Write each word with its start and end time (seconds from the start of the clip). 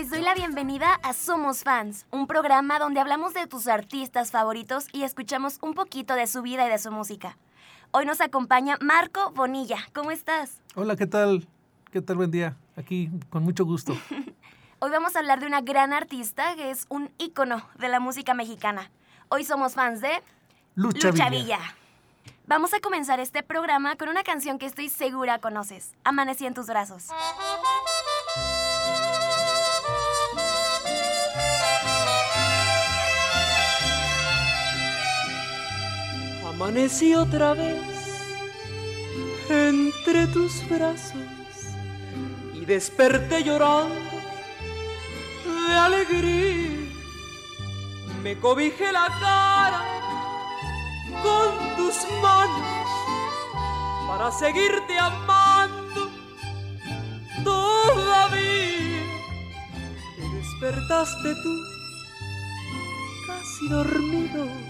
Les 0.00 0.08
doy 0.08 0.22
la 0.22 0.32
bienvenida 0.32 0.94
a 1.02 1.12
Somos 1.12 1.62
Fans, 1.62 2.06
un 2.10 2.26
programa 2.26 2.78
donde 2.78 3.00
hablamos 3.00 3.34
de 3.34 3.46
tus 3.46 3.68
artistas 3.68 4.30
favoritos 4.30 4.86
y 4.94 5.02
escuchamos 5.02 5.58
un 5.60 5.74
poquito 5.74 6.14
de 6.14 6.26
su 6.26 6.40
vida 6.40 6.66
y 6.66 6.70
de 6.70 6.78
su 6.78 6.90
música. 6.90 7.36
Hoy 7.90 8.06
nos 8.06 8.22
acompaña 8.22 8.78
Marco 8.80 9.30
Bonilla. 9.32 9.76
¿Cómo 9.92 10.10
estás? 10.10 10.62
Hola, 10.74 10.96
¿qué 10.96 11.06
tal? 11.06 11.46
¿Qué 11.92 12.00
tal? 12.00 12.16
Buen 12.16 12.30
día. 12.30 12.56
Aquí 12.76 13.10
con 13.28 13.42
mucho 13.42 13.66
gusto. 13.66 13.92
Hoy 14.78 14.90
vamos 14.90 15.16
a 15.16 15.18
hablar 15.18 15.38
de 15.38 15.46
una 15.46 15.60
gran 15.60 15.92
artista 15.92 16.56
que 16.56 16.70
es 16.70 16.86
un 16.88 17.10
ícono 17.18 17.62
de 17.78 17.90
la 17.90 18.00
música 18.00 18.32
mexicana. 18.32 18.90
Hoy 19.28 19.44
somos 19.44 19.74
fans 19.74 20.00
de 20.00 20.22
Lucha, 20.76 21.10
Villa. 21.28 21.58
Vamos 22.46 22.72
a 22.72 22.80
comenzar 22.80 23.20
este 23.20 23.42
programa 23.42 23.96
con 23.96 24.08
una 24.08 24.22
canción 24.22 24.58
que 24.58 24.64
estoy 24.64 24.88
segura 24.88 25.40
conoces. 25.40 25.92
Amanecí 26.04 26.46
en 26.46 26.54
tus 26.54 26.68
brazos. 26.68 27.08
Amanecí 36.60 37.14
otra 37.14 37.54
vez 37.54 37.80
entre 39.48 40.26
tus 40.26 40.68
brazos 40.68 41.14
y 42.52 42.66
desperté 42.66 43.42
llorando 43.42 43.94
de 45.68 45.74
alegría. 45.74 46.86
Me 48.22 48.38
cobijé 48.38 48.92
la 48.92 49.06
cara 49.20 49.82
con 51.22 51.76
tus 51.78 51.96
manos 52.20 52.88
para 54.06 54.30
seguirte 54.30 54.98
amando 54.98 56.10
todavía. 57.42 59.06
Te 60.14 60.28
despertaste 60.36 61.34
tú 61.42 61.54
casi 63.26 63.68
dormido 63.70 64.69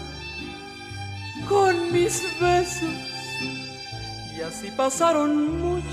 con 1.47 1.91
mis 1.91 2.21
besos. 2.39 2.89
Y 4.35 4.41
así 4.41 4.71
pasaron 4.71 5.59
muchas, 5.59 5.85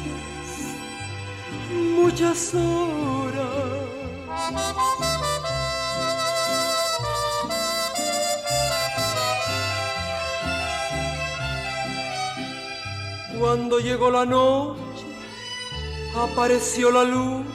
muchas 1.96 2.54
horas. 2.54 3.68
Cuando 13.38 13.78
llegó 13.78 14.10
la 14.10 14.26
noche, 14.26 15.06
apareció 16.16 16.90
la 16.90 17.04
luz 17.04 17.46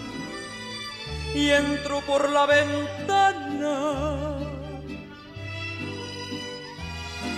y 1.35 1.49
entró 1.49 1.99
por 2.01 2.29
la 2.29 2.45
ventana 2.45 4.32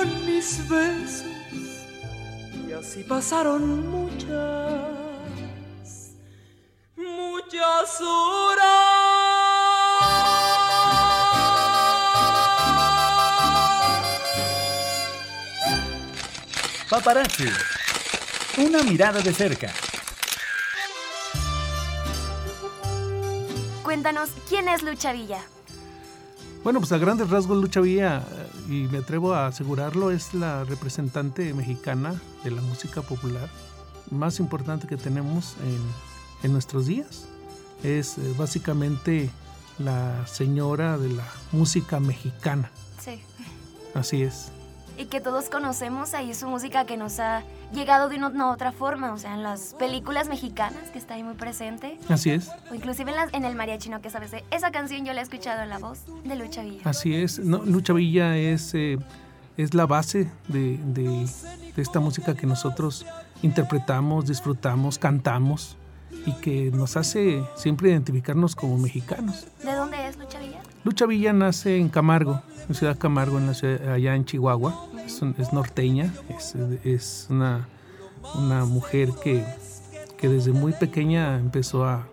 con 0.00 0.26
mis 0.26 0.66
besos. 0.68 1.26
Y 2.68 2.72
así 2.72 3.04
pasaron 3.04 3.88
muchas, 3.90 4.80
muchas 6.96 8.00
horas. 8.00 8.66
Paparazzi. 16.88 17.48
Una 18.58 18.82
mirada 18.82 19.20
de 19.20 19.32
cerca. 19.32 19.72
Cuéntanos, 23.82 24.30
¿quién 24.48 24.68
es 24.68 24.82
Lucha 24.82 25.12
Villa? 25.12 25.42
Bueno, 26.62 26.80
pues 26.80 26.92
a 26.92 26.98
grandes 26.98 27.30
rasgos 27.30 27.58
Lucha 27.58 27.80
Villa, 27.80 28.22
y 28.70 28.86
me 28.86 28.98
atrevo 28.98 29.34
a 29.34 29.48
asegurarlo, 29.48 30.12
es 30.12 30.32
la 30.32 30.62
representante 30.62 31.52
mexicana 31.54 32.14
de 32.44 32.52
la 32.52 32.62
música 32.62 33.02
popular 33.02 33.48
más 34.10 34.38
importante 34.38 34.86
que 34.86 34.96
tenemos 34.96 35.56
en, 35.64 35.80
en 36.44 36.52
nuestros 36.52 36.86
días. 36.86 37.26
Es 37.82 38.16
eh, 38.16 38.34
básicamente 38.38 39.28
la 39.78 40.24
señora 40.28 40.98
de 40.98 41.08
la 41.08 41.26
música 41.50 41.98
mexicana. 41.98 42.70
Sí. 43.02 43.20
Así 43.92 44.22
es. 44.22 44.52
Y 44.96 45.06
que 45.06 45.20
todos 45.20 45.48
conocemos 45.48 46.14
ahí 46.14 46.32
su 46.32 46.46
música 46.46 46.84
que 46.84 46.96
nos 46.96 47.18
ha 47.18 47.42
llegado 47.72 48.08
de 48.08 48.16
una, 48.16 48.28
una 48.28 48.50
otra 48.50 48.72
forma, 48.72 49.12
o 49.12 49.18
sea, 49.18 49.34
en 49.34 49.42
las 49.42 49.74
películas 49.78 50.28
mexicanas, 50.28 50.90
que 50.92 50.98
está 50.98 51.14
ahí 51.14 51.22
muy 51.22 51.34
presente, 51.34 51.98
Así 52.08 52.30
es. 52.30 52.48
o 52.70 52.74
inclusive 52.74 53.10
en, 53.10 53.16
las- 53.16 53.32
en 53.34 53.44
el 53.44 53.54
mariachino, 53.54 54.00
que 54.00 54.10
sabes, 54.10 54.32
esa 54.50 54.70
canción 54.70 55.04
yo 55.04 55.12
la 55.12 55.20
he 55.20 55.22
escuchado 55.22 55.62
en 55.62 55.68
la 55.68 55.78
voz 55.78 56.00
de 56.24 56.36
Lucha 56.36 56.62
Villa. 56.62 56.82
Así 56.84 57.14
es. 57.14 57.38
No, 57.38 57.58
Lucha 57.58 57.92
Villa 57.92 58.36
es, 58.36 58.74
eh, 58.74 58.98
es 59.56 59.74
la 59.74 59.86
base 59.86 60.30
de, 60.48 60.78
de- 60.78 61.26
de 61.76 61.82
esta 61.82 62.00
música 62.00 62.34
que 62.34 62.46
nosotros 62.46 63.06
interpretamos, 63.42 64.26
disfrutamos, 64.26 64.98
cantamos 64.98 65.76
y 66.26 66.32
que 66.34 66.70
nos 66.72 66.96
hace 66.96 67.42
siempre 67.56 67.90
identificarnos 67.90 68.54
como 68.56 68.76
mexicanos. 68.78 69.46
¿De 69.64 69.72
dónde 69.72 70.06
es 70.08 70.16
Lucha 70.18 70.38
Villa? 70.38 70.60
Lucha 70.84 71.06
Villa 71.06 71.32
nace 71.32 71.76
en 71.76 71.88
Camargo, 71.88 72.40
en 72.68 72.74
Ciudad 72.74 72.96
Camargo, 72.98 73.38
en 73.38 73.46
la 73.46 73.54
ciudad- 73.54 73.92
allá 73.92 74.14
en 74.14 74.24
Chihuahua. 74.24 74.86
Es, 75.06 75.52
norteña, 75.52 76.12
es, 76.84 77.26
una, 77.30 77.68
una 78.36 78.64
mujer 78.64 79.10
que, 79.22 79.44
que 80.16 80.28
desde 80.28 80.52
muy 80.52 80.72
pequeña 80.72 81.36
empezó 81.36 81.84
a, 81.84 82.06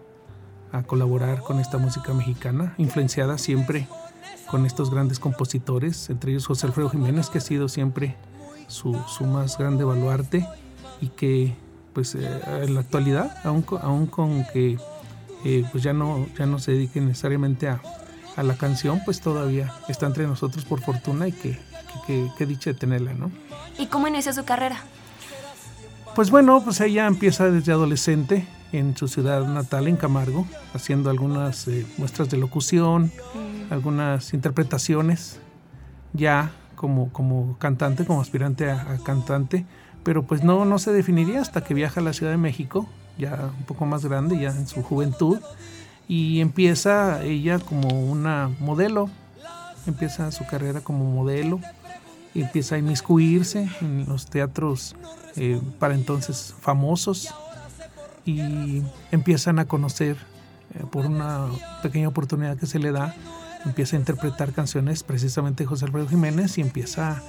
a 0.72 0.84
colaborar 0.84 1.42
con 1.42 1.60
esta 1.60 1.78
música 1.78 2.12
mexicana, 2.14 2.74
influenciada 2.78 3.38
siempre 3.38 3.88
con 4.50 4.66
estos 4.66 4.90
grandes 4.90 5.20
compositores, 5.20 6.10
entre 6.10 6.32
ellos 6.32 6.48
José 6.48 6.66
Alfredo 6.68 6.90
Jiménez, 6.90 7.30
que 7.30 7.38
ha 7.38 7.42
sido 7.42 7.70
siempre 7.70 8.16
su, 8.68 9.00
su 9.08 9.26
más 9.26 9.58
grande 9.60 9.84
baluarte 9.84 10.48
y 11.00 11.10
que 11.10 11.56
pues 11.94 12.16
eh, 12.16 12.42
en 12.64 12.74
la 12.74 12.80
actualidad, 12.82 13.38
aún, 13.46 13.64
aún 13.82 14.08
con 14.08 14.44
que 14.52 14.78
eh, 15.46 15.66
pues 15.72 15.84
ya 15.84 15.94
no, 15.94 16.26
ya 16.38 16.46
no 16.48 16.58
se 16.60 16.72
dedique 16.72 17.00
necesariamente 17.00 17.68
a, 17.70 17.80
a 18.38 18.44
la 18.44 18.56
canción, 18.56 19.02
pues 19.04 19.20
todavía 19.20 19.74
está 19.90 20.06
entre 20.06 20.26
nosotros 20.28 20.64
por 20.64 20.80
fortuna 20.80 21.28
y 21.28 21.32
que, 21.32 21.60
que, 22.38 22.46
dicha 22.46 22.72
de 22.72 22.76
tenerla, 22.76 23.14
¿no? 23.14 23.32
¿Y 23.78 23.88
cómo 23.88 24.08
inició 24.08 24.32
su 24.32 24.46
carrera? 24.46 24.78
Pues 26.16 26.30
bueno, 26.30 26.64
pues 26.64 26.80
ella 26.80 27.08
empieza 27.08 27.50
desde 27.50 27.72
adolescente 27.72 28.48
en 28.72 28.96
su 28.96 29.08
ciudad 29.08 29.46
natal, 29.48 29.88
en 29.88 29.98
Camargo, 29.98 30.48
haciendo 30.74 31.10
algunas 31.10 31.68
eh, 31.68 31.86
muestras 31.98 32.30
de 32.30 32.38
locución, 32.38 33.12
algunas 33.72 34.34
interpretaciones, 34.34 35.40
ya 36.14 36.52
como, 36.76 37.12
como 37.12 37.58
cantante, 37.58 38.06
como 38.06 38.22
aspirante 38.22 38.70
a, 38.70 38.94
a 38.94 38.98
cantante, 39.00 39.66
pero 40.04 40.24
pues 40.24 40.44
no, 40.44 40.64
no 40.64 40.78
se 40.78 40.94
definiría 40.94 41.42
hasta 41.42 41.64
que 41.64 41.74
viaja 41.74 42.02
a 42.02 42.04
la 42.04 42.14
Ciudad 42.14 42.32
de 42.32 42.38
México, 42.38 42.88
ya 43.18 43.52
un 43.58 43.66
poco 43.66 43.88
más 43.88 44.06
grande, 44.06 44.40
ya 44.40 44.50
en 44.50 44.68
su 44.68 44.84
juventud, 44.84 45.40
y 46.08 46.40
empieza 46.42 47.24
ella 47.24 47.60
como 47.60 47.90
una 47.90 48.50
modelo, 48.60 49.10
empieza 49.86 50.32
su 50.32 50.46
carrera 50.46 50.82
como 50.82 51.06
modelo, 51.06 51.60
y 52.38 52.42
empieza 52.42 52.76
a 52.76 52.78
inmiscuirse 52.78 53.68
en 53.82 54.06
los 54.08 54.28
teatros 54.28 54.96
eh, 55.38 55.60
para 55.80 55.96
entonces 55.96 56.54
famosos 56.62 57.34
y 58.26 58.84
empiezan 59.12 59.58
a 59.58 59.66
conocer 59.66 60.18
eh, 60.76 60.84
por 60.92 61.08
una 61.08 61.48
pequeña 61.82 62.08
oportunidad 62.08 62.56
que 62.58 62.68
se 62.68 62.78
le 62.78 62.92
da, 62.92 63.16
empieza 63.66 63.96
a 63.96 64.00
interpretar 64.00 64.54
canciones 64.54 65.02
precisamente 65.02 65.66
José 65.66 65.86
Alfredo 65.86 66.08
Jiménez 66.08 66.60
y 66.60 66.62
empieza 66.62 67.24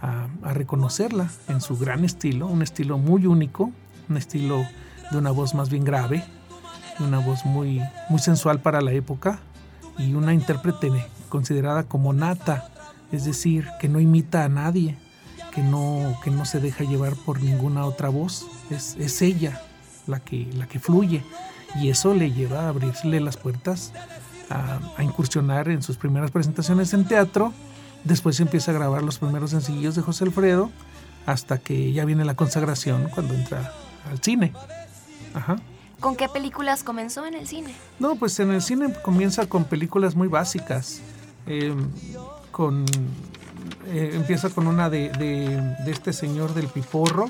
a, 0.00 0.28
reconocerla 0.54 1.30
en 1.48 1.60
su 1.60 1.76
gran 1.76 2.02
estilo, 2.04 2.46
un 2.46 2.62
estilo 2.62 2.96
muy 2.96 3.26
único, 3.26 3.70
un 4.08 4.16
estilo 4.16 4.66
de 5.10 5.18
una 5.18 5.30
voz 5.30 5.54
más 5.54 5.68
bien 5.68 5.84
grave, 5.84 6.24
una 7.00 7.18
voz 7.18 7.44
muy, 7.44 7.80
muy 8.08 8.18
sensual 8.18 8.60
para 8.60 8.80
la 8.80 8.92
época 8.92 9.40
y 9.98 10.14
una 10.14 10.34
intérprete 10.34 10.90
considerada 11.28 11.84
como 11.84 12.12
nata, 12.12 12.68
es 13.12 13.24
decir, 13.24 13.68
que 13.80 13.88
no 13.88 14.00
imita 14.00 14.44
a 14.44 14.48
nadie, 14.48 14.96
que 15.52 15.62
no, 15.62 16.18
que 16.22 16.30
no 16.30 16.44
se 16.44 16.60
deja 16.60 16.84
llevar 16.84 17.14
por 17.14 17.42
ninguna 17.42 17.84
otra 17.84 18.08
voz, 18.08 18.46
es, 18.70 18.96
es 18.98 19.22
ella 19.22 19.60
la 20.06 20.20
que, 20.20 20.48
la 20.54 20.66
que 20.66 20.78
fluye 20.78 21.22
y 21.76 21.88
eso 21.88 22.14
le 22.14 22.32
lleva 22.32 22.62
a 22.62 22.68
abrirle 22.68 23.20
las 23.20 23.36
puertas 23.36 23.92
a, 24.50 24.78
a 24.96 25.02
incursionar 25.02 25.68
en 25.68 25.82
sus 25.82 25.96
primeras 25.96 26.30
presentaciones 26.30 26.92
en 26.94 27.04
teatro, 27.06 27.52
después 28.04 28.38
empieza 28.40 28.70
a 28.70 28.74
grabar 28.74 29.02
los 29.02 29.18
primeros 29.18 29.50
sencillos 29.50 29.94
de 29.94 30.02
José 30.02 30.24
Alfredo, 30.24 30.70
hasta 31.26 31.58
que 31.58 31.92
ya 31.92 32.04
viene 32.04 32.24
la 32.24 32.34
consagración 32.34 33.08
cuando 33.14 33.34
entra 33.34 33.72
al 34.10 34.18
cine. 34.20 34.52
Ajá. 35.32 35.56
¿Con 36.00 36.16
qué 36.16 36.28
películas 36.28 36.82
comenzó 36.84 37.24
en 37.26 37.34
el 37.34 37.46
cine? 37.46 37.74
No, 37.98 38.16
pues 38.16 38.38
en 38.40 38.50
el 38.50 38.62
cine 38.62 38.92
comienza 39.02 39.46
con 39.46 39.64
películas 39.64 40.14
muy 40.14 40.28
básicas. 40.28 41.00
eh, 41.46 41.74
con 42.50 42.84
eh, 43.86 44.10
empieza 44.14 44.48
con 44.50 44.66
una 44.66 44.88
de, 44.90 45.08
de- 45.10 45.60
de 45.84 45.90
este 45.90 46.12
señor 46.12 46.54
del 46.54 46.68
Piporro, 46.68 47.28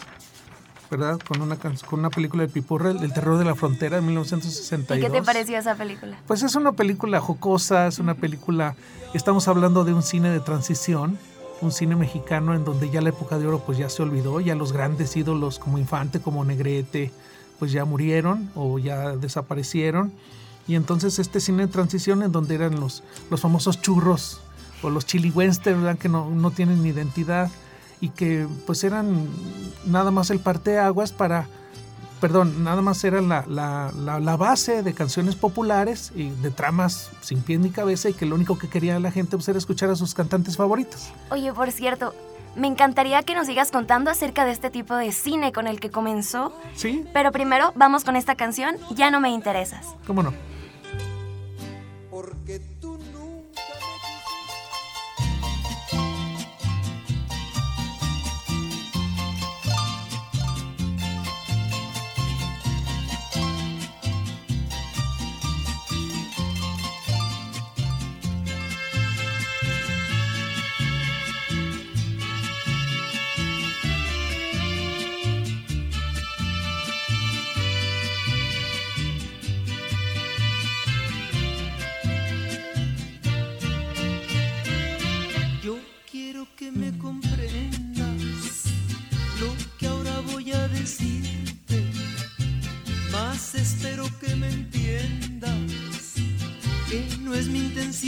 ¿verdad? 0.90 1.18
Con 1.26 1.40
una 1.40 1.56
con 1.56 1.98
una 1.98 2.10
película 2.10 2.42
del 2.42 2.50
Piporro, 2.52 2.90
el, 2.90 3.02
el 3.02 3.12
terror 3.12 3.38
de 3.38 3.44
la 3.44 3.54
frontera, 3.54 3.98
en 3.98 4.04
¿Y 4.04 4.06
1962. 4.08 5.04
qué 5.10 5.10
te 5.18 5.22
pareció 5.24 5.58
esa 5.58 5.74
película? 5.74 6.18
Pues 6.26 6.42
es 6.42 6.54
una 6.54 6.72
película 6.72 7.20
jocosa, 7.20 7.86
es 7.86 7.98
una 7.98 8.14
película, 8.14 8.76
estamos 9.14 9.48
hablando 9.48 9.84
de 9.84 9.94
un 9.94 10.02
cine 10.02 10.30
de 10.30 10.40
transición, 10.40 11.18
un 11.60 11.72
cine 11.72 11.96
mexicano 11.96 12.54
en 12.54 12.64
donde 12.64 12.90
ya 12.90 13.00
la 13.00 13.08
época 13.08 13.38
de 13.38 13.46
oro 13.46 13.60
pues 13.64 13.78
ya 13.78 13.88
se 13.88 14.02
olvidó, 14.02 14.40
ya 14.40 14.54
los 14.54 14.72
grandes 14.72 15.16
ídolos 15.16 15.58
como 15.58 15.78
Infante, 15.78 16.20
como 16.20 16.44
Negrete, 16.44 17.10
pues 17.58 17.72
ya 17.72 17.84
murieron 17.84 18.50
o 18.54 18.78
ya 18.78 19.16
desaparecieron. 19.16 20.12
Y 20.66 20.76
entonces 20.76 21.18
este 21.18 21.40
cine 21.40 21.66
de 21.66 21.72
transición 21.72 22.22
en 22.22 22.32
donde 22.32 22.54
eran 22.54 22.80
los, 22.80 23.02
los 23.30 23.40
famosos 23.40 23.80
churros 23.82 24.40
o 24.82 24.90
los 24.90 25.04
chili 25.06 25.30
western, 25.30 25.82
¿verdad? 25.82 25.98
que 25.98 26.08
no, 26.08 26.30
no 26.30 26.50
tienen 26.50 26.84
identidad 26.86 27.50
y 28.00 28.08
que 28.08 28.46
pues 28.66 28.82
eran 28.84 29.28
nada 29.86 30.10
más 30.10 30.30
el 30.30 30.40
parteaguas 30.40 31.12
para 31.12 31.46
perdón, 32.20 32.64
nada 32.64 32.80
más 32.80 33.04
era 33.04 33.20
la, 33.20 33.44
la- 33.46 33.92
la- 33.98 34.18
la 34.18 34.36
base 34.38 34.82
de 34.82 34.94
canciones 34.94 35.34
populares 35.36 36.10
y 36.16 36.30
de 36.30 36.50
tramas 36.50 37.10
sin 37.20 37.40
pie 37.42 37.58
ni 37.58 37.68
cabeza 37.68 38.08
y 38.08 38.14
que 38.14 38.24
lo 38.24 38.34
único 38.34 38.56
que 38.56 38.68
quería 38.68 38.98
la 38.98 39.10
gente 39.10 39.36
pues, 39.36 39.46
era 39.48 39.58
escuchar 39.58 39.90
a 39.90 39.96
sus 39.96 40.14
cantantes 40.14 40.56
favoritos. 40.56 41.08
Oye, 41.30 41.52
por 41.52 41.70
cierto, 41.70 42.14
me 42.56 42.66
encantaría 42.68 43.22
que 43.22 43.34
nos 43.34 43.46
sigas 43.46 43.70
contando 43.70 44.10
acerca 44.10 44.44
de 44.44 44.52
este 44.52 44.70
tipo 44.70 44.94
de 44.96 45.12
cine 45.12 45.52
con 45.52 45.66
el 45.66 45.80
que 45.80 45.90
comenzó, 45.90 46.56
¿Sí? 46.74 47.04
pero 47.12 47.32
primero 47.32 47.72
vamos 47.74 48.04
con 48.04 48.16
esta 48.16 48.34
canción, 48.34 48.76
Ya 48.94 49.10
no 49.10 49.20
me 49.20 49.30
interesas. 49.30 49.94
¿Cómo 50.06 50.22
no? 50.22 50.32
Porque 52.10 52.60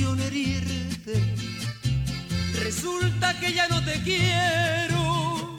herirte. 0.02 1.22
Resulta 2.60 3.38
que 3.40 3.52
ya 3.52 3.68
no 3.68 3.82
te 3.84 4.02
quiero, 4.02 5.56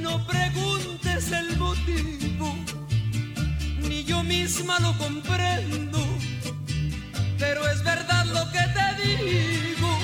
no 0.00 0.26
preguntes 0.26 1.32
el 1.32 1.56
motivo, 1.58 2.56
ni 3.88 4.04
yo 4.04 4.22
misma 4.22 4.78
lo 4.80 4.96
comprendo, 4.98 5.98
pero 7.38 7.66
es 7.68 7.82
verdad 7.82 8.24
lo 8.26 8.50
que 8.52 8.64
te 8.76 9.02
digo. 9.02 9.98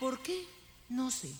¿Por 0.00 0.22
qué? 0.22 0.46
No 0.88 1.10
sé. 1.10 1.30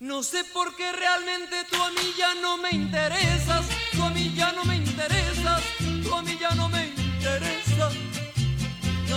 No 0.00 0.22
sé 0.22 0.44
por 0.54 0.76
qué 0.76 0.92
realmente 0.92 1.56
tú 1.70 1.76
a 1.82 1.90
mí 1.90 2.14
ya 2.16 2.34
no 2.34 2.56
me 2.56 2.70
interesas. 2.70 3.66
Tú 3.92 4.02
a 4.04 4.10
mí 4.10 4.32
ya 4.36 4.52
no 4.52 4.64
me 4.64 4.76
interesas. 4.76 5.37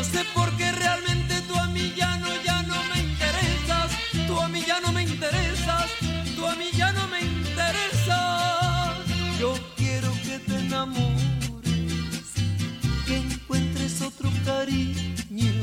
No 0.02 0.08
sé 0.08 0.26
por 0.34 0.50
qué 0.58 0.72
realmente 0.72 1.42
tú 1.48 1.56
a 1.56 1.68
mí 1.68 1.94
ya 1.96 2.18
no, 2.18 2.30
ya 2.44 2.64
no 2.64 2.74
me 2.86 3.02
interesas. 3.02 3.92
Tú 4.26 4.40
a 4.40 4.48
mí 4.48 4.64
ya 4.66 4.82
no 4.82 4.92
me 4.92 5.04
interesas. 5.04 5.92
Tú 6.36 6.48
a 6.48 6.56
mí 6.56 6.72
ya 6.76 6.92
no 6.92 7.08
me 7.08 7.22
interesas. 7.22 8.98
Yo 9.40 9.54
quiero 9.78 10.12
que 10.24 10.40
te 10.40 10.58
enamores, 10.58 12.34
que 13.06 13.16
encuentres 13.16 14.02
otro 14.02 14.32
cariño 14.44 15.54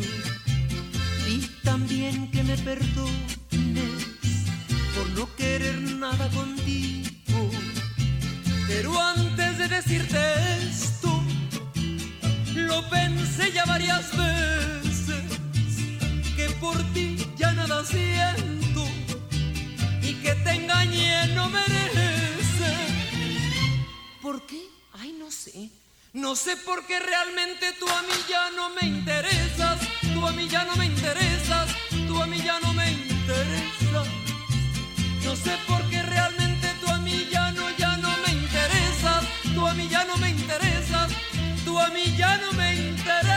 y 1.26 1.40
también 1.64 2.30
que 2.30 2.44
me 2.44 2.56
perdones 2.58 4.04
por 4.94 5.08
no 5.16 5.34
querer 5.34 5.80
nada 5.80 6.28
contigo. 6.28 7.50
Pero 8.68 9.02
antes 9.02 9.58
de 9.58 9.66
decirte 9.66 10.18
esto, 10.62 10.97
lo 12.68 12.88
pensé 12.88 13.50
ya 13.52 13.64
varias 13.64 14.06
veces, 14.16 15.24
que 16.36 16.46
por 16.60 16.76
ti 16.92 17.16
ya 17.36 17.52
nada 17.52 17.84
siento 17.84 18.82
y 20.02 20.12
que 20.22 20.32
te 20.44 20.50
engañé 20.60 21.28
no 21.34 21.48
merece. 21.48 22.72
¿Por 24.22 24.46
qué? 24.46 24.62
Ay, 25.00 25.12
no 25.18 25.30
sé. 25.30 25.70
No 26.12 26.36
sé 26.36 26.56
por 26.68 26.86
qué 26.86 26.98
realmente 27.00 27.66
tú 27.80 27.86
a 27.88 28.02
mí 28.02 28.16
ya 28.28 28.50
no 28.50 28.70
me 28.76 28.86
interesas. 28.86 29.78
Tú 30.14 30.26
a 30.26 30.32
mí 30.32 30.48
ya 30.48 30.64
no 30.64 30.74
me 30.76 30.86
interesas. 30.86 31.66
Tú 32.06 32.22
a 32.22 32.26
mí 32.26 32.38
ya 32.48 32.58
no 32.60 32.72
me 32.74 32.90
interesas. 32.90 34.06
No 35.24 35.36
sé 35.36 35.54
por 35.66 35.82
qué 35.90 36.02
realmente 36.02 36.66
tú 36.80 36.88
a 36.88 36.98
mí 36.98 37.28
ya 37.30 37.52
no, 37.52 37.64
ya 37.76 37.96
no 37.98 38.10
me 38.24 38.32
interesas. 38.32 39.24
Tú 39.54 39.66
a 39.66 39.74
mí 39.74 39.86
ya 39.88 40.04
no 40.04 40.16
me 40.16 40.30
interesas, 40.30 40.77
a 41.88 41.90
mí 41.90 42.14
ya 42.16 42.36
no 42.36 42.52
me 42.52 42.74
interesas. 42.74 43.27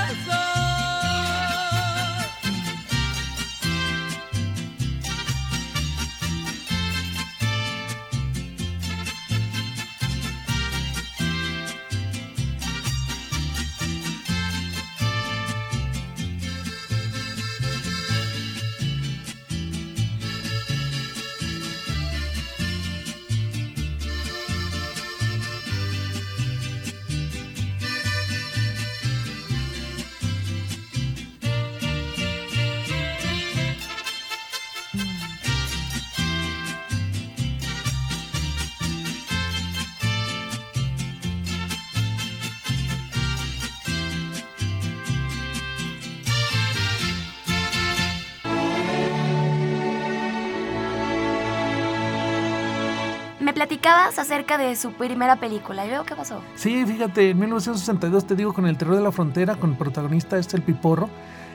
Platicabas 53.61 54.17
acerca 54.17 54.57
de 54.57 54.75
su 54.75 54.91
primera 54.93 55.35
película. 55.35 55.85
¿Y 55.85 55.89
luego 55.89 56.03
qué 56.03 56.15
pasó? 56.15 56.41
Sí, 56.55 56.83
fíjate, 56.83 57.29
en 57.29 57.37
1962 57.37 58.25
te 58.25 58.35
digo 58.35 58.53
con 58.53 58.65
El 58.65 58.75
terror 58.75 58.95
de 58.95 59.03
la 59.03 59.11
frontera, 59.11 59.55
con 59.55 59.71
el 59.71 59.77
protagonista 59.77 60.39
este 60.39 60.57
el 60.57 60.63
Piporro, 60.63 61.11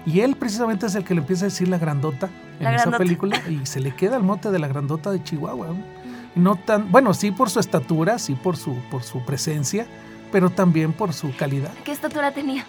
y 0.06 0.20
él 0.20 0.36
precisamente 0.36 0.86
es 0.86 0.94
el 0.94 1.02
que 1.02 1.14
le 1.14 1.22
empieza 1.22 1.46
a 1.46 1.48
decir 1.48 1.66
la 1.66 1.78
grandota 1.78 2.30
en 2.60 2.64
La 2.64 2.76
esa 2.76 2.92
película 2.92 3.42
y 3.48 3.66
se 3.66 3.80
le 3.80 3.92
queda 3.96 4.16
el 4.16 4.22
mote 4.22 4.52
de 4.52 4.60
la 4.60 4.68
grandota 4.68 5.10
de 5.10 5.20
Chihuahua. 5.20 5.74
No 6.36 6.54
tan, 6.54 6.92
bueno, 6.92 7.12
sí 7.12 7.32
por 7.32 7.50
su 7.50 7.58
estatura, 7.58 8.20
sí 8.20 8.34
por 8.34 8.56
su 8.56 8.76
por 8.88 9.02
su 9.02 9.24
presencia, 9.24 9.88
pero 10.30 10.50
también 10.50 10.92
por 10.92 11.12
su 11.12 11.34
calidad. 11.34 11.72
¿Qué 11.82 11.90
estatura 11.90 12.30
tenía? 12.30 12.64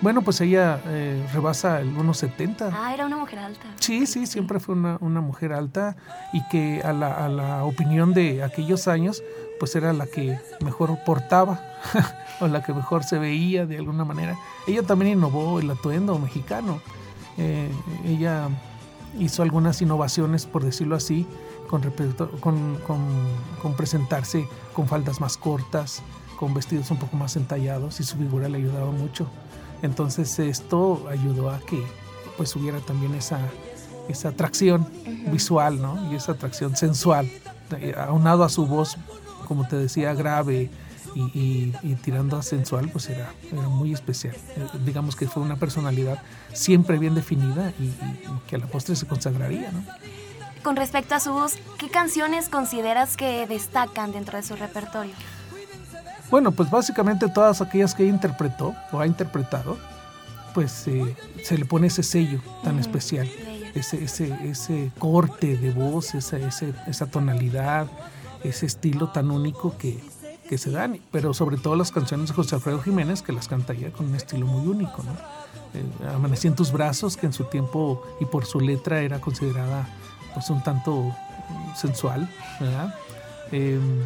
Bueno, 0.00 0.22
pues 0.22 0.40
ella 0.40 0.80
eh, 0.86 1.26
rebasa 1.34 1.80
el 1.80 1.92
1.70. 1.96 2.70
Ah, 2.72 2.94
era 2.94 3.04
una 3.06 3.16
mujer 3.16 3.40
alta. 3.40 3.66
Sí, 3.80 4.06
sí, 4.06 4.26
siempre 4.26 4.60
fue 4.60 4.76
una, 4.76 4.96
una 5.00 5.20
mujer 5.20 5.52
alta 5.52 5.96
y 6.32 6.46
que 6.48 6.82
a 6.84 6.92
la, 6.92 7.24
a 7.24 7.28
la 7.28 7.64
opinión 7.64 8.14
de 8.14 8.44
aquellos 8.44 8.86
años, 8.86 9.22
pues 9.58 9.74
era 9.74 9.92
la 9.92 10.06
que 10.06 10.38
mejor 10.64 10.96
portaba 11.04 11.60
o 12.40 12.46
la 12.46 12.62
que 12.62 12.72
mejor 12.72 13.02
se 13.02 13.18
veía 13.18 13.66
de 13.66 13.76
alguna 13.78 14.04
manera. 14.04 14.36
Ella 14.68 14.84
también 14.84 15.18
innovó 15.18 15.58
el 15.58 15.68
atuendo 15.70 16.16
mexicano. 16.20 16.80
Eh, 17.36 17.68
ella 18.04 18.48
hizo 19.18 19.42
algunas 19.42 19.82
innovaciones, 19.82 20.46
por 20.46 20.62
decirlo 20.64 20.94
así, 20.94 21.26
con, 21.68 21.82
con, 22.40 22.76
con- 22.86 23.28
con 23.60 23.74
presentarse 23.74 24.46
con 24.74 24.86
faldas 24.86 25.20
más 25.20 25.36
cortas, 25.36 26.02
con 26.38 26.54
vestidos 26.54 26.88
un 26.92 26.98
poco 26.98 27.16
más 27.16 27.34
entallados 27.34 27.98
y 27.98 28.04
su 28.04 28.16
figura 28.16 28.48
le 28.48 28.58
ayudaba 28.58 28.92
mucho. 28.92 29.26
Entonces 29.82 30.38
esto 30.38 31.06
ayudó 31.10 31.50
a 31.50 31.60
que 31.60 31.82
pues 32.36 32.54
hubiera 32.56 32.78
también 32.80 33.14
esa, 33.14 33.40
esa 34.08 34.28
atracción 34.30 34.86
visual, 35.32 35.80
¿no? 35.80 36.10
Y 36.12 36.16
esa 36.16 36.32
atracción 36.32 36.76
sensual, 36.76 37.30
eh, 37.78 37.94
aunado 37.96 38.44
a 38.44 38.48
su 38.48 38.66
voz, 38.66 38.96
como 39.46 39.66
te 39.66 39.76
decía, 39.76 40.14
grave 40.14 40.70
y, 41.14 41.20
y- 41.38 41.74
y 41.82 41.94
tirando 41.96 42.36
a 42.36 42.42
sensual, 42.42 42.90
pues 42.90 43.08
era, 43.08 43.32
era 43.50 43.68
muy 43.68 43.92
especial. 43.92 44.34
Eh, 44.56 44.66
digamos 44.84 45.16
que 45.16 45.26
fue 45.26 45.42
una 45.42 45.56
personalidad 45.56 46.22
siempre 46.52 46.98
bien 46.98 47.14
definida 47.14 47.72
y- 47.78 47.84
y 47.84 48.28
que 48.46 48.56
a 48.56 48.58
la 48.58 48.66
postre 48.66 48.94
se 48.94 49.06
consagraría, 49.06 49.70
¿no? 49.72 49.82
Con 50.62 50.76
respecto 50.76 51.14
a 51.14 51.20
su 51.20 51.32
voz, 51.32 51.54
¿qué 51.78 51.88
canciones 51.88 52.48
consideras 52.48 53.16
que 53.16 53.46
destacan 53.46 54.12
dentro 54.12 54.36
de 54.36 54.42
su 54.44 54.54
repertorio? 54.56 55.14
Bueno, 56.30 56.52
pues 56.52 56.70
básicamente 56.70 57.28
todas 57.28 57.60
aquellas 57.60 57.94
que 57.94 58.04
interpretó 58.06 58.74
o 58.92 59.00
ha 59.00 59.06
interpretado, 59.06 59.78
pues 60.54 60.86
eh, 60.88 61.16
se 61.42 61.56
le 61.56 61.64
pone 61.64 61.86
ese 61.86 62.02
sello 62.02 62.40
tan 62.62 62.78
especial, 62.78 63.28
ese, 63.74 64.04
ese, 64.04 64.32
ese 64.48 64.90
corte 64.98 65.56
de 65.56 65.70
voz, 65.70 66.14
esa, 66.14 66.36
ese- 66.38 66.74
esa 66.86 67.06
tonalidad, 67.06 67.86
ese 68.44 68.66
estilo 68.66 69.08
tan 69.08 69.30
único 69.30 69.76
que, 69.78 69.98
que 70.48 70.58
se 70.58 70.70
dan, 70.70 71.00
pero 71.10 71.32
sobre 71.32 71.56
todo 71.56 71.76
las 71.76 71.90
canciones 71.92 72.28
de 72.28 72.34
José 72.34 72.56
Alfredo 72.56 72.80
Jiménez 72.82 73.22
que 73.22 73.32
las 73.32 73.48
canta 73.48 73.72
ella 73.72 73.90
con 73.90 74.06
un 74.06 74.14
estilo 74.14 74.46
muy 74.46 74.66
único, 74.66 75.02
¿no? 75.02 75.12
Eh, 75.74 75.84
Amanecí 76.14 76.48
en 76.48 76.54
tus 76.54 76.72
brazos, 76.72 77.16
que 77.16 77.26
en 77.26 77.32
su 77.32 77.44
tiempo 77.44 78.02
y 78.20 78.24
por 78.24 78.44
su 78.46 78.60
letra 78.60 79.00
era 79.00 79.20
considerada 79.20 79.86
pues 80.34 80.48
un 80.50 80.62
tanto 80.62 81.14
sensual, 81.76 82.28
¿verdad? 82.60 82.94
Em, 83.52 84.02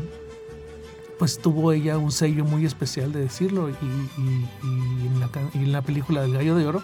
pues 1.19 1.38
tuvo 1.40 1.73
ella 1.73 1.99
un 1.99 2.11
sello 2.12 2.45
muy 2.45 2.64
especial 2.66 3.12
de 3.12 3.21
decirlo 3.21 3.69
y, 3.71 3.73
y- 3.73 4.49
y 4.62 5.07
en, 5.07 5.21
la, 5.21 5.28
y 5.54 5.59
en 5.59 5.73
la 5.73 5.83
película 5.83 6.23
del 6.23 6.33
Gallo 6.35 6.54
de 6.57 6.66
Oro 6.66 6.83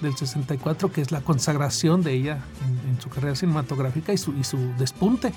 del 0.00 0.16
64 0.16 0.92
que 0.92 1.00
es 1.00 1.10
la 1.12 1.20
consagración 1.20 2.02
de 2.02 2.12
ella 2.12 2.38
en, 2.66 2.90
en 2.94 3.00
su 3.00 3.08
carrera 3.08 3.34
cinematográfica 3.34 4.12
y 4.12 4.18
su, 4.18 4.32
y 4.34 4.44
su 4.44 4.56
despunte 4.78 5.32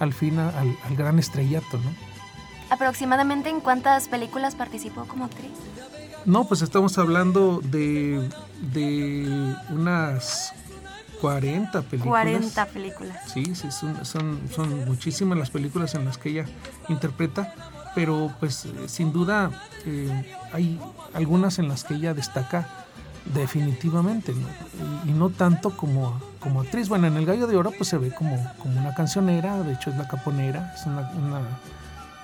al 0.00 0.12
fin 0.12 0.38
al, 0.38 0.76
al 0.84 0.96
gran 0.96 1.18
estrellato, 1.18 1.78
¿no? 1.78 1.90
¿Aproximadamente 2.70 3.48
en 3.48 3.60
cuántas 3.60 4.08
películas 4.08 4.54
participó 4.56 5.04
como 5.04 5.24
actriz? 5.24 5.52
No, 6.24 6.46
pues 6.48 6.62
estamos 6.62 6.98
hablando 6.98 7.60
de, 7.62 8.28
de 8.72 9.54
unas 9.70 10.52
40 11.20 11.82
películas. 11.82 12.22
40 12.24 12.66
películas. 12.66 13.16
Sí, 13.32 13.54
sí, 13.54 13.70
son, 13.70 14.04
son, 14.04 14.40
son 14.54 14.84
muchísimas 14.84 15.38
las 15.38 15.50
películas 15.50 15.94
en 15.94 16.04
las 16.04 16.18
que 16.18 16.30
ella 16.30 16.44
interpreta, 16.88 17.54
pero 17.94 18.32
pues 18.40 18.66
sin 18.86 19.12
duda 19.12 19.50
eh, 19.86 20.34
hay 20.52 20.78
algunas 21.14 21.58
en 21.58 21.68
las 21.68 21.84
que 21.84 21.94
ella 21.94 22.12
destaca 22.14 22.68
definitivamente, 23.34 24.32
¿no? 24.32 24.46
Y, 25.06 25.10
y 25.10 25.12
no 25.12 25.30
tanto 25.30 25.70
como, 25.76 26.20
como 26.40 26.60
actriz. 26.60 26.88
Bueno, 26.88 27.06
en 27.08 27.16
El 27.16 27.26
Gallo 27.26 27.46
de 27.46 27.56
Oro 27.56 27.72
pues 27.76 27.88
se 27.88 27.98
ve 27.98 28.12
como, 28.14 28.36
como 28.58 28.78
una 28.78 28.94
cancionera, 28.94 29.62
de 29.62 29.72
hecho 29.72 29.90
es 29.90 29.96
la 29.96 30.06
caponera, 30.06 30.72
es 30.76 30.86
una- 30.86 31.10
una- 31.10 31.42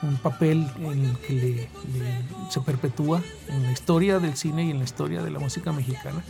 un 0.02 0.16
papel 0.16 0.68
en 0.78 1.04
el 1.04 1.16
que 1.18 1.32
le- 1.32 1.68
le- 1.98 2.50
se 2.50 2.60
perpetúa 2.60 3.20
en 3.48 3.62
la 3.62 3.70
historia 3.72 4.18
del 4.18 4.36
cine 4.36 4.64
y 4.64 4.70
en 4.70 4.78
la 4.78 4.84
historia 4.84 5.22
de 5.22 5.30
la 5.30 5.38
música 5.38 5.72
mexicana. 5.72 6.22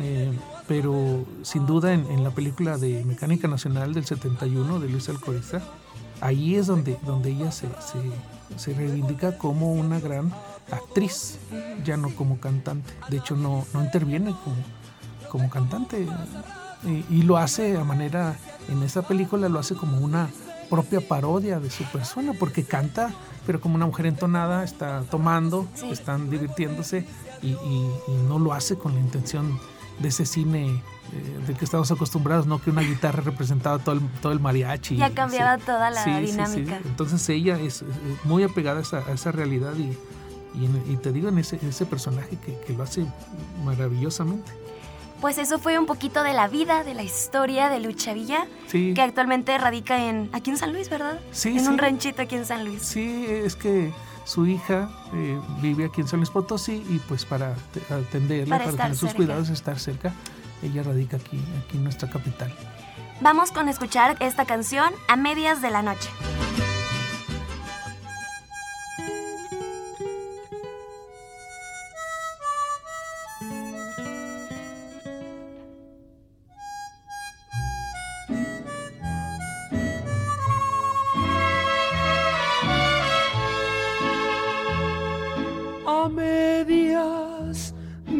Eh, 0.00 0.30
pero 0.68 1.24
sin 1.42 1.66
duda 1.66 1.92
en, 1.94 2.06
en 2.10 2.22
la 2.22 2.30
película 2.30 2.76
de 2.78 3.02
Mecánica 3.04 3.48
Nacional 3.48 3.94
del 3.94 4.04
71 4.04 4.78
de 4.80 4.88
Luis 4.88 5.08
Alcoriza, 5.08 5.60
ahí 6.20 6.54
es 6.56 6.66
donde, 6.66 6.98
donde 7.06 7.30
ella 7.30 7.50
se, 7.50 7.66
se- 7.68 8.56
se 8.58 8.74
reivindica 8.74 9.36
como 9.38 9.72
una 9.72 9.98
gran 10.00 10.32
actriz, 10.70 11.38
ya 11.84 11.96
no 11.96 12.10
como 12.14 12.38
cantante. 12.38 12.92
De 13.08 13.16
hecho, 13.18 13.34
no, 13.36 13.64
no 13.74 13.82
interviene 13.84 14.34
como, 14.44 14.56
como 15.30 15.50
cantante 15.50 16.06
y, 16.86 17.04
y 17.14 17.22
lo 17.22 17.36
hace 17.38 17.76
a 17.76 17.84
manera, 17.84 18.36
en 18.68 18.82
esa 18.82 19.02
película 19.02 19.48
lo 19.48 19.58
hace 19.58 19.74
como 19.74 19.98
una 19.98 20.28
propia 20.70 21.00
parodia 21.06 21.60
de 21.60 21.70
su 21.70 21.84
persona, 21.84 22.32
porque 22.38 22.62
canta, 22.64 23.14
pero 23.46 23.60
como 23.60 23.74
una 23.76 23.86
mujer 23.86 24.06
entonada, 24.06 24.64
está 24.64 25.02
tomando, 25.10 25.66
Sí. 25.74 25.90
están 25.90 26.28
divirtiéndose 26.30 27.06
y, 27.42 27.48
y- 27.48 27.90
y 28.08 28.12
no 28.28 28.38
lo 28.38 28.52
hace 28.52 28.76
con 28.76 28.94
la 28.94 29.00
intención 29.00 29.58
de 30.00 30.08
ese 30.08 30.24
cine 30.26 30.82
eh, 31.12 31.40
del 31.46 31.56
que 31.56 31.64
estamos 31.64 31.90
acostumbrados, 31.90 32.46
no 32.46 32.60
que 32.60 32.70
una 32.70 32.82
guitarra 32.82 33.22
representaba 33.22 33.78
todo 33.78 33.94
el, 33.96 34.00
todo 34.20 34.32
el 34.32 34.40
mariachi. 34.40 34.96
Ya 34.96 35.10
cambiaba 35.10 35.58
toda 35.58 35.90
la 35.90 36.04
Sí, 36.04 36.10
sí, 36.10 36.26
sí. 36.26 36.30
dinámica. 36.32 36.80
Entonces 36.84 37.28
ella 37.28 37.58
es, 37.58 37.82
es 37.82 38.24
muy 38.24 38.42
apegada 38.42 38.78
a 38.78 38.82
esa, 38.82 38.98
a 38.98 39.12
esa 39.12 39.32
realidad 39.32 39.72
y, 39.76 39.96
y, 40.58 40.66
en- 40.66 40.84
y 40.92 40.96
te 40.96 41.12
digo 41.12 41.28
en 41.28 41.38
ese, 41.38 41.58
ese 41.66 41.86
personaje 41.86 42.36
que, 42.44 42.58
que 42.66 42.72
lo 42.74 42.82
hace 42.82 43.06
maravillosamente. 43.64 44.50
Pues 45.20 45.36
eso 45.38 45.58
fue 45.58 45.76
un 45.80 45.86
poquito 45.86 46.22
de 46.22 46.32
la 46.32 46.46
vida, 46.46 46.84
de 46.84 46.94
la 46.94 47.02
historia 47.02 47.68
de 47.68 47.80
Lucha 47.80 48.12
Villa, 48.14 48.46
Sí, 48.68 48.94
que 48.94 49.02
actualmente 49.02 49.56
radica 49.58 50.04
en 50.08 50.30
aquí 50.32 50.50
en 50.50 50.56
San 50.56 50.72
Luis, 50.72 50.88
¿verdad? 50.88 51.18
Sí, 51.32 51.58
En 51.58 51.66
un 51.66 51.76
ranchito 51.78 52.22
aquí 52.22 52.36
en 52.36 52.46
San 52.46 52.64
Luis. 52.64 52.82
sí, 52.82 53.26
es 53.28 53.56
que 53.56 53.92
su 54.28 54.46
hija 54.46 54.90
eh, 55.14 55.40
vive 55.62 55.86
aquí 55.86 56.02
en 56.02 56.08
San 56.08 56.20
Luis 56.20 56.28
Potosí 56.28 56.84
y 56.90 56.98
pues 57.08 57.24
para 57.24 57.54
te- 57.72 57.80
atenderla, 57.94 58.58
Para 58.58 58.64
para, 58.70 58.76
tener 58.76 58.92
sus 58.96 59.08
cerca. 59.08 59.16
cuidados, 59.16 59.48
estar 59.48 59.78
cerca, 59.78 60.12
ella 60.62 60.82
radica 60.82 61.16
aquí, 61.16 61.40
aquí 61.64 61.78
en 61.78 61.84
nuestra 61.84 62.10
capital. 62.10 62.52
Vamos 63.22 63.50
con 63.52 63.68
escuchar 63.70 64.16
esta 64.20 64.44
canción 64.44 64.92
a 65.08 65.16
medias 65.16 65.62
de 65.62 65.70
la 65.70 65.80
noche. 65.82 66.10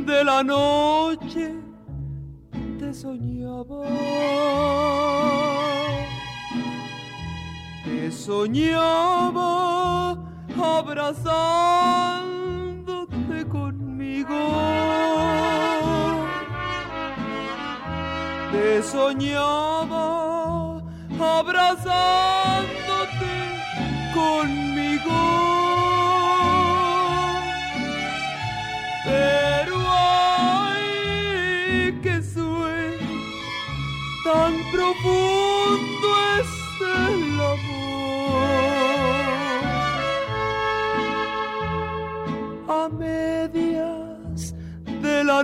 De 0.08 0.24
la 0.24 0.42
noche 0.42 1.54
te 2.78 2.94
soñaba. 2.94 3.82
Te 7.84 8.10
soñaba 8.10 10.16
abrazándote 10.56 13.46
conmigo. 13.48 14.38
Te 18.52 18.82
soñaba 18.82 20.80
abrazándote 21.20 22.48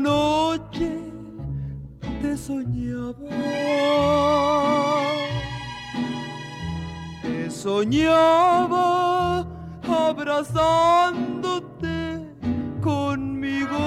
noche 0.00 0.90
te 2.22 2.36
soñaba. 2.36 3.14
Te 7.22 7.50
soñaba 7.50 9.46
abrazándote 9.88 12.26
conmigo. 12.82 13.78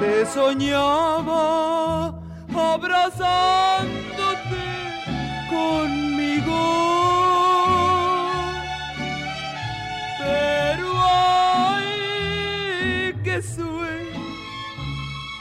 Te 0.00 0.26
soñaba 0.26 2.14
abrazándote 2.54 4.64
conmigo. 5.50 5.97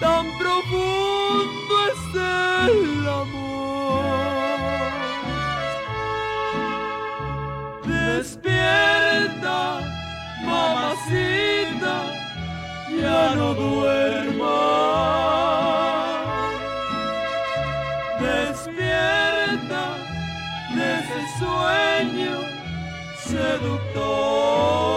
Tan 0.07 0.25
profundo 0.37 1.73
es 1.91 2.01
el 2.15 3.07
amor. 3.23 4.05
Despierta, 7.85 9.59
mamacita, 10.49 11.97
ya 13.01 13.23
no 13.39 13.47
duermas. 13.53 14.47
Despierta 18.27 19.83
de 20.75 20.85
ese 20.99 21.19
sueño 21.39 22.35
seductor. 23.29 24.96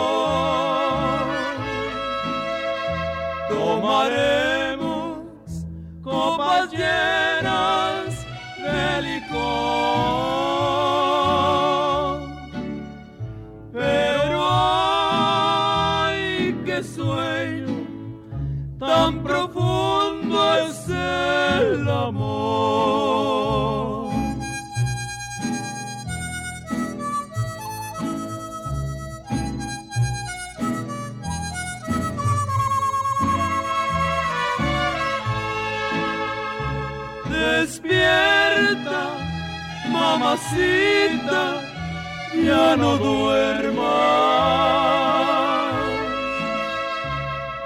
Mamacita, 40.50 41.63
ya 42.45 42.76
no 42.76 42.97
duermas. 42.97 43.80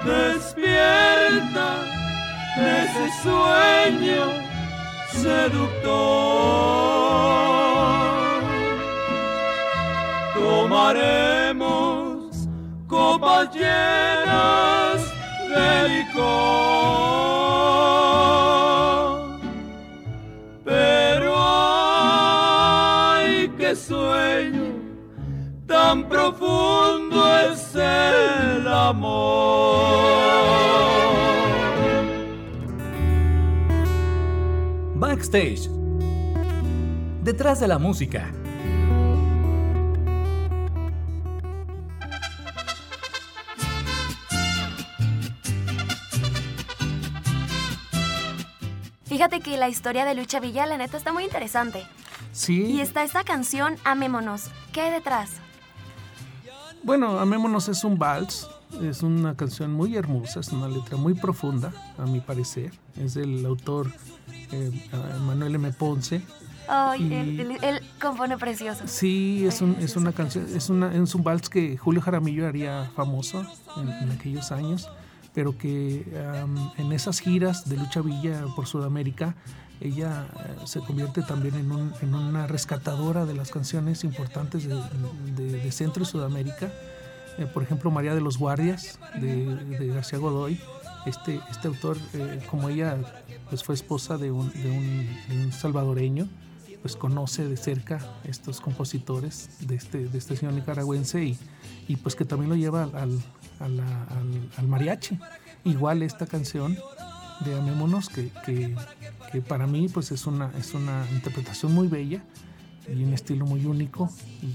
Despierta 0.03 1.83
de 2.57 2.83
ese 2.83 3.05
sueño 3.23 4.25
seductor. 5.11 5.85
Tomaremos 10.35 11.67
copas 12.87 13.53
llenas 13.53 15.01
de 15.49 15.89
licor. 15.89 16.64
Amor. 28.89 30.05
Backstage. 34.95 35.69
Detrás 37.23 37.59
de 37.59 37.67
la 37.67 37.79
música. 37.79 38.31
Fíjate 49.05 49.39
que 49.39 49.57
la 49.57 49.69
historia 49.69 50.03
de 50.05 50.13
Lucha 50.13 50.39
Villa, 50.39 50.65
la 50.65 50.77
neta, 50.77 50.97
está 50.97 51.13
muy 51.13 51.23
interesante. 51.23 51.85
Sí. 52.33 52.65
Y 52.65 52.81
está 52.81 53.03
esta 53.03 53.23
canción, 53.23 53.77
Amémonos. 53.85 54.49
¿Qué 54.73 54.81
hay 54.81 54.91
detrás? 54.91 55.31
Bueno, 56.83 57.17
Amémonos 57.19 57.67
es 57.69 57.83
un 57.83 57.97
vals, 57.97 58.47
es 58.81 59.03
una 59.03 59.35
canción 59.35 59.71
muy 59.73 59.95
hermosa, 59.95 60.39
es 60.39 60.49
una 60.49 60.67
letra 60.67 60.97
muy 60.97 61.13
profunda, 61.13 61.71
a 61.97 62.05
mi 62.05 62.19
parecer. 62.19 62.71
Es 62.99 63.13
del 63.13 63.45
autor 63.45 63.91
eh, 64.51 64.71
Manuel 65.25 65.55
M. 65.55 65.71
Ponce. 65.73 66.21
Ay, 66.67 67.03
Y- 67.03 67.13
él, 67.13 67.39
él- 67.41 67.57
él 67.61 67.79
compone 68.01 68.37
precioso. 68.37 68.83
Sí, 68.87 69.45
es, 69.45 69.61
un- 69.61 69.75
es 69.79 69.95
una 69.95 70.11
canción, 70.11 70.45
es, 70.55 70.69
una, 70.69 70.93
es 70.95 71.13
un 71.13 71.23
vals 71.23 71.47
que 71.49 71.77
Julio 71.77 72.01
Jaramillo 72.01 72.47
haría 72.47 72.89
famoso 72.95 73.45
en, 73.77 73.89
en 73.89 74.11
aquellos 74.11 74.51
años, 74.51 74.89
pero 75.33 75.55
que 75.57 76.05
am, 76.41 76.71
en 76.77 76.91
esas 76.91 77.19
giras 77.19 77.69
de 77.69 77.77
Lucha 77.77 78.01
Villa 78.01 78.45
por 78.55 78.65
Sudamérica, 78.65 79.35
ella 79.81 80.25
eh, 80.39 80.55
se 80.65 80.79
convierte 80.79 81.21
también 81.21 81.53
en, 81.55 81.71
un- 81.71 81.93
en 82.01 82.15
una 82.15 82.47
rescatadora 82.47 83.25
de 83.25 83.33
las 83.35 83.51
canciones 83.51 84.03
importantes 84.03 84.67
de, 84.67 84.75
de- 85.35 85.59
de 85.61 85.71
Centro 85.71 86.01
y 86.03 86.05
Sudamérica. 86.05 86.71
Eh, 87.37 87.45
por 87.45 87.63
ejemplo, 87.63 87.91
María 87.91 88.15
de 88.15 88.21
los 88.21 88.37
Guardias, 88.37 88.99
de, 89.19 89.87
García 89.93 90.19
Godoy. 90.19 90.59
Este, 91.05 91.39
este 91.51 91.67
autor, 91.67 91.97
eh, 92.13 92.41
como 92.49 92.69
ella 92.69 92.97
pues, 93.49 93.63
fue 93.63 93.75
esposa 93.75 94.17
de 94.17 94.31
un, 94.31 94.51
salvadoreño, 95.51 96.27
pues 96.81 96.95
conoce 96.95 97.47
de 97.47 97.57
cerca 97.57 97.99
estos 98.23 98.59
compositores 98.61 99.49
de 99.59 99.75
este, 99.75 100.07
de 100.07 100.17
este 100.17 100.35
señor 100.35 100.53
nicaragüense 100.53 101.23
y, 101.23 101.37
y 101.87 101.95
pues 101.97 102.15
que 102.15 102.25
también 102.25 102.49
lo 102.49 102.55
lleva 102.55 102.83
al, 102.83 103.19
al- 103.59 104.67
mariachi. 104.67 105.19
Igual 105.63 106.01
esta 106.03 106.25
canción 106.25 106.77
de 107.43 107.55
Amémonos, 107.55 108.09
que, 108.09 108.31
que, 108.45 108.75
para 109.41 109.67
mí 109.67 109.89
pues 109.89 110.11
es 110.11 110.25
una, 110.25 110.51
es 110.57 110.73
una 110.73 111.05
interpretación 111.11 111.73
muy 111.73 111.87
bella 111.87 112.23
y 112.87 113.03
un 113.03 113.13
estilo 113.13 113.45
muy 113.45 113.65
único 113.65 114.09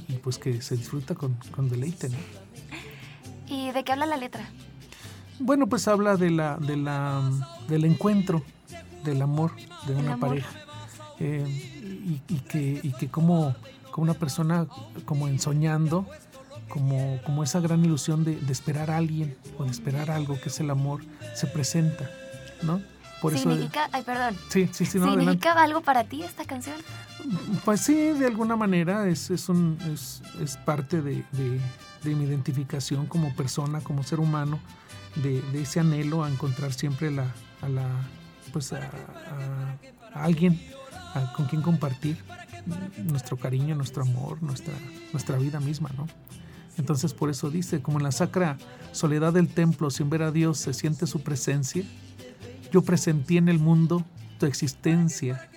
y, 0.09 0.14
pues 0.14 0.38
que 0.38 0.62
se 0.62 0.77
disfruta 0.77 1.14
con, 1.14 1.37
deleite. 1.69 2.11
¿Y 3.51 3.71
de 3.73 3.85
qué 3.85 3.93
habla 3.93 4.07
la 4.07 4.17
letra? 4.17 4.45
Bueno, 5.39 5.67
pues 5.67 5.89
habla 5.89 6.17
de 6.17 6.31
la, 6.31 6.57
de 6.57 6.77
la, 6.77 7.21
del 7.69 7.85
encuentro, 7.85 8.43
del 9.05 9.21
amor 9.23 9.53
de 9.87 9.95
una 9.95 10.13
amor. 10.15 10.29
pareja. 10.31 10.51
Eh, 11.19 11.45
y, 11.49 12.23
y 12.29 12.39
que, 12.41 12.81
y 12.83 12.93
que 12.93 13.09
como, 13.09 13.55
como 13.91 14.05
una 14.05 14.15
persona 14.15 14.67
como 15.05 15.29
ensoñando, 15.29 16.07
como, 16.69 17.19
como 17.25 17.43
esa 17.43 17.61
gran 17.61 17.85
ilusión 17.85 18.25
de, 18.25 18.37
de 18.37 18.53
esperar 18.53 18.91
a 18.91 18.97
alguien 18.99 19.37
o 19.59 19.65
de 19.65 19.71
esperar 19.71 20.11
algo 20.11 20.41
que 20.41 20.49
es 20.49 20.61
el 20.61 20.71
amor, 20.71 21.03
se 21.35 21.47
presenta, 21.47 22.09
¿no? 22.63 22.81
Por 23.21 23.35
eso, 23.35 23.51
¿Significa, 23.51 23.89
ay, 23.93 24.03
perdón, 24.03 24.35
sí, 24.49 24.69
sí, 24.73 24.87
sí, 24.87 24.97
no, 24.99 25.05
adelante. 25.09 25.25
¿significa 25.33 25.63
algo 25.63 25.83
para 25.83 26.05
ti 26.05 26.23
esta 26.23 26.45
canción? 26.47 26.77
Pues 27.67 27.83
sí, 27.83 27.95
de 28.13 28.27
alguna 28.27 28.57
manera 28.57 29.07
es, 29.09 29.29
es, 29.29 29.51
un, 29.51 29.77
es, 29.93 30.23
es 30.43 30.57
parte 30.57 31.03
de, 31.03 31.17
de- 31.33 31.61
de 32.03 32.15
mi 32.15 32.25
identificación 32.25 33.07
como 33.07 33.35
persona, 33.35 33.81
como 33.81 34.03
ser 34.03 34.21
humano, 34.21 34.59
de, 35.17 35.43
ese 35.61 35.81
anhelo 35.81 36.25
a 36.25 36.31
encontrar 36.31 36.73
siempre 36.73 37.11
la, 37.11 37.27
a, 37.61 37.69
la, 37.69 37.87
pues 38.53 38.73
a, 38.73 38.91
alguien 40.15 40.61
con 41.37 41.47
quien 41.47 41.63
compartir 41.63 42.17
nuestro 43.05 43.37
cariño, 43.37 43.75
nuestro 43.75 44.03
amor, 44.03 44.43
nuestra, 44.43 44.75
nuestra 45.13 45.37
vida 45.39 45.61
misma, 45.61 45.91
¿no? 45.97 46.07
Entonces 46.79 47.13
por 47.13 47.31
eso 47.31 47.51
dice, 47.51 47.83
como 47.83 47.99
en 47.99 48.05
la 48.05 48.13
sacra 48.13 48.57
soledad 48.93 49.33
del 49.33 49.49
templo, 49.49 49.91
sin 49.91 50.09
ver 50.09 50.23
a 50.23 50.31
Dios 50.31 50.59
se 50.59 50.73
siente 50.73 51.07
su 51.07 51.21
presencia, 51.23 51.85
yo 52.73 52.83
presentí 52.83 53.37
en 53.37 53.49
el 53.49 53.59
mundo 53.59 54.05
tu 54.39 54.47
existencia 54.47 55.51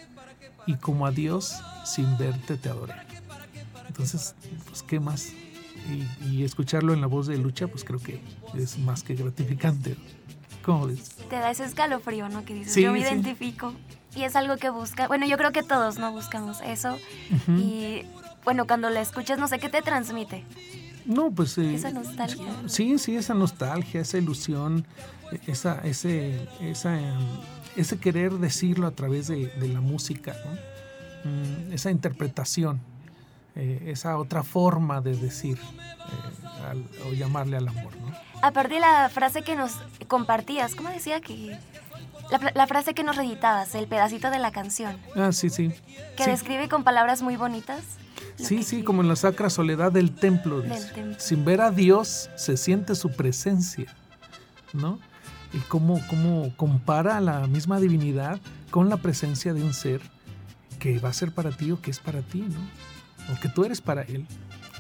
y 0.66 0.76
como 0.76 1.06
a 1.06 1.12
Dios 1.12 1.62
sin 1.86 2.18
verte 2.18 2.58
te 2.58 2.70
adoré. 2.70 2.96
Entonces, 3.88 4.36
pues 4.68 4.82
qué 4.82 5.00
más. 5.00 5.32
Y, 5.90 6.28
y 6.28 6.44
escucharlo 6.44 6.94
en 6.94 7.02
la 7.02 7.08
voz 7.08 7.28
de 7.28 7.38
Lucha, 7.38 7.68
pues 7.68 7.84
creo 7.84 8.00
que 8.00 8.20
es 8.56 8.78
más 8.80 9.04
que 9.04 9.16
gratificante. 9.16 9.96
¿Cómo 10.64 10.88
ves? 10.88 11.12
Te 11.30 11.36
da 11.36 11.52
ese 11.52 11.66
escalofrío, 11.66 12.30
¿no? 12.30 12.46
Que 12.46 12.54
dices, 12.54 12.74
Sí, 12.74 12.84
yo 12.84 12.94
me 12.94 13.00
sí. 13.00 13.06
identifico. 13.06 13.74
Y 14.16 14.24
es 14.24 14.36
algo 14.36 14.56
que 14.58 14.70
busca. 14.70 15.08
Bueno, 15.08 15.26
yo 15.28 15.38
creo 15.38 15.52
que 15.52 15.64
todos 15.64 15.98
no 15.98 16.12
buscamos 16.12 16.62
eso. 16.62 16.98
Ujú. 17.32 17.52
Y 17.60 18.06
bueno, 18.46 18.66
cuando 18.68 18.90
la 18.90 19.02
escuchas, 19.02 19.40
no 19.40 19.48
sé 19.48 19.60
qué 19.60 19.70
te 19.70 19.82
transmite. 19.82 20.44
No, 21.06 21.32
pues... 21.32 21.58
eh, 21.58 21.74
Esa 21.76 21.92
nostalgia. 21.92 22.46
Sí, 22.68 22.98
sí, 23.00 23.16
esa 23.18 23.34
nostalgia, 23.34 24.00
esa 24.02 24.18
ilusión, 24.18 24.86
esa, 25.48 25.80
ese, 25.82 26.48
esa, 26.62 26.98
ese 27.76 27.98
querer 27.98 28.34
decirlo 28.34 28.88
a 28.88 28.92
través 28.92 29.28
de, 29.28 29.48
de 29.48 29.68
la 29.68 29.82
música, 29.82 30.34
¿no? 30.46 31.30
Mm, 31.30 31.74
esa 31.74 31.92
interpretación, 31.92 32.80
eh, 33.56 33.84
esa 33.88 34.18
otra 34.18 34.44
forma 34.44 35.02
de 35.02 35.16
decir 35.16 35.58
eh, 35.60 36.68
al- 36.70 36.86
o 37.08 37.14
llamarle 37.14 37.58
al 37.58 37.68
amor, 37.68 37.96
¿no? 37.98 38.12
Aparte 38.42 38.76
de 38.76 38.80
la 38.82 39.10
frase 39.10 39.42
que 39.44 39.56
nos 39.56 39.74
compartías, 40.08 40.76
¿cómo 40.76 40.90
decía 40.90 41.22
que...? 41.22 41.58
La, 42.56 42.66
frase 42.68 42.94
que 42.96 43.04
nos 43.04 43.16
reeditabas, 43.18 43.76
el 43.76 43.86
pedacito 43.88 44.32
de 44.32 44.40
la 44.40 44.52
canción, 44.52 44.98
Ah, 45.16 45.32
sí, 45.34 45.50
sí. 45.50 45.72
que 46.18 46.24
Sí. 46.24 46.30
describe 46.32 46.68
con 46.70 46.84
palabras 46.84 47.22
muy 47.22 47.36
bonitas. 47.36 47.82
Sí, 48.38 48.64
sí, 48.64 48.82
como 48.82 49.02
en 49.04 49.08
la 49.10 49.16
sacra 49.16 49.50
soledad 49.52 49.92
del 49.92 50.16
templo, 50.16 50.62
Del 50.62 50.72
dice. 50.72 50.94
templo. 50.94 51.16
Sin 51.20 51.46
ver 51.46 51.62
a 51.62 51.70
Dios 51.70 52.30
se 52.36 52.58
siente 52.58 52.96
su 52.96 53.12
presencia, 53.12 53.94
¿no? 54.72 55.00
Y 55.54 55.60
cómo, 55.68 56.00
cómo 56.10 56.52
compara 56.56 57.20
la 57.22 57.46
misma 57.46 57.80
divinidad 57.80 58.40
con 58.72 58.90
la 58.90 58.98
presencia 58.98 59.54
de 59.54 59.62
un 59.64 59.74
ser 59.74 60.02
que 60.80 60.98
va 60.98 61.10
a 61.10 61.14
ser 61.14 61.32
para 61.34 61.52
ti 61.52 61.72
o 61.72 61.82
que 61.82 61.92
es 61.92 62.00
para 62.00 62.22
ti, 62.22 62.40
¿no? 62.40 62.60
O 63.32 63.40
que 63.40 63.50
tú 63.50 63.64
eres 63.64 63.82
para 63.82 64.02
él. 64.04 64.26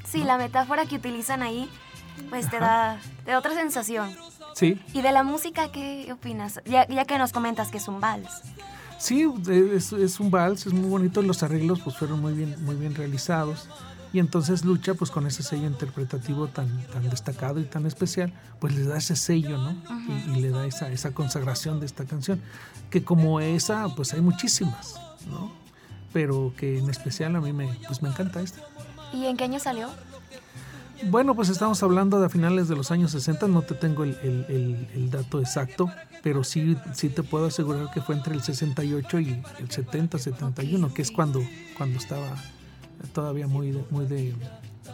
Sí, 0.05 0.23
la 0.23 0.37
metáfora 0.37 0.85
que 0.85 0.95
utilizan 0.95 1.41
ahí, 1.41 1.69
pues 2.29 2.49
te 2.49 2.59
da, 2.59 2.99
te 3.25 3.31
da 3.31 3.39
otra 3.39 3.53
sensación. 3.53 4.11
Sí, 4.53 4.79
¿Y 4.93 5.01
de 5.01 5.11
la 5.11 5.23
música 5.23 5.71
qué 5.71 6.11
opinas? 6.13 6.61
Ya, 6.65 6.87
ya 6.87 7.05
que 7.05 7.17
nos 7.17 7.31
comentas 7.31 7.69
que 7.69 7.77
es 7.77 7.87
un 7.87 7.99
vals. 7.99 8.29
sí, 8.99 9.27
es, 9.49 9.91
es 9.93 10.19
un 10.19 10.29
vals, 10.29 10.67
es 10.67 10.73
muy 10.73 10.89
bonito, 10.89 11.21
los 11.23 11.41
arreglos 11.41 11.79
pues 11.81 11.97
fueron 11.97 12.21
muy 12.21 12.33
bien, 12.33 12.55
muy 12.63 12.75
bien 12.75 12.93
realizados. 12.93 13.67
Y 14.13 14.19
entonces 14.19 14.63
Lucha, 14.63 14.93
pues 14.93 15.09
con 15.09 15.25
ese 15.25 15.41
sello 15.41 15.65
interpretativo 15.65 16.47
tan, 16.47 16.83
tan 16.93 17.09
destacado 17.09 17.59
y 17.59 17.63
tan 17.63 17.87
especial, 17.87 18.31
pues 18.59 18.75
le 18.75 18.83
da 18.83 18.97
ese 18.99 19.15
sello, 19.15 19.57
¿no? 19.57 19.75
y, 20.07 20.37
y 20.37 20.41
le 20.41 20.49
da 20.51 20.67
esa, 20.67 20.91
esa 20.91 21.11
consagración 21.15 21.79
de 21.79 21.87
esta 21.87 22.05
canción. 22.05 22.39
Que 22.91 23.03
como 23.03 23.39
esa, 23.39 23.87
pues 23.95 24.13
hay 24.13 24.21
muchísimas, 24.21 24.99
¿no? 25.27 25.51
Pero 26.13 26.53
que 26.55 26.77
en 26.79 26.89
especial 26.89 27.35
a 27.35 27.41
mí 27.41 27.51
me, 27.53 27.67
pues 27.87 28.01
me 28.01 28.09
encanta 28.09 28.41
esta. 28.41 28.61
¿Y 29.11 29.25
en 29.25 29.35
qué 29.35 29.43
año 29.45 29.59
salió? 29.59 29.89
Bueno, 31.09 31.35
pues 31.35 31.49
estamos 31.49 31.83
hablando 31.83 32.19
de 32.19 32.27
a 32.27 32.29
finales 32.29 32.69
de 32.69 32.75
los 32.77 32.89
años 32.91 33.11
60, 33.11 33.47
no 33.49 33.61
te 33.63 33.75
tengo 33.75 34.03
el, 34.05 34.17
el- 34.23 34.45
el- 34.47 34.87
el 34.95 35.09
dato 35.11 35.39
exacto, 35.41 35.89
pero 36.21 36.43
sí, 36.45 36.77
sí 36.93 37.09
te 37.09 37.23
puedo 37.23 37.47
asegurar 37.47 37.91
que 37.91 37.99
fue 38.01 38.15
entre 38.15 38.33
el 38.35 38.41
68 38.41 39.19
y 39.19 39.43
el 39.59 39.69
70, 39.69 40.17
71, 40.17 40.93
que 40.93 41.01
es 41.01 41.11
cuando, 41.11 41.41
cuando 41.77 41.97
estaba 41.99 42.27
todavía 43.11 43.47
muy 43.47 43.71
de, 43.71 43.83
muy 43.89 44.05
de, 44.05 44.33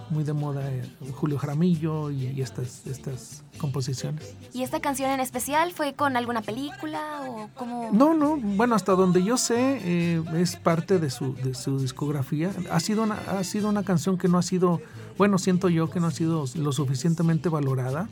muy 0.10 0.24
de 0.24 0.34
moda 0.34 0.70
eh, 0.72 0.84
Julio 1.14 1.38
Jaramillo 1.38 2.12
y, 2.12 2.28
y 2.28 2.42
estas, 2.42 2.86
estas 2.88 3.44
composiciones. 3.58 4.34
¿Y 4.54 4.64
esta 4.64 4.80
canción 4.80 5.12
en 5.12 5.20
especial 5.20 5.72
fue 5.72 5.94
con 5.94 6.18
alguna 6.18 6.42
película 6.42 7.22
o 7.28 7.50
cómo? 7.56 7.90
No, 7.92 8.14
no, 8.14 8.38
bueno, 8.38 8.76
hasta 8.76 8.94
donde 8.94 9.24
yo 9.24 9.38
sé, 9.38 9.80
eh, 9.84 10.24
es 10.36 10.56
parte 10.56 11.00
de 11.00 11.10
su, 11.10 11.36
de 11.36 11.54
su 11.54 11.80
discografía. 11.80 12.52
Ha 12.72 12.80
sido, 12.80 13.04
una, 13.04 13.16
ha 13.16 13.44
sido 13.44 13.70
una 13.70 13.84
canción 13.84 14.18
que 14.18 14.28
no 14.28 14.38
ha 14.38 14.44
sido, 14.44 14.82
bueno, 15.18 15.38
siento 15.38 15.70
yo 15.70 15.90
que 15.90 16.00
no 16.00 16.08
ha 16.08 16.12
sido 16.12 16.46
lo 16.56 16.72
suficientemente 16.72 17.50
valorada. 17.50 18.10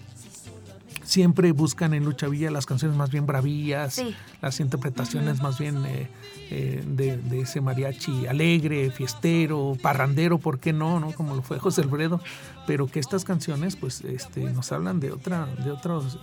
Siempre 1.07 1.53
buscan 1.53 1.93
en 1.93 2.03
Lucha 2.03 2.27
Villa 2.27 2.51
las 2.51 2.65
canciones 2.65 2.97
más 2.97 3.09
bien 3.09 3.25
bravías, 3.25 3.93
Sí. 3.93 4.13
las 4.41 4.59
interpretaciones 4.59 5.41
más 5.41 5.57
bien 5.57 5.85
eh, 5.85 6.09
eh, 6.51 6.83
de, 6.85 7.15
de 7.15 7.39
ese 7.41 7.61
mariachi 7.61 8.27
alegre, 8.27 8.91
fiestero, 8.91 9.77
parrandero, 9.81 10.37
¿por 10.37 10.59
qué 10.59 10.73
no? 10.73 10.99
no? 10.99 11.13
Como 11.13 11.33
lo 11.33 11.43
fue 11.43 11.59
José 11.59 11.81
Alfredo. 11.83 12.19
Pero 12.67 12.87
que 12.87 12.99
estas 12.99 13.23
canciones 13.23 13.77
pues 13.77 14.01
este, 14.01 14.41
nos 14.51 14.69
hablan 14.73 14.99
de, 14.99 15.13
otra, 15.13 15.45
de, 15.63 15.71
otros, 15.71 16.19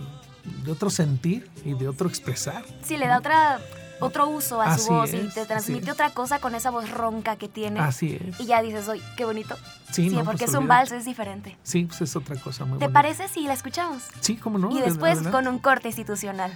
de 0.63 0.71
otro 0.71 0.91
sentir 0.91 1.49
y 1.65 1.73
de 1.73 1.87
otro 1.87 2.07
expresar. 2.07 2.63
Sí, 2.83 2.95
le 2.97 3.07
da 3.07 3.17
otra, 3.17 3.59
otro 3.99 4.27
uso 4.27 4.61
a 4.61 4.65
Así 4.65 4.85
su 4.85 4.93
voz 4.93 5.13
y 5.13 5.29
te 5.29 5.45
transmite 5.45 5.91
otra 5.91 6.09
cosa 6.11 6.39
con 6.39 6.55
esa 6.55 6.69
voz 6.69 6.89
ronca 6.89 7.35
que 7.35 7.47
tiene. 7.47 7.79
Así 7.79 8.19
es. 8.19 8.39
Y 8.39 8.45
ya 8.45 8.61
dices, 8.61 8.87
oye, 8.87 9.01
qué 9.17 9.25
bonito. 9.25 9.55
Sí, 9.91 10.09
no, 10.09 10.23
porque 10.23 10.39
pues, 10.39 10.51
es 10.51 10.55
un 10.55 10.67
vals, 10.67 10.91
es 10.91 11.05
diferente. 11.05 11.57
Sí, 11.63 11.85
pues 11.85 12.01
es 12.01 12.15
otra 12.15 12.35
cosa 12.35 12.65
muy 12.65 12.79
¿Te 12.79 12.85
bonita. 12.85 13.01
parece 13.01 13.27
si 13.27 13.41
la 13.43 13.53
escuchamos? 13.53 14.03
Sí, 14.19 14.35
cómo 14.37 14.57
no. 14.57 14.69
y 14.71 14.81
después 14.81 15.13
adelante. 15.13 15.31
con 15.31 15.47
un 15.47 15.59
corte 15.59 15.87
institucional. 15.89 16.51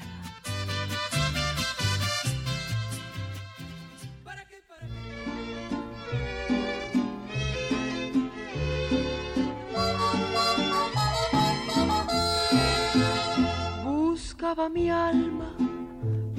Buscaba 13.84 14.70
mi 14.70 14.90
alma, 14.90 15.54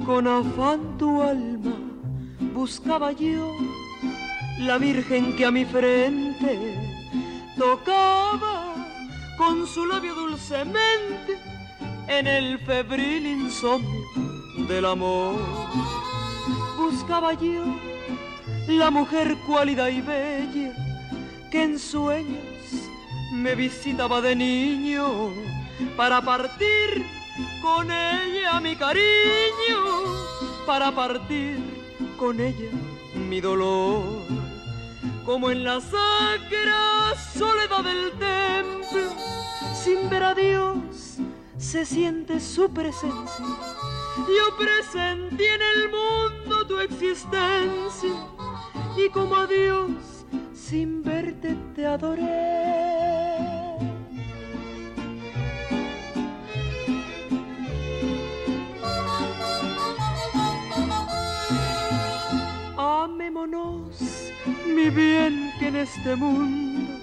con 0.05 0.27
afán 0.27 0.97
tu 0.97 1.21
alma, 1.21 1.75
buscaba 2.53 3.11
yo 3.11 3.55
la 4.59 4.77
virgen 4.77 5.35
que 5.35 5.45
a 5.45 5.51
mi 5.51 5.65
frente 5.65 6.77
tocaba 7.57 8.73
con 9.37 9.67
su 9.67 9.85
labio 9.85 10.15
dulcemente 10.15 11.37
en 12.07 12.27
el 12.27 12.59
febril 12.59 13.25
insomnio 13.25 14.05
del 14.67 14.85
amor. 14.85 15.39
Buscaba 16.77 17.33
yo 17.33 17.63
la 18.67 18.89
mujer 18.91 19.37
cuálida 19.47 19.89
y 19.89 20.01
bella 20.01 20.73
que 21.51 21.63
en 21.63 21.79
sueños 21.79 22.89
me 23.33 23.55
visitaba 23.55 24.21
de 24.21 24.35
niño 24.35 25.29
para 25.97 26.21
partir 26.21 27.20
con 27.61 27.91
ella 27.91 28.59
mi 28.59 28.75
cariño, 28.75 29.77
para 30.65 30.91
partir 30.91 31.59
con 32.17 32.39
ella 32.39 32.69
mi 33.15 33.39
dolor. 33.39 34.03
Como 35.25 35.51
en 35.51 35.63
la 35.63 35.79
sacra 35.79 37.13
soledad 37.37 37.83
del 37.83 38.11
templo, 38.13 39.13
sin 39.73 40.09
ver 40.09 40.23
a 40.23 40.33
Dios, 40.33 41.17
se 41.57 41.85
siente 41.85 42.39
su 42.39 42.69
presencia. 42.71 43.45
Yo 44.17 44.57
presentí 44.57 45.45
en 45.45 45.61
el 45.61 45.89
mundo 45.89 46.67
tu 46.67 46.79
existencia 46.79 48.09
y 48.97 49.09
como 49.09 49.35
a 49.35 49.47
Dios, 49.47 50.25
sin 50.53 51.03
verte 51.03 51.55
te 51.75 51.85
adoré. 51.85 53.50
Amémonos, 63.41 64.29
mi 64.67 64.91
bien, 64.91 65.51
que 65.57 65.69
en 65.69 65.77
este 65.77 66.15
mundo, 66.15 66.93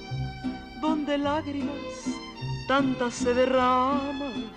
donde 0.81 1.18
lágrimas 1.18 1.74
tantas 2.68 3.14
se 3.14 3.35
derraman, 3.35 4.48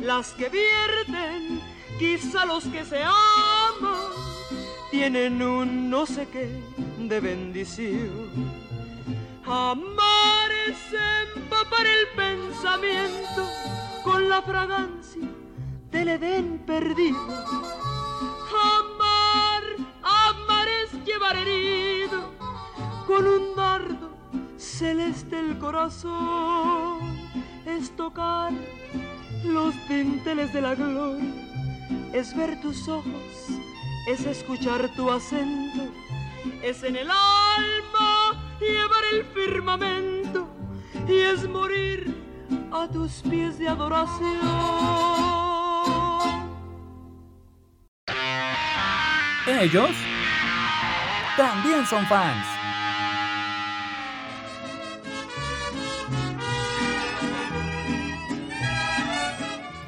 las 0.00 0.30
que 0.34 0.48
vierten, 0.48 1.60
quizá 1.98 2.46
los 2.46 2.64
que 2.66 2.84
se 2.84 3.02
aman, 3.02 4.12
tienen 4.92 5.42
un 5.42 5.90
no 5.90 6.06
sé 6.06 6.28
qué 6.28 6.48
de 6.96 7.18
bendición. 7.18 8.30
Amar 9.44 10.50
es 10.68 10.78
empapar 11.34 11.86
el 11.86 12.06
pensamiento 12.14 13.48
con 14.04 14.28
la 14.28 14.42
fragancia 14.42 15.28
del 15.90 16.08
Edén 16.08 16.62
perdido 16.64 17.18
llevar 21.16 21.36
herido 21.38 22.30
con 23.06 23.26
un 23.26 23.56
dardo 23.56 24.10
celeste 24.58 25.38
el 25.38 25.58
corazón, 25.58 26.98
es 27.64 27.94
tocar 27.96 28.52
los 29.44 29.74
dinteles 29.88 30.52
de 30.52 30.60
la 30.60 30.74
gloria, 30.74 31.32
es 32.12 32.36
ver 32.36 32.60
tus 32.60 32.86
ojos, 32.88 33.32
es 34.06 34.26
escuchar 34.26 34.90
tu 34.94 35.10
acento, 35.10 35.90
es 36.62 36.82
en 36.82 36.96
el 36.96 37.08
alma 37.10 38.58
llevar 38.60 39.04
el 39.14 39.24
firmamento 39.24 40.48
y 41.08 41.14
es 41.14 41.48
morir 41.48 42.14
a 42.72 42.88
tus 42.88 43.22
pies 43.22 43.58
de 43.58 43.68
adoración. 43.68 44.36
Ellos 49.46 49.96
también 51.36 51.86
son 51.86 52.06
fans. 52.06 52.46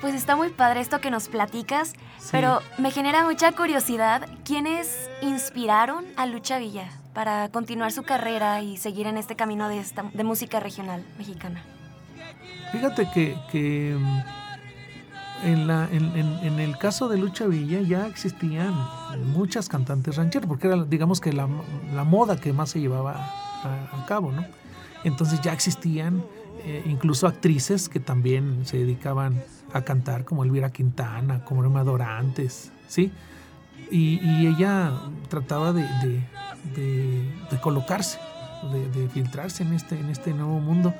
Pues 0.00 0.14
está 0.14 0.37
muy 0.37 0.50
padre 0.50 0.80
esto 0.80 1.00
que 1.00 1.11
nos 1.11 1.28
platicas, 1.28 1.94
pero 2.30 2.61
me 2.78 2.90
genera 2.90 3.24
mucha 3.24 3.52
curiosidad. 3.52 4.28
¿Quiénes 4.44 5.11
inspiraron 5.22 6.04
a 6.16 6.26
Lucha 6.26 6.58
Villa 6.58 6.88
para 7.14 7.48
continuar 7.48 7.92
su 7.92 8.04
carrera 8.04 8.62
y 8.62 8.76
seguir 8.76 9.06
en 9.06 9.18
este 9.18 9.37
camino 9.37 9.68
de, 9.68 9.80
esta, 9.80 10.04
de 10.12 10.24
música 10.24 10.61
regional 10.61 11.04
mexicana? 11.18 11.62
Fíjate 12.72 13.11
que, 13.12 13.37
que 13.50 13.96
en, 15.44 15.66
la, 15.66 15.88
en, 15.90 16.05
en- 16.16 16.38
en 16.42 16.59
el 16.61 16.77
caso 16.79 17.09
de 17.09 17.18
Lucha 17.18 17.46
Villa 17.46 17.81
ya 17.81 18.07
existían 18.07 18.74
muchas 19.35 19.68
cantantes 19.68 20.16
rancheras, 20.16 20.48
porque 20.48 20.66
era, 20.68 20.85
digamos 20.85 21.20
que 21.20 21.33
la, 21.33 21.48
la 21.94 22.05
moda 22.05 22.37
que 22.40 22.53
más 22.53 22.70
se 22.70 22.81
llevaba 22.81 23.12
a, 23.64 24.03
a 24.03 24.07
cabo, 24.07 24.33
¿no? 24.33 24.44
Entonces 25.05 25.40
ya 25.40 25.53
existían 25.53 26.22
eh, 26.64 26.83
incluso 26.87 27.27
actrices 27.27 27.88
que 27.88 28.01
también 28.01 28.62
se 28.64 28.79
dedicaban 28.79 29.42
a 29.72 29.83
cantar, 29.83 30.24
como 30.24 30.44
Elvira 30.44 30.70
Quintana, 30.70 31.44
como 31.44 31.62
Irma 31.62 31.85
Dorantes, 31.85 32.72
¿sí? 32.88 33.12
Y, 33.90 34.18
y 34.22 34.46
ella 34.48 34.92
trataba 35.29 35.72
de, 35.72 35.83
de- 35.83 36.22
de- 36.74 37.33
de 37.51 37.61
colocarse, 37.61 38.18
de, 38.92 39.09
filtrarse 39.09 39.62
en 39.62 39.72
este, 39.72 39.98
en 39.98 40.11
este 40.11 40.35
nuevo 40.35 40.59
mundo. 40.59 40.92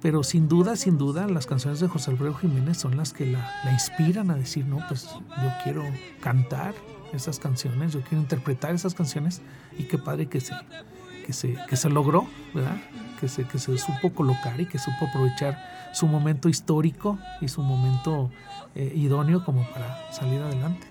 Pero 0.00 0.22
sin 0.22 0.48
duda, 0.48 0.76
sin 0.76 0.96
duda, 0.96 1.26
las 1.26 1.46
canciones 1.46 1.80
de 1.80 1.88
José 1.88 2.12
Alfredo 2.12 2.34
Jiménez 2.34 2.78
son 2.78 2.96
las 2.96 3.12
que 3.12 3.26
la, 3.26 3.52
la 3.64 3.72
inspiran 3.72 4.30
a 4.30 4.36
decir, 4.36 4.64
no, 4.64 4.78
pues 4.88 5.08
yo 5.10 5.50
quiero 5.64 5.82
cantar 6.20 6.74
esas 7.12 7.38
canciones, 7.38 7.92
yo 7.92 8.00
quiero 8.02 8.22
interpretar 8.22 8.74
esas 8.74 8.94
canciones 8.94 9.40
y 9.76 9.84
qué 9.84 9.98
padre 9.98 10.26
que 10.26 10.40
se, 10.40 10.54
que 11.26 11.32
se, 11.32 11.56
que 11.68 11.76
se 11.76 11.90
logró, 11.90 12.26
¿verdad? 12.54 12.76
Que 13.18 13.28
se, 13.28 13.44
que 13.44 13.58
se 13.58 13.76
supo 13.78 14.12
colocar 14.12 14.60
y 14.60 14.66
que 14.66 14.78
supo 14.78 15.06
aprovechar 15.06 15.58
su 15.92 16.06
momento 16.06 16.48
histórico 16.48 17.18
y 17.40 17.48
su 17.48 17.62
momento 17.62 18.30
eh, 18.74 18.92
idóneo 18.94 19.44
como 19.44 19.68
para 19.70 20.12
salir 20.12 20.40
adelante. 20.40 20.86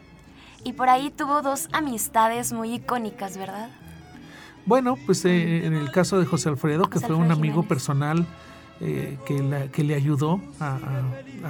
Y 0.63 0.73
por 0.73 0.89
ahí 0.89 1.11
tuvo 1.11 1.41
dos 1.41 1.69
amistades 1.71 2.51
muy 2.51 2.73
icónicas, 2.73 3.37
¿verdad? 3.37 3.69
Bueno, 4.65 4.97
pues 5.05 5.23
eh, 5.23 5.65
en 5.65 5.73
el 5.73 5.91
caso 5.91 6.19
de 6.19 6.25
José 6.25 6.49
Alfredo, 6.49 6.89
que 6.89 6.95
José 6.95 7.07
fue 7.07 7.15
un 7.15 7.31
amigo 7.31 7.53
Jiménez. 7.53 7.69
personal 7.69 8.27
eh, 8.79 9.17
que, 9.25 9.83
le 9.83 9.95
ayudó 9.95 10.39
a, 10.59 10.77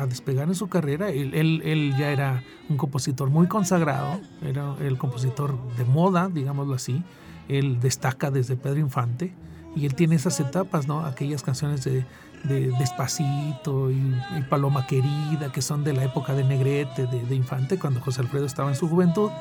despegar 0.08 0.48
en 0.48 0.56
su 0.56 0.68
carrera, 0.68 1.10
él, 1.10 1.94
ya 1.98 2.12
era 2.12 2.44
un 2.70 2.78
compositor 2.78 3.30
muy 3.30 3.48
consagrado, 3.48 4.22
era 4.42 4.76
el 4.80 4.98
compositor 4.98 5.58
de 5.76 5.84
moda, 5.86 6.30
digámoslo 6.30 6.74
así. 6.74 7.04
Él 7.50 7.80
destaca 7.80 8.32
desde 8.32 8.56
Pedro 8.56 8.80
Infante 8.80 9.34
y 9.76 9.86
él 9.86 9.96
tiene 9.96 10.16
esas 10.16 10.40
etapas, 10.40 10.88
¿no? 10.88 11.06
Aquellas 11.06 11.44
canciones 11.44 11.84
de, 11.84 12.06
de 12.44 12.72
Despacito 12.80 13.92
y, 13.92 14.14
Paloma 14.50 14.88
Querida, 14.88 15.52
que 15.52 15.62
son 15.62 15.84
de 15.84 15.94
la 15.94 16.06
época 16.06 16.34
de 16.34 16.44
Negrete, 16.44 17.08
de, 17.08 17.24
de 17.24 17.36
Infante, 17.36 17.78
cuando 17.78 18.00
José 18.00 18.22
Alfredo 18.22 18.46
estaba 18.46 18.70
en 18.70 18.76
su 18.76 18.88
juventud. 18.88 19.32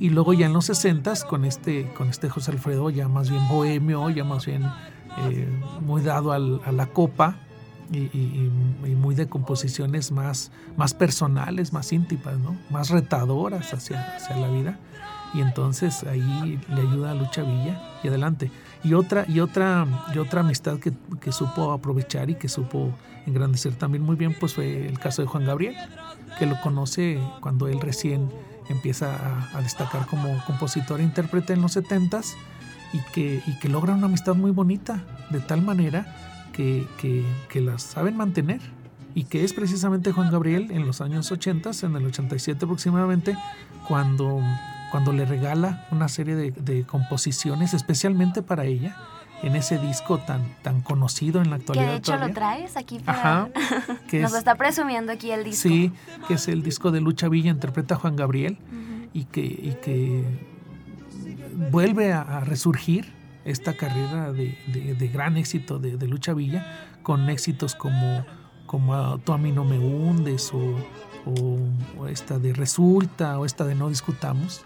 Y 0.00 0.10
luego 0.10 0.32
ya 0.32 0.46
en 0.46 0.54
los 0.54 0.64
60 0.64 1.12
con 1.28 1.44
este, 1.44 1.92
con 1.92 2.08
este 2.08 2.28
José 2.28 2.52
Alfredo 2.52 2.88
ya 2.90 3.06
más 3.06 3.30
bien 3.30 3.46
bohemio, 3.48 4.08
ya 4.10 4.24
más 4.24 4.46
bien 4.46 4.64
eh, 5.18 5.48
muy 5.80 6.02
dado 6.02 6.32
al- 6.32 6.60
a 6.64 6.72
la 6.72 6.86
copa 6.86 7.36
y, 7.92 7.98
y- 7.98 8.50
y 8.84 8.94
muy 8.94 9.14
de 9.14 9.28
composiciones 9.28 10.12
más, 10.12 10.52
más 10.76 10.94
personales, 10.94 11.72
más 11.72 11.92
íntimas, 11.92 12.38
¿no? 12.38 12.56
más 12.70 12.90
retadoras 12.90 13.72
hacia, 13.74 14.16
hacia 14.16 14.36
la 14.36 14.48
vida. 14.48 14.78
Y 15.34 15.40
entonces 15.40 16.02
ahí 16.04 16.58
le 16.74 16.80
ayuda 16.80 17.12
a 17.12 17.14
Lucha 17.14 17.42
Villa 17.42 17.80
y 18.02 18.08
adelante. 18.08 18.50
Y 18.82 18.94
otra, 18.94 19.24
y 19.28 19.40
otra, 19.40 19.86
y 20.14 20.18
otra 20.18 20.40
amistad 20.40 20.78
que, 20.78 20.92
que 21.20 21.30
supo 21.32 21.72
aprovechar 21.72 22.30
y 22.30 22.34
que 22.34 22.48
supo 22.48 22.90
engrandecer 23.26 23.74
también 23.74 24.02
muy 24.02 24.16
bien, 24.16 24.34
pues 24.38 24.54
fue 24.54 24.86
el 24.88 24.98
caso 24.98 25.22
de 25.22 25.28
Juan 25.28 25.44
Gabriel, 25.44 25.76
que 26.38 26.46
lo 26.46 26.60
conoce 26.60 27.20
cuando 27.40 27.68
él 27.68 27.80
recién 27.80 28.28
empieza 28.68 29.14
a, 29.14 29.58
a 29.58 29.62
destacar 29.62 30.06
como 30.06 30.36
compositor 30.46 31.00
e 31.00 31.04
intérprete 31.04 31.52
en 31.52 31.60
los 31.62 31.76
70s 31.76 32.34
y 32.92 32.98
que, 33.12 33.42
y 33.46 33.58
que 33.58 33.68
logra 33.68 33.94
una 33.94 34.06
amistad 34.06 34.34
muy 34.34 34.50
bonita, 34.50 35.02
de 35.30 35.40
tal 35.40 35.62
manera 35.62 36.06
que, 36.52 36.86
que, 36.98 37.24
que 37.48 37.60
las 37.60 37.82
saben 37.82 38.16
mantener. 38.16 38.60
Y 39.12 39.24
que 39.24 39.42
es 39.42 39.52
precisamente 39.52 40.12
Juan 40.12 40.30
Gabriel 40.30 40.70
en 40.70 40.86
los 40.86 41.00
años 41.00 41.32
80, 41.32 41.70
en 41.82 41.96
el 41.96 42.06
87 42.06 42.64
aproximadamente, 42.64 43.36
cuando, 43.88 44.40
cuando 44.92 45.12
le 45.12 45.24
regala 45.24 45.86
una 45.90 46.06
serie 46.08 46.36
de, 46.36 46.52
de 46.52 46.84
composiciones 46.84 47.74
especialmente 47.74 48.40
para 48.42 48.64
ella 48.66 48.96
en 49.42 49.56
ese 49.56 49.78
disco 49.78 50.18
tan, 50.18 50.42
tan 50.62 50.80
conocido 50.82 51.40
en 51.42 51.50
la 51.50 51.56
Que 51.56 51.62
actualidad. 51.62 51.90
de 51.90 51.96
hecho 51.96 52.12
lo 52.12 52.18
todavía. 52.18 52.34
traes 52.34 52.76
aquí 52.76 52.98
para... 53.00 53.18
Ajá, 53.18 53.48
que 54.08 54.20
Nos 54.20 54.32
es- 54.32 54.38
está 54.38 54.54
presumiendo 54.54 55.10
aquí 55.10 55.32
el 55.32 55.42
disco. 55.42 55.68
Sí, 55.68 55.90
que 56.28 56.34
es 56.34 56.46
el 56.46 56.62
disco 56.62 56.92
de 56.92 57.00
Lucha 57.00 57.28
Villa, 57.28 57.50
interpreta 57.50 57.96
a 57.96 57.98
Juan 57.98 58.14
Gabriel 58.14 58.58
Ujú. 58.68 59.08
y 59.12 59.24
que, 59.24 59.40
y 59.40 59.76
que 59.82 60.22
vuelve 61.70 62.12
a, 62.12 62.22
a 62.22 62.40
resurgir 62.40 63.12
esta 63.44 63.74
carrera 63.76 64.32
de, 64.32 64.56
de- 64.72 64.94
de 64.94 65.08
gran 65.08 65.36
éxito 65.36 65.78
de, 65.78 65.96
de 65.96 66.06
Lucha 66.08 66.34
Villa 66.34 66.66
con 67.02 67.28
éxitos 67.30 67.74
como, 67.74 68.24
como 68.66 69.18
Tú 69.18 69.32
a 69.32 69.38
mí 69.38 69.52
no 69.52 69.64
me 69.64 69.78
hundes 69.78 70.52
o, 70.52 70.58
o- 71.26 71.58
o 71.98 72.06
esta 72.06 72.38
de 72.38 72.52
Resulta 72.52 73.38
o 73.38 73.44
esta 73.46 73.64
de 73.64 73.74
No 73.74 73.88
discutamos 73.88 74.62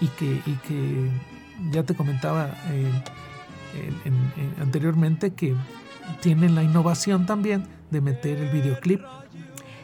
y 0.00 0.08
que, 0.08 0.40
y 0.46 0.52
que 0.66 1.10
ya 1.70 1.82
te 1.84 1.94
comentaba 1.94 2.48
eh, 2.70 2.90
en- 4.04 4.12
en- 4.12 4.32
en- 4.36 4.62
anteriormente 4.62 5.32
que 5.34 5.54
tienen 6.20 6.54
la 6.54 6.62
innovación 6.62 7.26
también 7.26 7.64
de 7.90 8.00
meter 8.00 8.38
el 8.38 8.50
videoclip 8.50 9.00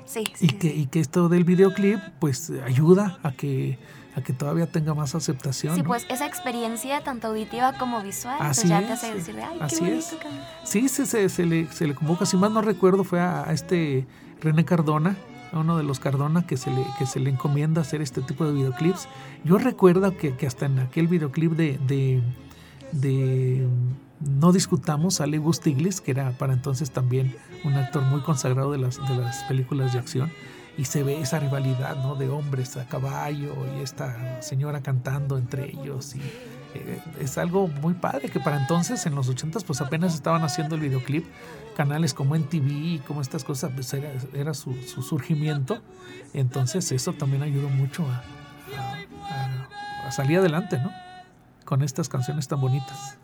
Sí, 0.04 0.24
sí, 0.34 0.46
y 0.46 0.48
que, 0.48 0.68
sí. 0.70 0.80
y 0.80 0.86
que 0.86 0.98
esto 1.00 1.28
del 1.28 1.44
videoclip 1.44 2.00
pues 2.18 2.50
ayuda 2.66 3.18
a 3.22 3.30
que, 3.32 3.78
a 4.16 4.22
que 4.22 4.32
todavía 4.32 4.66
tenga 4.66 4.92
más 4.94 5.14
aceptación. 5.14 5.74
Sí, 5.76 5.82
¿no? 5.82 5.88
pues 5.88 6.04
esa 6.08 6.26
experiencia 6.26 7.00
tanto 7.02 7.28
auditiva 7.28 7.74
como 7.78 8.02
visual, 8.02 8.36
pues 8.38 8.58
Así 8.58 8.68
ya 8.68 8.80
es, 8.80 8.86
te 8.86 8.92
hace 8.94 9.14
decir, 9.14 9.36
de, 9.36 9.42
ay, 9.44 9.58
Así 9.60 9.76
qué 9.76 9.82
bonito 9.82 9.98
es. 9.98 10.14
canta". 10.14 10.48
Sí, 10.64 10.88
se, 10.88 11.06
se, 11.06 11.28
se 11.28 11.46
le, 11.46 11.70
se 11.72 11.86
le 11.86 11.94
convoca, 11.94 12.26
si 12.26 12.36
mal 12.36 12.52
no 12.52 12.60
recuerdo, 12.62 13.04
fue 13.04 13.20
a, 13.20 13.48
a 13.48 13.52
este 13.52 14.06
René 14.40 14.64
Cardona, 14.64 15.16
a 15.52 15.58
uno 15.60 15.76
de 15.76 15.84
los 15.84 16.00
Cardona 16.00 16.46
que 16.46 16.56
se 16.56 16.70
le, 16.70 16.84
que 16.98 17.06
se 17.06 17.20
le 17.20 17.30
encomienda 17.30 17.80
hacer 17.82 18.02
este 18.02 18.20
tipo 18.22 18.44
de 18.44 18.52
videoclips. 18.52 19.08
Yo 19.44 19.58
recuerdo 19.58 20.16
que, 20.16 20.34
que 20.36 20.46
hasta 20.46 20.66
en 20.66 20.78
aquel 20.80 21.06
videoclip 21.08 21.52
de, 21.52 21.78
de, 21.86 22.22
de 22.92 23.66
No 24.20 24.52
Discutamos 24.52 25.14
sale 25.14 25.38
Gus 25.38 25.60
Tiglis, 25.60 26.00
que 26.00 26.10
era 26.12 26.32
para 26.32 26.52
entonces 26.52 26.90
también 26.90 27.36
un 27.64 27.74
actor 27.74 28.02
muy 28.02 28.20
consagrado 28.22 28.72
de 28.72 28.78
las, 28.78 28.96
de 29.08 29.16
las 29.16 29.42
películas 29.44 29.92
de 29.92 29.98
acción. 29.98 30.30
Y 30.80 30.86
se 30.86 31.02
ve 31.02 31.20
esa 31.20 31.38
rivalidad 31.38 31.94
¿no? 31.96 32.14
de 32.14 32.30
hombres 32.30 32.78
a 32.78 32.86
caballo 32.86 33.54
y 33.76 33.82
esta 33.82 34.40
señora 34.40 34.80
cantando 34.80 35.36
entre 35.36 35.66
ellos. 35.70 36.14
Y, 36.16 36.20
eh, 36.74 37.02
es 37.20 37.36
algo 37.36 37.68
muy 37.68 37.92
padre 37.92 38.30
que 38.30 38.40
para 38.40 38.56
entonces, 38.56 39.04
en 39.04 39.14
los 39.14 39.28
80s, 39.28 39.62
pues 39.64 39.82
apenas 39.82 40.14
estaban 40.14 40.42
haciendo 40.42 40.76
el 40.76 40.80
videoclip. 40.80 41.26
Canales 41.76 42.14
como 42.14 42.34
NTV 42.34 42.66
y 42.70 42.98
como 43.06 43.20
estas 43.20 43.44
cosas, 43.44 43.72
pues 43.74 43.92
era, 43.92 44.08
era 44.32 44.54
su, 44.54 44.72
su 44.84 45.02
surgimiento. 45.02 45.82
Entonces 46.32 46.90
eso 46.92 47.12
también 47.12 47.42
ayudó 47.42 47.68
mucho 47.68 48.06
a, 48.08 48.22
a- 49.34 50.06
a- 50.08 50.12
salir 50.12 50.38
adelante, 50.38 50.78
¿no? 50.78 50.90
Con 51.66 51.82
estas 51.82 52.08
canciones 52.08 52.48
tan 52.48 52.58
bonitas. 52.60 53.18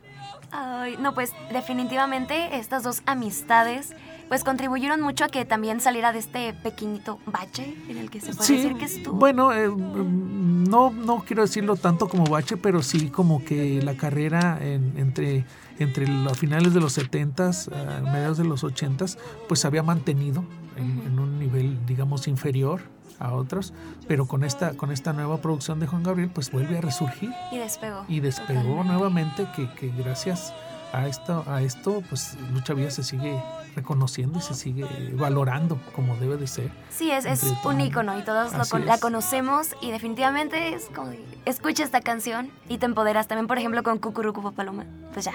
Ay, 0.52 0.96
no, 1.00 1.14
pues 1.14 1.32
definitivamente 1.52 2.56
estas 2.58 2.82
dos 2.82 3.02
amistades 3.06 3.94
pues 4.28 4.44
contribuyeron 4.44 5.00
mucho 5.00 5.24
a 5.24 5.28
que 5.28 5.44
también 5.44 5.80
saliera 5.80 6.12
de 6.12 6.18
este 6.18 6.52
pequeñito 6.52 7.18
bache 7.26 7.76
en 7.88 7.98
el 7.98 8.10
que 8.10 8.20
se 8.20 8.34
puede 8.34 8.52
decir 8.52 8.76
que 8.76 8.84
estuvo. 8.84 9.16
Bueno, 9.16 9.52
eh, 9.52 9.68
no, 9.68 10.90
no 10.90 11.24
quiero 11.26 11.42
decirlo 11.42 11.76
tanto 11.76 12.08
como 12.08 12.24
bache, 12.24 12.56
pero 12.56 12.82
sí 12.82 13.10
como 13.10 13.44
que 13.44 13.80
la 13.82 13.96
carrera 13.96 14.58
entre, 14.60 15.44
entre 15.78 16.08
los 16.08 16.38
finales 16.38 16.74
de 16.74 16.80
los 16.80 16.98
70s, 16.98 17.72
a 17.72 18.00
mediados 18.00 18.38
de 18.38 18.44
los 18.44 18.64
80s, 18.64 19.18
pues 19.48 19.60
se 19.60 19.66
había 19.66 19.82
mantenido 19.82 20.44
en, 20.76 21.02
en 21.06 21.18
un 21.18 21.38
nivel, 21.38 21.84
digamos, 21.86 22.28
inferior 22.28 22.80
a 23.18 23.32
otros, 23.32 23.72
pero 24.06 24.26
con 24.26 24.44
esta, 24.44 24.76
con 24.76 24.92
esta 24.92 25.12
nueva 25.12 25.40
producción 25.40 25.80
de 25.80 25.86
Juan 25.86 26.02
Gabriel, 26.02 26.30
pues 26.32 26.50
vuelve 26.50 26.78
a 26.78 26.80
resurgir. 26.80 27.30
Y 27.50 27.58
despegó. 27.58 28.04
Y 28.08 28.20
despegó 28.20 28.84
nuevamente 28.84 29.46
que, 29.54 29.70
que, 29.72 29.88
gracias 29.88 30.52
a 30.96 31.06
esto, 31.06 31.44
a 31.46 31.60
esto, 31.60 32.02
pues 32.08 32.36
Lucha 32.54 32.72
Villa 32.72 32.90
se 32.90 33.04
sigue 33.04 33.38
reconociendo 33.74 34.38
y 34.38 34.42
se 34.42 34.54
sigue 34.54 34.86
valorando 35.12 35.78
como 35.94 36.16
debe 36.16 36.38
de 36.38 36.46
ser. 36.46 36.70
Sí, 36.88 37.10
es, 37.10 37.26
es 37.26 37.44
un 37.64 37.80
ícono 37.82 38.18
y 38.18 38.22
todos 38.22 38.52
la 38.84 38.98
conocemos 38.98 39.68
y 39.82 39.90
definitivamente 39.90 40.74
es 40.74 40.86
como, 40.86 41.12
escucha 41.44 41.84
esta 41.84 42.00
canción 42.00 42.50
y 42.68 42.78
te 42.78 42.86
empoderas 42.86 43.28
también, 43.28 43.46
por 43.46 43.58
ejemplo, 43.58 43.82
con 43.82 43.98
Cucurucu 43.98 44.52
Paloma. 44.54 44.86
Pues 45.12 45.26
ya, 45.26 45.34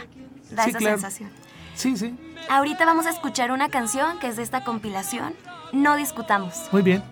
da 0.50 0.66
esa 0.66 0.80
sensación. 0.80 1.30
Sí, 1.76 1.96
sí. 1.96 2.18
Ahorita 2.50 2.86
vamos 2.86 3.06
a 3.06 3.12
escuchar 3.12 3.52
una 3.52 3.70
canción 3.70 4.18
que 4.18 4.28
es 4.28 4.38
de 4.38 4.44
esta 4.44 4.64
compilación, 4.64 5.34
No 5.74 5.96
Discutamos. 5.96 6.56
Muy 6.72 6.82
bien. 6.82 7.04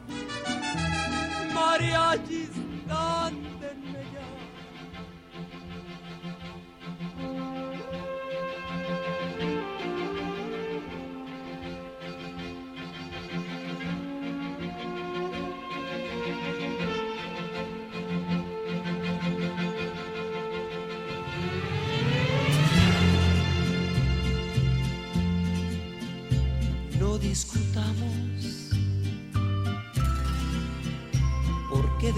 No 2.88 3.30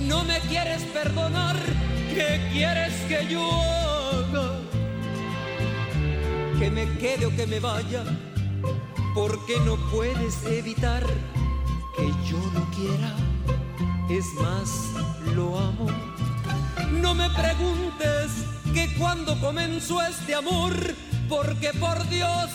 y 0.00 0.02
no 0.02 0.24
me 0.24 0.38
quieres 0.40 0.82
perdonar, 0.84 1.56
¿qué 2.14 2.40
quieres 2.52 2.92
que 3.08 3.26
yo 3.28 3.42
haga? 3.42 4.58
Que 6.58 6.70
me 6.70 6.86
quede 6.98 7.26
o 7.26 7.36
que 7.36 7.46
me 7.46 7.60
vaya, 7.60 8.04
porque 9.14 9.58
no 9.64 9.76
puedes 9.90 10.44
evitar 10.46 11.04
que 11.96 12.06
yo 12.28 12.38
lo 12.54 12.64
quiera. 12.70 13.14
Es 14.08 14.26
más, 14.34 14.90
lo 15.34 15.58
amo. 15.58 15.86
No 16.92 17.14
me 17.14 17.28
preguntes 17.30 18.44
que 18.72 18.94
cuando 18.98 19.38
comenzó 19.40 20.02
este 20.02 20.34
amor, 20.34 20.74
porque 21.28 21.72
por 21.74 22.08
Dios, 22.08 22.50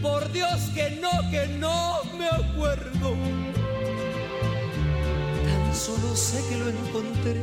por 0.00 0.30
Dios 0.32 0.60
que 0.74 0.98
no, 1.00 1.10
que 1.30 1.46
no 1.58 2.00
me 2.18 2.28
acuerdo 2.28 3.16
Solo 5.74 6.14
sé 6.14 6.42
que 6.48 6.56
lo 6.58 6.68
encontré, 6.68 7.42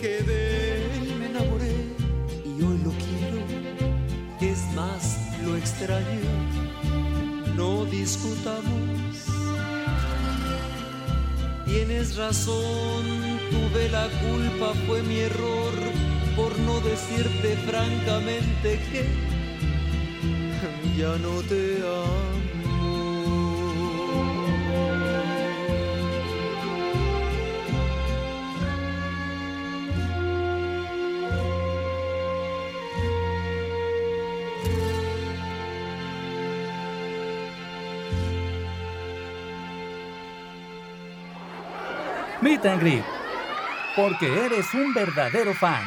que 0.00 0.22
de 0.22 0.84
él 0.96 1.16
me 1.18 1.26
enamoré 1.26 1.74
y 2.44 2.62
hoy 2.62 2.78
lo 2.84 2.92
quiero. 3.04 3.42
Es 4.40 4.64
más, 4.74 5.18
lo 5.44 5.56
extraño. 5.56 6.20
No 7.56 7.84
discutamos. 7.86 9.26
Tienes 11.66 12.16
razón, 12.16 13.04
tuve 13.50 13.88
la 13.90 14.08
culpa, 14.20 14.72
fue 14.86 15.02
mi 15.02 15.18
error 15.18 15.74
por 16.36 16.56
no 16.60 16.80
decirte 16.80 17.56
francamente 17.66 18.78
que 18.92 19.06
ya 20.98 21.16
no 21.16 21.40
te 21.42 21.78
amo. 21.78 22.45
Meet 42.56 42.66
and 42.66 42.80
Greet, 42.80 43.04
porque 43.94 44.46
eres 44.46 44.72
un 44.72 44.94
verdadero 44.94 45.52
fan. 45.52 45.82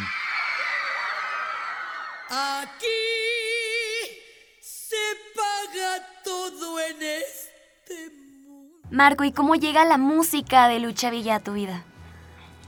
Aquí 2.29 2.86
se 4.62 4.95
paga 5.36 6.05
todo 6.23 6.79
en 6.79 6.97
este 7.01 8.12
mundo. 8.45 8.88
Marco, 8.91 9.23
¿y 9.23 9.32
cómo 9.32 9.55
llega 9.55 9.84
la 9.84 9.97
música 9.97 10.67
de 10.67 10.79
Lucha 10.79 11.10
Villa 11.10 11.38
a 11.38 11.39
tu 11.39 11.53
vida? 11.53 11.86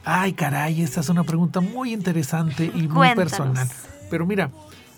Ay, 0.04 0.34
caray, 0.34 0.82
esta 0.82 1.02
es 1.02 1.10
una 1.10 1.24
pregunta 1.24 1.60
muy 1.60 1.94
interesante 1.94 2.72
y 2.74 2.88
muy 2.88 3.10
personal. 3.16 3.70
Pero 4.10 4.26
mira, 4.26 4.50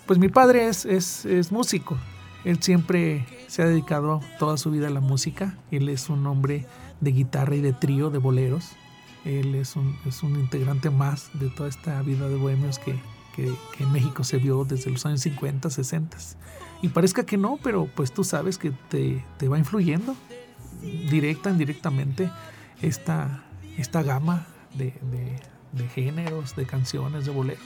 pues 0.06 0.18
mi 0.18 0.30
padre 0.30 0.70
es, 0.70 0.86
es, 0.86 1.26
es 1.26 1.52
músico. 1.52 1.98
Él 2.46 2.64
siempre 2.64 3.26
se 3.48 3.64
ha 3.64 3.66
dedicado 3.66 4.22
toda 4.40 4.56
su 4.56 4.72
vida 4.72 4.88
a 4.88 4.92
la 4.92 5.02
música. 5.02 5.58
Él 5.72 5.90
es 5.90 6.08
un 6.08 6.26
hombre 6.26 6.66
de 7.02 7.12
guitarra 7.12 7.56
y 7.56 7.62
de 7.62 7.74
trío, 7.74 8.10
de 8.10 8.20
boleros. 8.20 8.78
Él 9.26 9.56
es 9.56 9.76
un, 9.76 9.98
es 10.06 10.24
un 10.24 10.40
integrante 10.40 10.90
más 10.90 11.30
de 11.34 11.50
toda 11.50 11.70
esta 11.70 12.02
vida 12.02 12.28
de 12.28 12.36
bohemios 12.36 12.80
que, 12.80 12.96
que, 13.36 13.54
en 13.80 13.92
México 13.92 14.24
se 14.24 14.38
vio 14.38 14.66
desde 14.66 14.92
los 14.92 15.06
años 15.06 15.22
50, 15.22 15.70
60. 15.70 16.18
Y 16.82 16.90
parezca 16.90 17.26
que 17.26 17.38
no, 17.38 17.58
pero 17.64 17.88
pues 17.96 18.14
tú 18.14 18.24
sabes 18.24 18.58
que 18.58 18.72
te, 18.90 19.24
te 19.38 19.48
va 19.48 19.58
influyendo 19.58 20.16
directa, 21.10 21.50
indirectamente, 21.50 22.30
esta, 22.82 23.44
esta 23.78 24.04
gama 24.04 24.46
de, 24.74 24.94
de, 25.12 25.40
de, 25.72 25.88
géneros, 25.90 26.56
de 26.56 26.66
canciones, 26.66 27.26
de 27.26 27.32
boleros. 27.32 27.64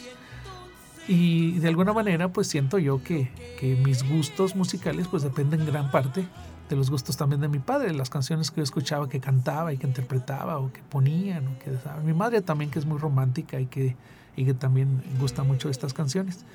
Y 1.07 1.59
de 1.59 1.67
alguna 1.69 1.93
manera 1.93 2.31
pues 2.33 2.47
siento 2.47 2.79
yo 2.79 3.01
que, 3.01 3.31
que 3.59 3.75
mis 3.75 4.07
gustos 4.07 4.55
musicales 4.55 5.07
pues 5.07 5.23
dependen 5.23 5.61
en 5.61 5.67
gran 5.67 5.89
parte 5.89 6.27
de 6.69 6.75
los 6.75 6.89
gustos 6.89 7.15
también 7.15 7.41
de 7.41 7.47
mi 7.47 7.59
padre, 7.59 7.93
las 7.93 8.09
canciones 8.09 8.51
que 8.51 8.57
yo 8.57 8.63
escuchaba 8.63 9.07
que 9.07 9.19
cantaba 9.19 9.71
y 9.71 9.77
que 9.77 9.87
interpretaba 9.87 10.59
o 10.59 10.71
que 10.71 10.81
ponían. 10.89 11.47
O 11.47 11.59
que, 11.59 11.71
mi 12.03 12.13
madre 12.13 12.41
también 12.41 12.69
que 12.71 12.79
es 12.79 12.85
muy 12.85 12.97
romántica 12.97 13.59
y 13.59 13.67
que, 13.67 13.95
y 14.35 14.45
que 14.45 14.53
también 14.53 15.01
gusta 15.19 15.43
mucho 15.43 15.69
estas 15.69 15.93
canciones. 15.93 16.45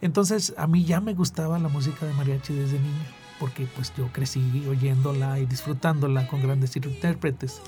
Entonces 0.00 0.54
a 0.56 0.66
mí 0.66 0.84
ya 0.84 1.00
me 1.00 1.14
gustaba 1.14 1.58
la 1.58 1.68
música 1.68 2.06
de 2.06 2.12
mariachi 2.14 2.54
desde 2.54 2.78
niño, 2.78 3.04
porque 3.38 3.66
pues 3.76 3.92
yo 3.96 4.08
crecí 4.12 4.66
oyéndola 4.68 5.38
y 5.38 5.46
disfrutándola 5.46 6.26
con 6.26 6.42
grandes 6.42 6.74
intérpretes. 6.74 7.60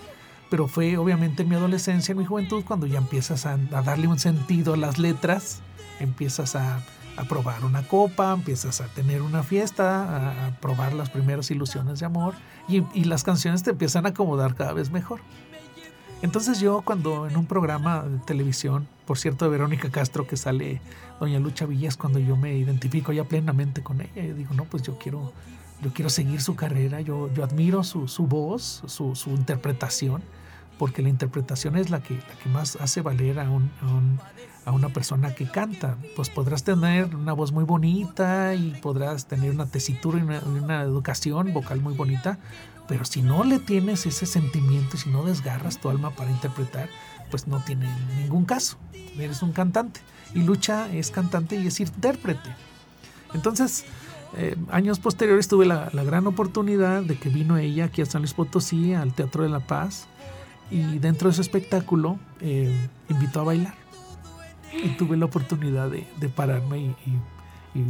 Pero 0.53 0.69
fue 0.69 0.99
obviamente 0.99 1.45
en 1.45 1.49
mi 1.49 1.55
adolescencia, 1.55 2.13
en 2.13 2.19
mi 2.19 2.27
juventud, 2.27 2.63
cuando 2.63 2.87
ya 2.87 2.99
empiezas 2.99 3.47
a, 3.47 3.57
darle 3.57 4.07
un 4.07 4.19
sentido 4.19 4.75
a 4.75 4.77
las 4.77 4.99
letras, 4.99 5.63
empiezas 5.99 6.57
a 6.57 6.83
a 7.17 7.25
probar 7.25 7.65
una 7.65 7.87
copa, 7.89 8.35
empiezas 8.35 8.83
a 8.83 8.87
tener 8.89 9.23
una 9.23 9.43
fiesta, 9.43 10.49
a, 10.49 10.61
probar 10.61 10.93
las 10.93 11.09
primeras 11.09 11.51
ilusiones 11.51 12.01
de 12.01 12.07
amor 12.07 12.35
y, 12.69 12.83
y, 12.93 13.05
las 13.05 13.25
canciones 13.25 13.63
te 13.63 13.71
empiezan 13.71 14.05
a 14.05 14.11
acomodar 14.11 14.55
cada 14.55 14.75
vez 14.75 14.91
mejor. 14.91 15.21
Entonces 16.21 16.61
yo 16.61 16.83
cuando 16.83 17.27
en 17.27 17.37
un 17.39 17.47
programa 17.47 18.03
de 18.03 18.19
televisión, 18.19 18.87
por 19.07 19.19
cierto 19.19 19.47
de 19.47 19.53
Verónica 19.53 19.91
Castro 19.91 20.27
que 20.27 20.37
sale 20.37 20.83
Doña 21.19 21.41
Lucha 21.41 21.65
Villas, 21.65 21.97
cuando 21.97 22.19
yo 22.19 22.37
me 22.37 22.55
identifico 22.57 23.11
ya 23.13 23.25
plenamente 23.25 23.83
con 23.83 24.03
ella, 24.03 24.23
yo 24.23 24.35
digo, 24.35 24.53
no, 24.53 24.67
pues 24.67 24.83
yo 24.83 24.99
quiero, 24.99 25.33
yo 25.81 25.95
quiero 25.95 26.11
seguir 26.11 26.43
su 26.43 26.57
carrera, 26.57 27.01
yo, 27.01 27.33
yo 27.33 27.43
admiro 27.43 27.85
su, 27.85 28.07
su 28.07 28.27
voz, 28.27 28.83
su, 28.87 29.17
su 29.17 29.31
interpretación 29.31 30.23
porque 30.83 31.01
la 31.01 31.11
interpretación 31.11 31.77
es 31.77 31.91
la 31.91 32.03
que, 32.03 32.19
más 32.53 32.75
hace 32.75 33.03
valer 33.03 33.39
a, 33.39 33.49
un, 33.49 33.71
a, 33.83 33.87
un, 33.87 34.19
a, 34.65 34.73
una 34.73 34.89
persona 34.89 35.33
que 35.33 35.47
canta. 35.47 35.97
Pues 36.17 36.29
podrás 36.29 36.65
tener 36.65 37.15
una 37.15 37.35
voz 37.35 37.53
muy 37.53 37.63
bonita 37.63 38.57
y 38.57 38.73
podrás 38.83 39.29
tener 39.29 39.53
una 39.53 39.67
tesitura 39.67 40.19
y 40.19 40.23
una, 40.23 40.83
educación 40.83 41.53
vocal 41.53 41.81
muy 41.81 41.95
bonita, 41.95 42.41
pero 42.89 43.05
si 43.05 43.23
no 43.23 43.45
le 43.45 43.61
tienes 43.61 44.07
ese 44.07 44.27
sentimiento, 44.27 44.97
si 44.97 45.09
no 45.09 45.23
desgarras 45.23 45.79
tu 45.79 45.89
alma 45.89 46.11
para 46.11 46.33
interpretar, 46.33 46.89
pues 47.31 47.47
no 47.47 47.63
tiene 47.63 47.89
ningún 48.19 48.45
caso. 48.45 48.77
Eres 49.17 49.41
un 49.45 49.53
cantante. 49.53 50.01
Y 50.35 50.43
Lucha 50.43 50.93
es 50.93 51.13
cantante 51.13 51.55
y 51.55 51.69
es 51.69 51.79
intérprete. 51.79 52.57
Entonces, 53.35 53.85
eh, 54.37 54.57
años 54.73 54.99
posteriores 54.99 55.47
tuve 55.47 55.65
la, 55.65 55.91
la, 55.93 56.03
gran 56.03 56.27
oportunidad 56.27 57.05
de 57.05 57.17
que 57.17 57.29
vino 57.29 57.57
ella 57.57 57.85
aquí 57.85 58.03
a 58.03 58.07
San 58.07 58.23
Luis 58.23 58.35
Potosí, 58.35 58.95
al 58.95 59.15
Teatro 59.15 59.45
de 59.45 59.49
la 59.49 59.61
Paz, 59.61 60.09
y 60.71 60.99
dentro 60.99 61.29
de 61.29 61.33
ese 61.33 61.43
espectáculo 61.43 62.19
eh, 62.41 62.75
invitó 63.09 63.41
a 63.41 63.45
bailar. 63.45 63.75
Y 64.83 64.89
tuve 64.97 65.17
la 65.17 65.27
oportunidad 65.27 65.91
de, 65.91 66.07
de 66.19 66.29
pararme 66.31 66.79
y, 66.79 66.85
y, 67.07 67.79
y, 67.79 67.85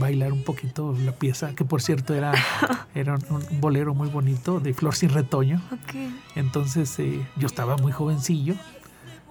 bailar 0.00 0.32
un 0.32 0.42
poquito 0.42 0.94
la 1.04 1.12
pieza, 1.12 1.54
que 1.54 1.64
por 1.64 1.80
cierto 1.80 2.12
era, 2.14 2.32
era 2.94 3.16
un, 3.30 3.60
bolero 3.60 3.94
muy 3.94 4.08
bonito 4.08 4.58
de 4.58 4.74
Flor 4.74 4.94
sin 4.96 5.10
retoño. 5.10 5.60
Okay. 5.84 6.18
Entonces 6.34 6.98
eh, 6.98 7.24
yo 7.36 7.46
estaba 7.46 7.76
muy 7.76 7.92
jovencillo 7.92 8.56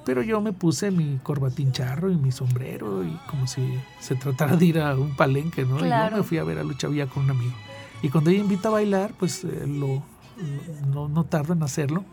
pero 0.08 0.22
yo 0.22 0.40
me 0.40 0.54
puse 0.54 0.90
mi 0.90 1.20
corbatín 1.22 1.74
charro 1.74 2.10
y 2.10 2.16
mi 2.16 2.32
sombrero 2.32 3.04
y 3.04 3.12
como 3.30 3.46
si 3.46 3.78
se 4.00 4.16
tratara 4.16 4.56
de 4.56 4.66
ir 4.66 4.80
a 4.80 4.96
un 4.96 5.18
palenque, 5.18 5.66
¿no? 5.66 5.76
Claro. 5.76 6.08
Y 6.08 6.12
yo 6.12 6.18
me 6.20 6.24
fui 6.24 6.38
a 6.38 6.46
ver 6.46 6.60
a 6.60 6.64
Lucha 6.64 6.88
Villa 6.88 7.08
con 7.08 7.26
un 7.26 7.32
amigo. 7.32 7.52
Y 8.02 8.08
cuando 8.08 8.30
ella 8.30 8.40
invita 8.40 8.70
a 8.70 8.72
bailar, 8.72 9.12
pues 9.20 9.44
eh, 9.44 9.68
lo, 9.68 10.02
no, 10.94 11.10
no 11.10 11.26
tardo 11.26 11.52
en 11.52 11.62
hacerlo. 11.62 12.06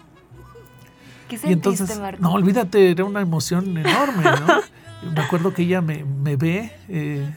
¿Qué 1.28 1.38
sentiste, 1.38 1.48
y 1.48 1.52
entonces, 1.52 1.98
Marco? 1.98 2.22
no, 2.22 2.32
olvídate, 2.32 2.90
era 2.90 3.04
una 3.04 3.20
emoción 3.20 3.76
enorme, 3.76 4.24
¿no? 4.24 5.10
me 5.14 5.20
acuerdo 5.20 5.52
que 5.52 5.62
ella 5.62 5.80
me, 5.80 6.04
me 6.04 6.36
ve, 6.36 6.72
eh, 6.88 7.28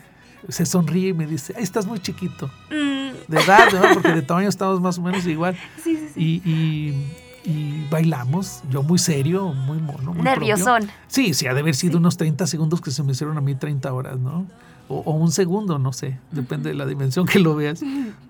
se 0.49 0.65
sonríe 0.65 1.09
y 1.09 1.13
me 1.13 1.27
dice, 1.27 1.53
Ay, 1.57 1.63
estás 1.63 1.85
muy 1.85 1.99
chiquito. 1.99 2.49
Mm. 2.69 3.31
De 3.31 3.41
edad, 3.41 3.67
¿no? 3.73 3.93
Porque 3.93 4.13
de 4.13 4.21
tamaño 4.23 4.49
estamos 4.49 4.79
más 4.79 4.97
o 4.97 5.01
menos 5.01 5.25
igual. 5.25 5.57
Sí, 5.83 5.95
sí, 5.95 6.09
sí. 6.13 6.41
Y, 6.45 6.49
y, 6.49 7.49
y 7.49 7.87
bailamos, 7.89 8.61
yo 8.69 8.83
muy 8.83 8.99
serio, 8.99 9.53
muy 9.53 9.79
mono. 9.79 10.13
Muy 10.13 10.23
Nerviosón. 10.23 10.83
Propio. 10.83 10.95
Sí, 11.07 11.33
sí, 11.33 11.47
ha 11.47 11.53
de 11.53 11.61
haber 11.61 11.75
sido 11.75 11.93
sí. 11.93 11.97
unos 11.97 12.17
30 12.17 12.47
segundos 12.47 12.81
que 12.81 12.91
se 12.91 13.03
me 13.03 13.11
hicieron 13.11 13.37
a 13.37 13.41
mí 13.41 13.55
30 13.55 13.93
horas, 13.93 14.17
¿no? 14.19 14.45
O, 14.89 14.99
o 14.99 15.11
un 15.11 15.31
segundo, 15.31 15.79
no 15.79 15.91
sé, 15.91 16.19
depende 16.31 16.69
de 16.69 16.75
la 16.75 16.85
dimensión 16.85 17.25
que 17.25 17.39
lo 17.39 17.55
veas. 17.55 17.81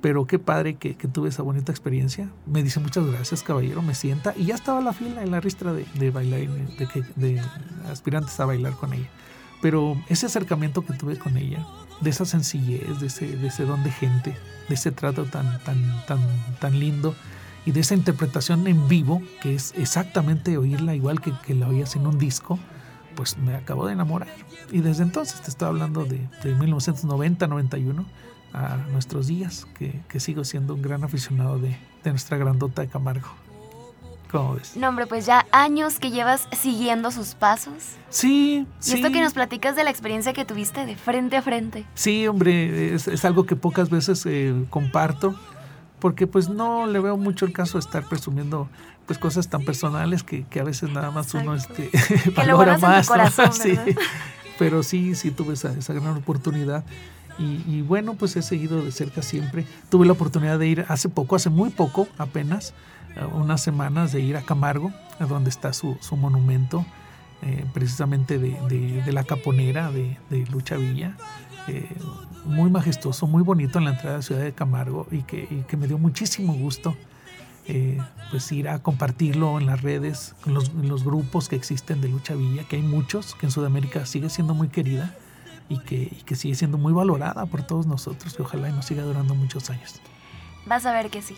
Pero 0.02 0.26
qué 0.26 0.40
padre 0.40 0.76
que, 0.76 0.96
que, 0.96 1.08
tuve 1.08 1.30
esa 1.30 1.44
bonita 1.44 1.72
experiencia. 1.72 2.30
Me 2.46 2.64
dice 2.64 2.80
muchas 2.80 3.06
gracias, 3.06 3.44
caballero, 3.44 3.82
me 3.82 3.94
sienta. 3.94 4.34
Y 4.36 4.46
ya 4.46 4.56
estaba 4.56 4.82
la 4.82 4.94
fila 4.94 5.24
en 5.24 5.32
la 5.32 5.40
ristra 5.40 5.74
de, 5.74 5.86
de 5.94 6.10
bailar, 6.12 6.42
de, 6.42 6.86
de, 6.86 7.06
de 7.16 7.42
aspirantes 7.92 8.40
a 8.40 8.46
bailar 8.46 8.74
con 8.74 8.94
ella. 8.94 9.10
Pero 9.62 9.98
ese 10.08 10.28
acercamiento 10.28 10.86
que 10.86 10.94
tuve 10.94 11.18
con 11.18 11.38
ella, 11.38 11.66
de 12.02 12.10
esa 12.10 12.26
sencillez, 12.26 13.00
de 13.00 13.08
ese, 13.08 13.36
de 13.38 13.48
ese 13.48 13.66
don 13.66 13.84
de 13.84 13.92
gente, 13.92 14.36
de 14.70 14.76
ese 14.76 14.92
trato 14.92 15.26
tan, 15.26 15.60
tan, 15.64 16.06
tan, 16.06 16.20
tan 16.60 16.80
lindo, 16.80 17.16
y 17.66 17.72
de 17.72 17.82
esa 17.82 17.96
interpretación 17.96 18.66
en 18.68 18.88
vivo, 18.88 19.22
que 19.42 19.56
es 19.56 19.74
exactamente 19.76 20.58
oírla 20.58 20.96
igual 20.96 21.20
que, 21.20 21.34
que 21.46 21.54
la 21.54 21.68
oías 21.68 21.96
en 21.96 22.08
un 22.08 22.18
disco, 22.18 22.60
pues 23.18 23.36
me 23.38 23.56
acabo 23.56 23.88
de 23.88 23.94
enamorar. 23.94 24.30
Y 24.72 24.80
desde 24.80 25.04
entonces 25.04 25.42
te 25.42 25.50
estoy 25.50 25.68
hablando 25.68 26.06
de, 26.06 26.30
de 26.44 26.54
1990, 26.54 27.48
91, 27.48 28.06
a 28.54 28.78
nuestros 28.92 29.28
días, 29.28 29.66
que, 29.78 30.00
que, 30.08 30.20
sigo 30.20 30.46
siendo 30.46 30.76
un 30.76 30.82
gran 30.82 31.04
aficionado 31.04 31.58
de, 31.58 31.78
de 32.04 32.10
nuestra 32.12 32.38
grandota 32.38 32.84
de 32.84 32.88
Camargo. 32.88 33.28
¿Cómo 34.32 34.56
ves? 34.56 34.78
No, 34.78 34.90
hombre, 34.90 35.08
pues 35.08 35.26
ya 35.26 35.48
años 35.52 36.00
que 36.00 36.12
llevas 36.12 36.48
siguiendo 36.52 37.12
sus 37.12 37.34
pasos. 37.34 37.96
Sí, 38.10 38.68
y 38.80 38.84
sí. 38.84 38.96
esto 38.96 39.12
que 39.12 39.22
nos 39.22 39.34
platicas 39.34 39.76
de 39.76 39.84
la 39.84 39.90
experiencia 39.90 40.34
que 40.34 40.46
tuviste 40.46 40.86
de 40.86 40.96
frente 40.96 41.38
a 41.38 41.42
frente. 41.42 41.86
Sí, 41.96 42.28
hombre, 42.28 42.94
es, 42.94 43.08
es 43.08 43.26
algo 43.26 43.46
que 43.46 43.56
pocas 43.56 43.90
veces 43.90 44.26
eh, 44.26 44.54
comparto 44.70 45.36
porque 46.00 46.28
pues 46.28 46.50
no 46.50 46.88
le 46.88 47.00
veo 47.00 47.18
mucho 47.18 47.46
el 47.46 47.54
caso 47.54 47.78
de 47.78 47.80
estar 47.80 48.08
presumiendo 48.08 48.70
pues 49.08 49.18
cosas 49.18 49.48
tan 49.48 49.64
personales 49.64 50.22
que, 50.22 50.44
que 50.44 50.60
a 50.60 50.64
veces 50.64 50.92
nada 50.92 51.10
más 51.10 51.28
Exacto. 51.28 51.50
uno 51.50 51.58
este, 51.58 51.90
que 51.90 52.30
valora 52.36 52.74
lo 52.74 52.80
más. 52.80 53.08
Corazón, 53.08 53.46
¿no? 53.48 53.52
sí. 53.54 53.76
Pero 54.60 54.84
sí, 54.84 55.16
sí 55.16 55.32
tuve 55.32 55.54
esa, 55.54 55.72
esa 55.72 55.94
gran 55.94 56.16
oportunidad. 56.18 56.84
Y, 57.40 57.64
y, 57.68 57.84
bueno, 57.84 58.16
pues 58.16 58.36
he 58.36 58.42
seguido 58.42 58.84
de 58.84 58.92
cerca 58.92 59.22
siempre. 59.22 59.66
Tuve 59.90 60.06
la 60.06 60.14
oportunidad 60.14 60.60
de 60.60 60.68
ir 60.68 60.86
hace 60.90 61.08
poco, 61.08 61.36
hace 61.36 61.50
muy 61.50 61.70
poco 61.70 62.08
apenas, 62.18 62.74
unas 63.34 63.62
semanas 63.62 64.12
de 64.12 64.22
ir 64.22 64.38
a 64.38 64.42
Camargo, 64.42 64.92
a 65.20 65.26
donde 65.26 65.52
está 65.52 65.72
su, 65.72 65.98
su 66.02 66.18
monumento, 66.18 66.84
eh, 67.44 67.64
precisamente 67.74 68.40
de, 68.40 68.58
de, 68.68 69.04
de, 69.04 69.12
la 69.12 69.24
caponera 69.24 69.92
de, 69.92 70.18
de 70.32 70.46
Lucha 70.48 70.78
Villa. 70.78 71.16
Eh, 71.68 71.88
muy 72.46 72.72
majestuoso, 72.72 73.28
muy 73.28 73.44
bonito 73.44 73.78
en 73.78 73.86
la 73.86 73.92
entrada 73.92 74.12
de 74.14 74.18
la 74.18 74.24
ciudad 74.24 74.42
de 74.42 74.54
Camargo 74.54 75.06
y 75.12 75.22
que, 75.24 75.48
y 75.50 75.64
que 75.68 75.78
me 75.78 75.88
dio 75.88 75.98
muchísimo 75.98 76.54
gusto 76.54 76.96
eh, 77.68 78.00
pues 78.32 78.52
ir 78.52 78.70
a 78.70 78.80
compartirlo 78.80 79.60
en 79.60 79.66
las 79.66 79.82
redes, 79.82 80.36
en 80.46 80.54
los, 80.54 80.70
en 80.70 80.88
los, 80.88 81.04
grupos 81.04 81.50
que 81.50 81.56
existen 81.56 82.00
de 82.02 82.08
Lucha 82.08 82.34
Villa, 82.34 82.64
que 82.64 82.78
hay 82.78 82.82
muchos, 82.82 83.36
que 83.36 83.46
en 83.46 83.52
Sudamérica 83.52 84.06
sigue 84.06 84.30
siendo 84.30 84.54
muy 84.54 84.70
querida 84.70 85.14
y 85.68 85.80
que, 85.80 85.96
y 85.96 86.24
que 86.26 86.36
sigue 86.36 86.56
siendo 86.56 86.78
muy 86.78 86.94
valorada 86.94 87.46
por 87.46 87.64
todos 87.64 87.86
nosotros 87.86 88.36
y 88.38 88.42
ojalá 88.42 88.70
y 88.70 88.72
nos 88.72 88.86
siga 88.86 89.04
durando 89.04 89.36
muchos 89.36 89.70
años. 89.70 90.02
Vas 90.66 90.86
a 90.86 90.94
ver 90.94 91.10
que 91.10 91.22
sí. 91.22 91.36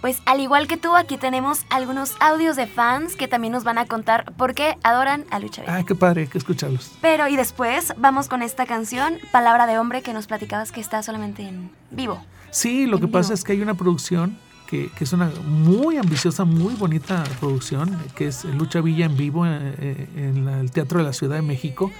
Pues 0.00 0.22
al 0.24 0.40
igual 0.40 0.66
que 0.66 0.78
tú, 0.78 0.96
aquí 0.96 1.18
tenemos 1.18 1.66
algunos 1.68 2.14
audios 2.20 2.56
de 2.56 2.66
fans 2.66 3.16
que 3.16 3.28
también 3.28 3.52
nos 3.52 3.64
van 3.64 3.76
a 3.76 3.84
contar 3.84 4.32
por 4.32 4.54
qué 4.54 4.78
adoran 4.82 5.26
a 5.30 5.38
Lucha 5.40 5.60
Villa. 5.60 5.76
Ah, 5.76 5.82
qué 5.86 5.94
padre, 5.94 6.26
que 6.26 6.38
escucharlos. 6.38 6.92
Pero 7.02 7.28
y 7.28 7.36
después 7.36 7.92
vamos 7.98 8.28
con 8.28 8.40
esta 8.40 8.64
canción, 8.64 9.18
Palabra 9.30 9.66
de 9.66 9.78
Hombre, 9.78 10.00
que 10.00 10.14
nos 10.14 10.26
platicabas 10.26 10.72
que 10.72 10.80
está 10.80 11.02
solamente 11.02 11.42
en 11.46 11.70
vivo. 11.90 12.22
Sí, 12.50 12.86
lo 12.86 12.96
en 12.96 13.00
que 13.00 13.06
vivo. 13.06 13.18
pasa 13.18 13.34
es 13.34 13.44
que 13.44 13.52
hay 13.52 13.60
una 13.60 13.74
producción 13.74 14.38
que, 14.70 14.88
que, 14.96 15.04
es 15.04 15.12
una 15.12 15.30
muy 15.46 15.96
ambiciosa, 15.96 16.44
muy 16.44 16.74
bonita 16.74 17.24
producción, 17.40 17.98
que 18.14 18.28
es 18.28 18.44
Lucha 18.44 18.80
Villa 18.80 19.06
en 19.06 19.16
vivo 19.16 19.44
en, 19.44 20.08
en 20.16 20.44
la, 20.44 20.60
el 20.60 20.70
Teatro 20.70 20.98
de 20.98 21.04
la 21.04 21.12
Ciudad 21.12 21.36
de 21.36 21.42
México, 21.42 21.90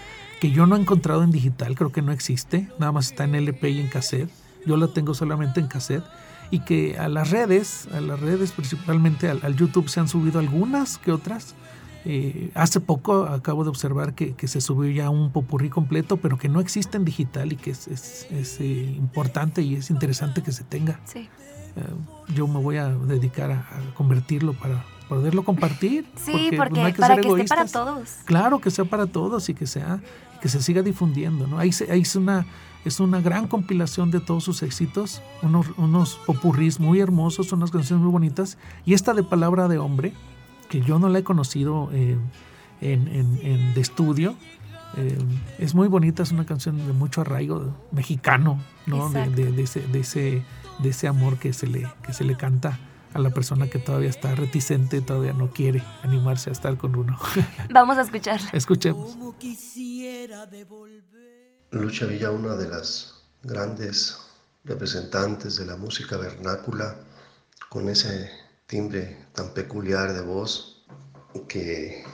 que 0.41 0.51
yo 0.53 0.67
no 0.67 0.77
he 0.77 0.81
encontrado 0.81 1.23
en 1.25 1.33
digital, 1.33 1.75
creo 1.75 1.93
que 1.93 2.01
no 2.01 2.13
existe, 2.13 2.69
nada 2.79 2.93
más 2.93 3.11
está 3.11 3.25
en 3.25 3.35
LP 3.35 3.71
y 3.71 3.81
en 3.81 3.89
cassette. 3.89 4.31
Yo 4.67 4.77
la 4.77 4.89
tengo 4.89 5.15
solamente 5.15 5.61
en 5.61 5.69
cassette 5.69 6.05
y 6.51 6.61
que 6.61 6.99
a 6.99 7.09
las 7.09 7.31
redes, 7.31 7.89
a 7.93 8.01
las 8.01 8.21
redes 8.21 8.53
principalmente 8.53 9.29
al, 9.29 9.41
al 9.43 9.57
YouTube 9.57 9.89
se 9.89 10.01
han 10.01 10.09
subido 10.09 10.39
algunas 10.39 10.99
que 10.99 11.13
otras. 11.13 11.55
Eh, 12.07 12.51
hace 12.55 12.81
poco 12.81 13.25
acabo 13.25 13.63
de 13.63 13.69
observar 13.69 14.15
que, 14.15 14.35
que, 14.35 14.49
se 14.49 14.63
subió 14.63 14.91
ya 14.91 15.11
un 15.11 15.33
popurrí 15.33 15.69
completo, 15.69 16.17
pero 16.17 16.39
que 16.39 16.49
no 16.49 16.61
existe 16.61 16.97
en 16.97 17.05
digital 17.05 17.53
y 17.53 17.57
que 17.57 17.73
es, 17.73 17.89
es, 17.89 18.27
es 18.31 18.59
eh, 18.61 18.95
importante 18.97 19.61
y 19.61 19.75
es 19.75 19.91
interesante 19.91 20.43
que 20.43 20.53
se 20.53 20.65
tenga. 20.65 20.99
Sí. 21.05 21.29
Eh, 21.77 22.35
yo 22.35 22.47
me 22.47 22.61
voy 22.61 22.77
a 22.77 22.89
dedicar 22.89 23.51
a, 23.51 23.61
a, 23.61 23.95
convertirlo 23.95 24.53
para 24.55 24.85
poderlo 25.09 25.45
compartir. 25.45 26.07
Sí, 26.17 26.33
porque, 26.33 26.57
porque 26.57 26.81
no 26.81 26.87
hay 26.87 26.93
que 26.93 27.01
para 27.01 27.15
ser 27.15 27.23
que 27.23 27.29
egoístas. 27.29 27.67
esté 27.67 27.79
para 27.79 27.85
todos. 27.85 28.09
Claro, 28.25 28.61
que 28.61 28.71
sea 28.71 28.85
para 28.85 29.07
todos 29.07 29.49
y 29.49 29.55
que 29.55 29.67
sea 29.67 30.01
que 30.41 30.49
se 30.49 30.63
siga 30.63 30.83
difundiendo. 30.83 31.47
¿no? 31.47 31.59
Ahí, 31.59 31.73
se, 31.73 31.91
ahí 31.93 32.01
es 32.01 32.17
una 32.17 32.47
es 32.85 32.99
una 32.99 33.21
gran 33.21 33.47
compilación 33.47 34.11
de 34.11 34.21
todos 34.21 34.45
sus 34.45 34.63
éxitos, 34.63 35.21
unos, 35.43 35.67
unos 35.77 36.19
popurrís 36.27 36.81
muy 36.81 37.01
hermosos, 37.01 37.53
unas 37.53 37.71
canciones 37.71 38.03
muy 38.03 38.11
bonitas, 38.11 38.57
y 38.87 38.95
esta 38.95 39.13
de 39.13 39.23
Palabra 39.23 39.69
de 39.69 39.79
Hombre, 39.79 40.15
que 40.71 40.81
yo 40.81 40.99
no 40.99 41.11
la 41.11 41.19
he 41.19 41.23
conocido 41.23 41.91
eh, 41.93 42.17
en, 42.81 43.09
en, 43.09 43.39
en, 43.43 43.75
de 43.75 43.81
estudio, 43.83 44.35
eh, 44.97 45.19
es 45.59 45.75
muy 45.75 45.89
bonita, 45.89 46.23
es 46.23 46.33
una 46.33 46.47
canción 46.47 46.87
de 46.87 46.93
mucho 46.93 47.21
arraigo 47.21 47.77
mexicano, 47.93 48.63
¿no? 48.87 49.09
De, 49.11 49.29
de, 49.29 49.53
de, 49.53 49.63
ese, 49.63 49.81
de, 49.81 50.01
ese, 50.01 50.43
de 50.79 50.89
ese 50.89 51.09
amor 51.09 51.39
que 51.39 51.53
se, 51.53 51.67
le, 51.67 51.89
que 52.03 52.13
se 52.13 52.25
le 52.25 52.37
canta 52.37 52.79
a 53.15 53.19
la 53.19 53.31
persona 53.31 53.69
que 53.69 53.79
todavía 53.79 54.11
está 54.11 54.35
reticente, 54.35 55.01
todavía 55.01 55.33
no 55.33 55.51
quiere 55.51 55.83
animarse 56.03 56.51
a 56.51 56.53
estar 56.53 56.77
con 56.77 56.97
uno. 56.97 57.19
Vamos 57.71 57.99
a 57.99 58.03
escucharla. 58.03 58.51
Escuchemos. 58.53 59.17
Lucha 61.73 62.07
Villa, 62.07 62.31
una 62.31 62.57
de 62.57 62.69
las 62.69 63.23
grandes 63.43 64.19
representantes 64.65 65.57
de 65.57 65.67
la 65.67 65.77
música 65.77 66.17
vernácula, 66.17 66.97
con 67.69 67.89
ese 67.89 68.31
timbre 68.67 69.27
tan 69.33 69.55
peculiar 69.55 70.13
de 70.13 70.21
voz 70.21 70.85
que 71.49 72.05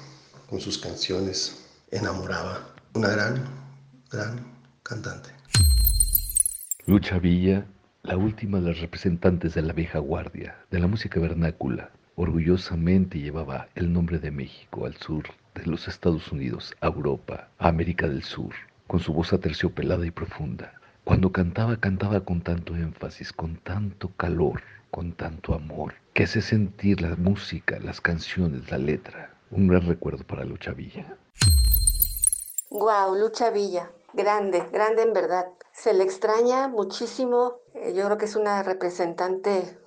con 0.48 0.60
sus 0.60 0.78
canciones 0.78 1.65
enamoraba. 1.97 2.61
Una 2.94 3.09
gran, 3.09 3.44
gran 4.11 4.40
cantante. 4.82 5.30
Lucha 6.86 7.18
Villa, 7.18 7.66
la 8.03 8.16
última 8.16 8.61
de 8.61 8.68
las 8.68 8.80
representantes 8.80 9.55
de 9.55 9.62
la 9.62 9.72
vieja 9.72 9.99
guardia, 9.99 10.57
de 10.70 10.78
la 10.78 10.86
música 10.86 11.20
vernácula, 11.20 11.90
orgullosamente 12.14 13.18
llevaba 13.18 13.68
el 13.74 13.92
nombre 13.92 14.18
de 14.18 14.30
México 14.30 14.86
al 14.86 14.97
sur, 14.97 15.24
de 15.55 15.66
los 15.66 15.88
Estados 15.88 16.30
Unidos 16.32 16.74
a 16.80 16.86
Europa, 16.86 17.49
a 17.59 17.68
América 17.68 18.09
del 18.09 18.22
Sur 18.22 18.53
con 18.86 19.01
su 19.01 19.12
voz 19.12 19.32
aterciopelada 19.32 20.07
y 20.07 20.11
profunda, 20.11 20.72
Cuando 21.05 21.30
cantaba, 21.30 21.76
cantaba 21.76 22.20
con 22.20 22.40
tanto 22.40 22.74
énfasis, 22.74 23.32
con 23.32 23.57
tanto 23.57 24.09
calor, 24.16 24.62
con 24.90 25.12
tanto 25.12 25.55
amor, 25.55 25.94
que 26.14 26.24
hace 26.24 26.40
sentir 26.40 27.01
la 27.01 27.14
música, 27.14 27.78
las 27.78 28.01
canciones, 28.01 28.70
la 28.72 28.78
letra. 28.78 29.30
Un 29.53 29.68
gran 29.68 29.86
recuerdo 29.86 30.24
para 30.24 30.44
Lucha 30.44 30.72
Villa. 30.72 31.16
Guau, 32.68 33.14
Lucha 33.14 33.50
Villa, 33.50 33.92
grande, 34.12 34.68
grande 34.72 35.02
en 35.02 35.12
verdad. 35.12 35.52
Se 35.72 35.94
le 35.94 36.02
extraña 36.02 36.66
muchísimo. 36.66 37.60
Eh, 37.74 37.94
yo 37.94 38.04
creo 38.06 38.18
que 38.18 38.24
es 38.24 38.34
una 38.34 38.64
representante 38.64 39.78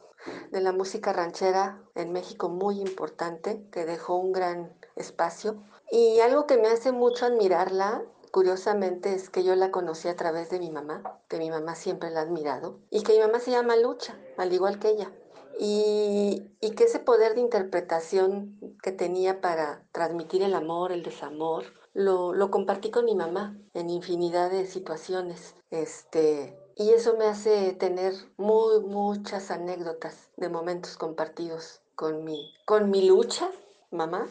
de 0.51 0.61
la 0.61 0.71
música 0.71 1.11
ranchera 1.11 1.83
en 1.95 2.13
México 2.13 2.47
muy 2.47 2.79
importante, 2.79 3.67
que 3.71 3.85
dejó 3.85 4.15
un 4.15 4.31
gran 4.31 4.73
espacio. 4.95 5.61
Y 5.91 6.21
algo 6.21 6.47
que 6.47 6.57
me 6.57 6.69
hace 6.69 6.93
mucho 6.93 7.25
admirarla, 7.25 8.01
curiosamente, 8.31 9.13
es 9.13 9.29
que 9.29 9.43
yo 9.43 9.55
la 9.55 9.71
conocí 9.71 10.07
a 10.07 10.15
través 10.15 10.49
de 10.49 10.59
mi 10.59 10.71
mamá, 10.71 11.19
que 11.27 11.37
mi 11.37 11.49
mamá 11.49 11.75
siempre 11.75 12.11
la 12.11 12.21
ha 12.21 12.23
admirado, 12.23 12.79
y 12.89 13.03
que 13.03 13.13
mi 13.13 13.19
mamá 13.19 13.41
se 13.41 13.51
llama 13.51 13.75
Lucha, 13.75 14.17
al 14.37 14.53
igual 14.53 14.79
que 14.79 14.89
ella. 14.89 15.11
Y, 15.59 16.49
y 16.61 16.71
que 16.71 16.85
ese 16.85 16.99
poder 16.99 17.35
de 17.35 17.41
interpretación 17.41 18.57
que 18.81 18.93
tenía 18.93 19.41
para 19.41 19.83
transmitir 19.91 20.43
el 20.43 20.53
amor, 20.53 20.93
el 20.93 21.03
desamor, 21.03 21.65
lo, 21.99 22.49
compartí 22.49 22.91
con 22.91 23.05
mi 23.05 23.15
mamá 23.15 23.57
en 23.73 23.89
infinidad 23.89 24.49
de 24.49 24.65
situaciones. 24.65 25.55
Este, 25.69 26.57
y 26.75 26.91
eso 26.91 27.17
me 27.17 27.25
hace 27.25 27.73
tener 27.73 28.13
muy, 28.37 28.79
muchas 28.81 29.51
anécdotas 29.51 30.29
de 30.37 30.49
momentos 30.49 30.95
compartidos 30.95 31.81
con 31.95 32.23
mi, 32.23 32.53
con 32.65 32.89
mi 32.89 33.05
lucha, 33.05 33.51
mamá, 33.91 34.27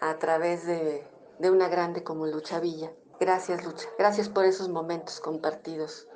a 0.00 0.18
través 0.18 0.66
de, 0.66 1.06
de 1.38 1.50
una 1.50 1.68
grande 1.68 2.04
como 2.04 2.26
Lucha 2.26 2.60
Villa. 2.60 2.92
Gracias, 3.18 3.64
Lucha. 3.64 3.88
Gracias 3.98 4.28
por 4.28 4.44
esos 4.44 4.68
momentos 4.68 5.20
compartidos 5.20 6.06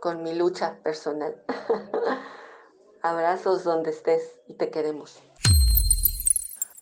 con 0.00 0.22
mi 0.22 0.34
lucha 0.34 0.78
personal. 0.82 1.42
Abrazos 3.02 3.64
donde 3.64 3.90
estés 3.90 4.40
y 4.46 4.54
te 4.54 4.70
queremos. 4.70 5.18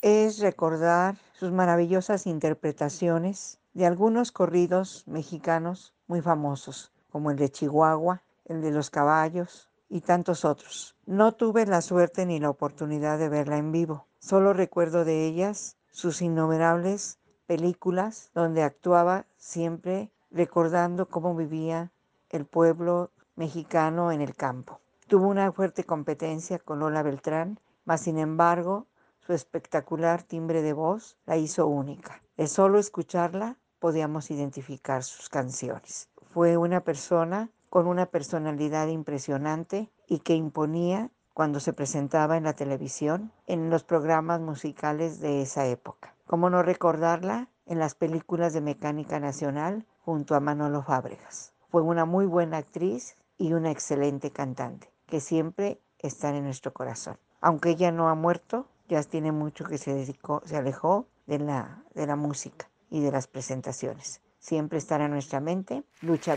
Es 0.02 0.38
recordar 0.38 1.16
sus 1.38 1.52
maravillosas 1.52 2.26
interpretaciones 2.26 3.58
de 3.74 3.84
algunos 3.84 4.32
corridos 4.32 5.04
mexicanos 5.06 5.92
muy 6.06 6.22
famosos, 6.22 6.92
como 7.10 7.30
el 7.30 7.36
de 7.36 7.50
Chihuahua, 7.50 8.22
el 8.46 8.62
de 8.62 8.70
los 8.70 8.88
caballos 8.88 9.68
y 9.90 10.00
tantos 10.00 10.46
otros. 10.46 10.96
No 11.04 11.32
tuve 11.32 11.66
la 11.66 11.82
suerte 11.82 12.24
ni 12.24 12.40
la 12.40 12.48
oportunidad 12.48 13.18
de 13.18 13.28
verla 13.28 13.58
en 13.58 13.70
vivo. 13.70 14.06
Solo 14.18 14.54
recuerdo 14.54 15.04
de 15.04 15.26
ellas 15.26 15.76
sus 15.90 16.22
innumerables 16.22 17.18
películas 17.46 18.30
donde 18.34 18.62
actuaba 18.62 19.26
siempre 19.36 20.10
recordando 20.30 21.06
cómo 21.10 21.36
vivía 21.36 21.92
el 22.30 22.46
pueblo 22.46 23.10
mexicano 23.34 24.10
en 24.10 24.22
el 24.22 24.34
campo. 24.34 24.80
Tuvo 25.06 25.28
una 25.28 25.52
fuerte 25.52 25.84
competencia 25.84 26.58
con 26.58 26.78
Lola 26.78 27.02
Beltrán, 27.02 27.60
mas 27.84 28.00
sin 28.00 28.18
embargo 28.18 28.86
su 29.26 29.32
espectacular 29.32 30.22
timbre 30.22 30.62
de 30.62 30.72
voz 30.72 31.16
la 31.26 31.36
hizo 31.36 31.66
única. 31.66 32.22
De 32.36 32.46
solo 32.46 32.78
escucharla 32.78 33.56
podíamos 33.80 34.30
identificar 34.30 35.02
sus 35.02 35.28
canciones. 35.28 36.08
Fue 36.32 36.56
una 36.56 36.82
persona 36.82 37.50
con 37.68 37.88
una 37.88 38.06
personalidad 38.06 38.86
impresionante 38.86 39.90
y 40.06 40.20
que 40.20 40.36
imponía 40.36 41.10
cuando 41.34 41.58
se 41.58 41.72
presentaba 41.72 42.36
en 42.36 42.44
la 42.44 42.52
televisión 42.52 43.32
en 43.48 43.68
los 43.68 43.82
programas 43.82 44.40
musicales 44.40 45.18
de 45.18 45.42
esa 45.42 45.66
época. 45.66 46.14
¿Cómo 46.28 46.48
no 46.48 46.62
recordarla 46.62 47.48
en 47.66 47.80
las 47.80 47.96
películas 47.96 48.52
de 48.52 48.60
Mecánica 48.60 49.18
Nacional 49.18 49.86
junto 49.98 50.36
a 50.36 50.40
Manolo 50.40 50.82
Fábregas? 50.84 51.52
Fue 51.68 51.82
una 51.82 52.04
muy 52.04 52.26
buena 52.26 52.58
actriz 52.58 53.16
y 53.38 53.54
una 53.54 53.72
excelente 53.72 54.30
cantante 54.30 54.92
que 55.06 55.20
siempre 55.20 55.80
están 55.98 56.36
en 56.36 56.44
nuestro 56.44 56.72
corazón. 56.72 57.18
Aunque 57.40 57.70
ella 57.70 57.90
no 57.90 58.08
ha 58.08 58.14
muerto, 58.14 58.68
ya 58.88 59.02
tiene 59.02 59.32
mucho 59.32 59.64
que 59.64 59.78
se 59.78 59.94
dedicó, 59.94 60.42
se 60.44 60.56
alejó 60.56 61.08
de 61.26 61.38
la, 61.38 61.84
de 61.94 62.06
la 62.06 62.16
música 62.16 62.70
y 62.90 63.00
de 63.00 63.10
las 63.10 63.26
presentaciones. 63.26 64.22
Siempre 64.38 64.78
estará 64.78 65.06
en 65.06 65.12
nuestra 65.12 65.40
mente 65.40 65.84
Lucha. 66.02 66.36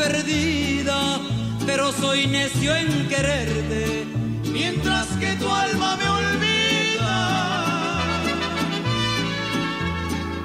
Perdida, 0.00 1.20
pero 1.66 1.92
soy 1.92 2.26
necio 2.26 2.74
en 2.74 3.06
quererte, 3.08 4.06
mientras 4.50 5.06
que 5.20 5.34
tu 5.34 5.46
alma 5.46 5.96
me 5.96 6.08
olvida. 6.08 7.16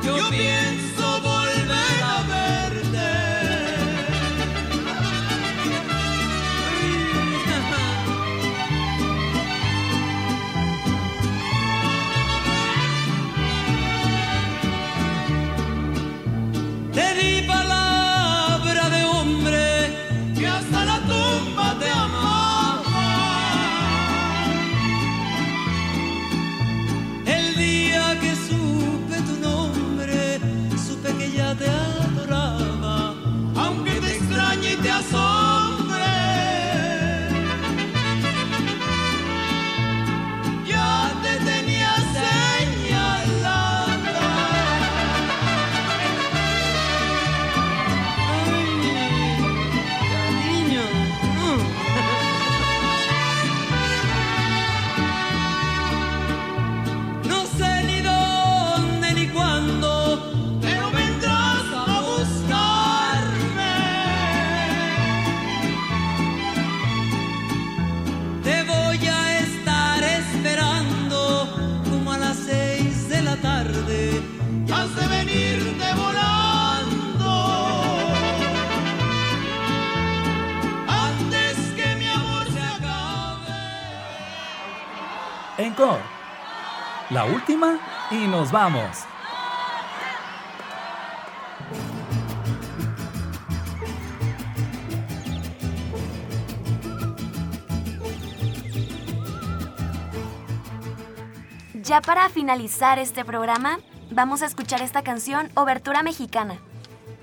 Yo 0.03 0.29
pienso 0.29 0.74
Encore. 85.57 86.01
La 87.11 87.23
última 87.23 87.79
y 88.11 88.27
nos 88.27 88.51
vamos. 88.51 89.05
Ya 101.73 102.01
para 102.01 102.27
finalizar 102.27 102.99
este 102.99 103.23
programa, 103.23 103.79
vamos 104.11 104.41
a 104.41 104.47
escuchar 104.47 104.81
esta 104.81 105.03
canción, 105.03 105.49
Obertura 105.53 106.03
Mexicana. 106.03 106.57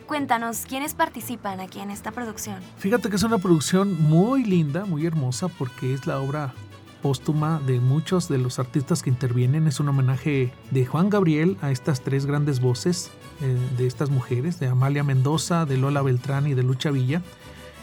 Cuéntanos, 0.06 0.64
¿quiénes 0.66 0.94
participan 0.94 1.60
aquí 1.60 1.80
en 1.80 1.90
esta 1.90 2.12
producción? 2.12 2.62
Fíjate 2.78 3.10
que 3.10 3.16
es 3.16 3.22
una 3.24 3.38
producción 3.38 4.00
muy 4.00 4.44
linda, 4.44 4.86
muy 4.86 5.04
hermosa, 5.04 5.48
porque 5.48 5.92
es 5.92 6.06
la 6.06 6.20
obra 6.20 6.54
póstuma 7.02 7.60
de 7.66 7.80
muchos 7.80 8.28
de 8.28 8.38
los 8.38 8.58
artistas 8.58 9.02
que 9.02 9.10
intervienen. 9.10 9.66
Es 9.66 9.80
un 9.80 9.88
homenaje 9.88 10.52
de 10.70 10.86
Juan 10.86 11.10
Gabriel 11.10 11.56
a 11.60 11.70
estas 11.70 12.00
tres 12.00 12.24
grandes 12.24 12.60
voces 12.60 13.10
eh, 13.40 13.58
de 13.76 13.86
estas 13.86 14.08
mujeres, 14.08 14.60
de 14.60 14.68
Amalia 14.68 15.02
Mendoza, 15.02 15.66
de 15.66 15.76
Lola 15.76 16.00
Beltrán 16.02 16.46
y 16.46 16.54
de 16.54 16.62
Lucha 16.62 16.90
Villa. 16.90 17.22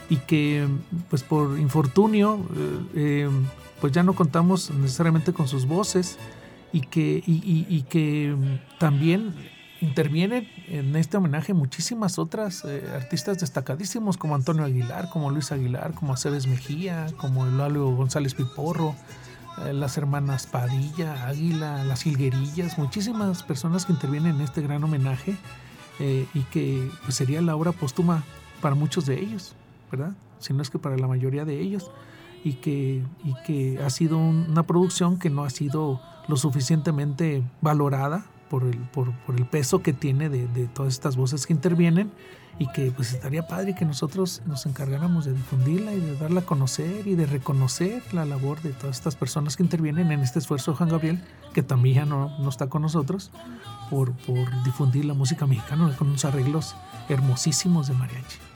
y 0.08 0.16
que 0.16 0.66
pues 1.08 1.22
por 1.22 1.58
infortunio 1.58 2.40
eh, 2.56 2.80
eh, 2.94 3.28
pues 3.80 3.92
ya 3.92 4.02
no 4.02 4.14
contamos 4.14 4.70
necesariamente 4.70 5.32
con 5.32 5.46
sus 5.46 5.66
voces 5.66 6.18
y 6.72 6.80
que, 6.80 7.22
y, 7.26 7.82
que 7.88 8.34
también 8.78 9.34
intervienen 9.80 10.48
en 10.68 10.94
este 10.96 11.16
homenaje 11.16 11.54
muchísimas 11.54 12.18
otras 12.18 12.64
eh, 12.64 12.82
artistas 12.94 13.38
destacadísimos 13.38 14.16
como 14.16 14.34
Antonio 14.34 14.64
Aguilar, 14.64 15.08
como 15.10 15.30
Luis 15.30 15.52
Aguilar, 15.52 15.94
como 15.94 16.12
Aceves 16.12 16.46
Mejía, 16.46 17.06
como 17.16 17.46
Eulálio 17.46 17.90
González 17.90 18.34
Piporro, 18.34 18.94
las 19.72 19.98
hermanas 19.98 20.46
Padilla, 20.46 21.26
Águila, 21.26 21.84
las 21.84 22.06
Hilguerillas, 22.06 22.78
muchísimas 22.78 23.42
personas 23.42 23.84
que 23.84 23.92
intervienen 23.92 24.36
en 24.36 24.40
este 24.40 24.62
gran 24.62 24.82
homenaje 24.82 25.36
y 25.98 26.40
que 26.44 26.90
pues, 27.02 27.16
sería 27.16 27.42
la 27.42 27.56
obra 27.56 27.72
póstuma 27.72 28.22
para 28.62 28.74
muchos 28.74 29.04
de 29.04 29.20
ellos. 29.20 29.54
¿verdad? 29.90 30.12
Sino 30.38 30.62
es 30.62 30.70
que 30.70 30.78
para 30.78 30.96
la 30.96 31.06
mayoría 31.06 31.44
de 31.44 31.60
ellos 31.60 31.90
y 32.44 32.54
que, 32.54 33.02
y 33.24 33.34
que 33.44 33.82
ha 33.82 33.90
sido 33.90 34.18
una 34.18 34.62
producción 34.62 35.18
que 35.18 35.30
no 35.30 35.44
ha 35.44 35.50
sido 35.50 36.00
lo 36.28 36.36
suficientemente 36.36 37.42
valorada 37.60 38.24
por 38.50 38.64
el, 38.64 38.76
por, 38.76 39.14
el 39.36 39.46
peso 39.46 39.80
que 39.80 39.92
tiene 39.92 40.28
de, 40.28 40.48
de, 40.48 40.66
todas 40.66 40.92
estas 40.92 41.16
voces 41.16 41.46
que 41.46 41.52
intervienen 41.52 42.10
y 42.58 42.70
que 42.72 42.90
pues 42.90 43.14
estaría 43.14 43.46
padre 43.46 43.74
que 43.74 43.84
nosotros 43.84 44.42
nos 44.44 44.66
encargáramos 44.66 45.24
de 45.24 45.32
difundirla 45.32 45.94
y 45.94 46.00
de 46.00 46.16
darla 46.16 46.40
a 46.40 46.44
conocer 46.44 47.06
y 47.06 47.14
de 47.14 47.24
reconocer 47.24 48.02
la 48.12 48.26
labor 48.26 48.60
de 48.60 48.70
todas 48.72 48.96
estas 48.96 49.14
personas 49.14 49.56
que 49.56 49.62
intervienen 49.62 50.10
en 50.10 50.20
este 50.20 50.40
esfuerzo 50.40 50.74
Juan 50.74 50.90
Gabriel, 50.90 51.24
que 51.54 51.62
también 51.62 51.94
ya 51.94 52.04
no, 52.04 52.36
no 52.38 52.48
está 52.48 52.68
con 52.68 52.82
nosotros, 52.82 53.30
por, 53.88 54.12
por 54.12 54.62
difundir 54.64 55.04
la 55.04 55.14
música 55.14 55.46
mexicana 55.46 55.94
con 55.96 56.08
unos 56.08 56.24
arreglos 56.24 56.74
hermosísimos 57.08 57.86
de 57.86 57.94
mariachi. 57.94 58.49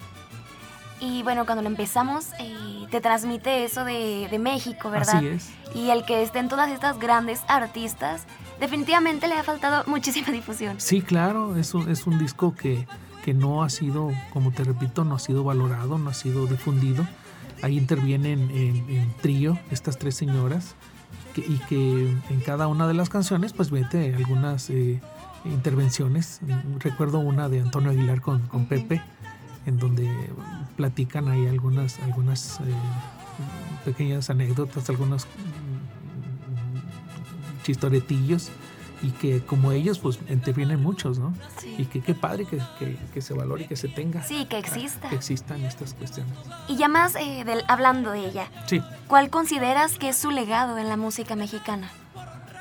Y 1.04 1.22
bueno, 1.22 1.44
cuando 1.44 1.60
lo 1.62 1.68
empezamos, 1.68 2.28
eh, 2.38 2.86
te 2.90 3.02
transmite 3.02 3.64
eso 3.64 3.84
de, 3.84 4.34
México, 4.40 4.90
¿verdad? 4.90 5.16
Así 5.16 5.26
es. 5.26 5.50
Y 5.74 5.90
el 5.90 6.06
que 6.06 6.22
estén 6.22 6.48
todas 6.48 6.70
estas 6.70 6.98
grandes 6.98 7.42
artistas, 7.46 8.24
definitivamente 8.58 9.28
le 9.28 9.34
ha 9.34 9.42
faltado 9.42 9.84
muchísima 9.90 10.28
difusión. 10.28 10.80
Sí, 10.80 11.02
claro, 11.02 11.56
es 11.56 11.74
un, 11.74 11.90
es 11.90 12.06
un 12.06 12.18
disco 12.18 12.54
que, 12.54 12.86
que 13.22 13.34
no 13.34 13.62
ha 13.62 13.68
sido, 13.68 14.12
como 14.32 14.50
te 14.50 14.64
repito, 14.64 15.04
no 15.04 15.16
ha 15.16 15.18
sido 15.18 15.44
valorado, 15.44 15.98
no 15.98 16.08
ha 16.08 16.14
sido 16.14 16.46
difundido. 16.46 17.06
Ahí 17.60 17.76
intervienen 17.76 18.50
en, 18.50 19.14
trío 19.20 19.58
estas 19.70 19.98
tres 19.98 20.14
señoras 20.14 20.74
y 21.36 21.58
que 21.68 22.16
en 22.30 22.40
cada 22.40 22.66
una 22.66 22.88
de 22.88 22.94
las 22.94 23.10
canciones 23.10 23.52
pues 23.52 23.72
mete 23.72 24.14
algunas 24.14 24.70
eh, 24.70 25.00
intervenciones. 25.44 26.40
Recuerdo 26.78 27.18
una 27.18 27.50
de 27.50 27.60
Antonio 27.60 27.90
Aguilar 27.90 28.22
con, 28.22 28.40
con 28.48 28.66
Pepe 28.66 29.02
en 29.66 29.78
donde 29.78 30.10
platican 30.76 31.28
ahí 31.28 31.46
algunas, 31.46 31.98
algunas 32.00 32.60
eh, 32.60 32.64
pequeñas 33.84 34.30
anécdotas, 34.30 34.88
algunos 34.90 35.26
mm, 35.26 35.84
chistoretillos 37.62 38.50
y 39.02 39.10
que 39.10 39.40
como 39.44 39.72
ellos 39.72 39.98
pues 39.98 40.18
intervienen 40.30 40.82
muchos, 40.82 41.18
¿no? 41.18 41.34
Y 41.76 41.84
que 41.86 42.00
qué 42.00 42.14
padre 42.14 42.46
que, 42.46 42.58
que, 43.12 43.20
se 43.20 43.34
valore 43.34 43.64
y 43.64 43.66
que 43.66 43.76
se 43.76 43.88
tenga. 43.88 44.22
Sí, 44.22 44.46
que 44.46 44.58
exista. 44.58 45.10
Que 45.10 45.16
existan 45.16 45.62
estas 45.62 45.92
cuestiones. 45.92 46.32
Y 46.68 46.76
ya 46.76 46.88
más 46.88 47.14
eh, 47.16 47.44
del, 47.44 47.64
hablando 47.68 48.12
de 48.12 48.26
ella, 48.26 48.48
sí. 48.66 48.80
¿cuál 49.06 49.28
consideras 49.28 49.98
que 49.98 50.08
es 50.08 50.16
su 50.16 50.30
legado 50.30 50.78
en 50.78 50.88
la 50.88 50.96
música 50.96 51.36
mexicana? 51.36 51.90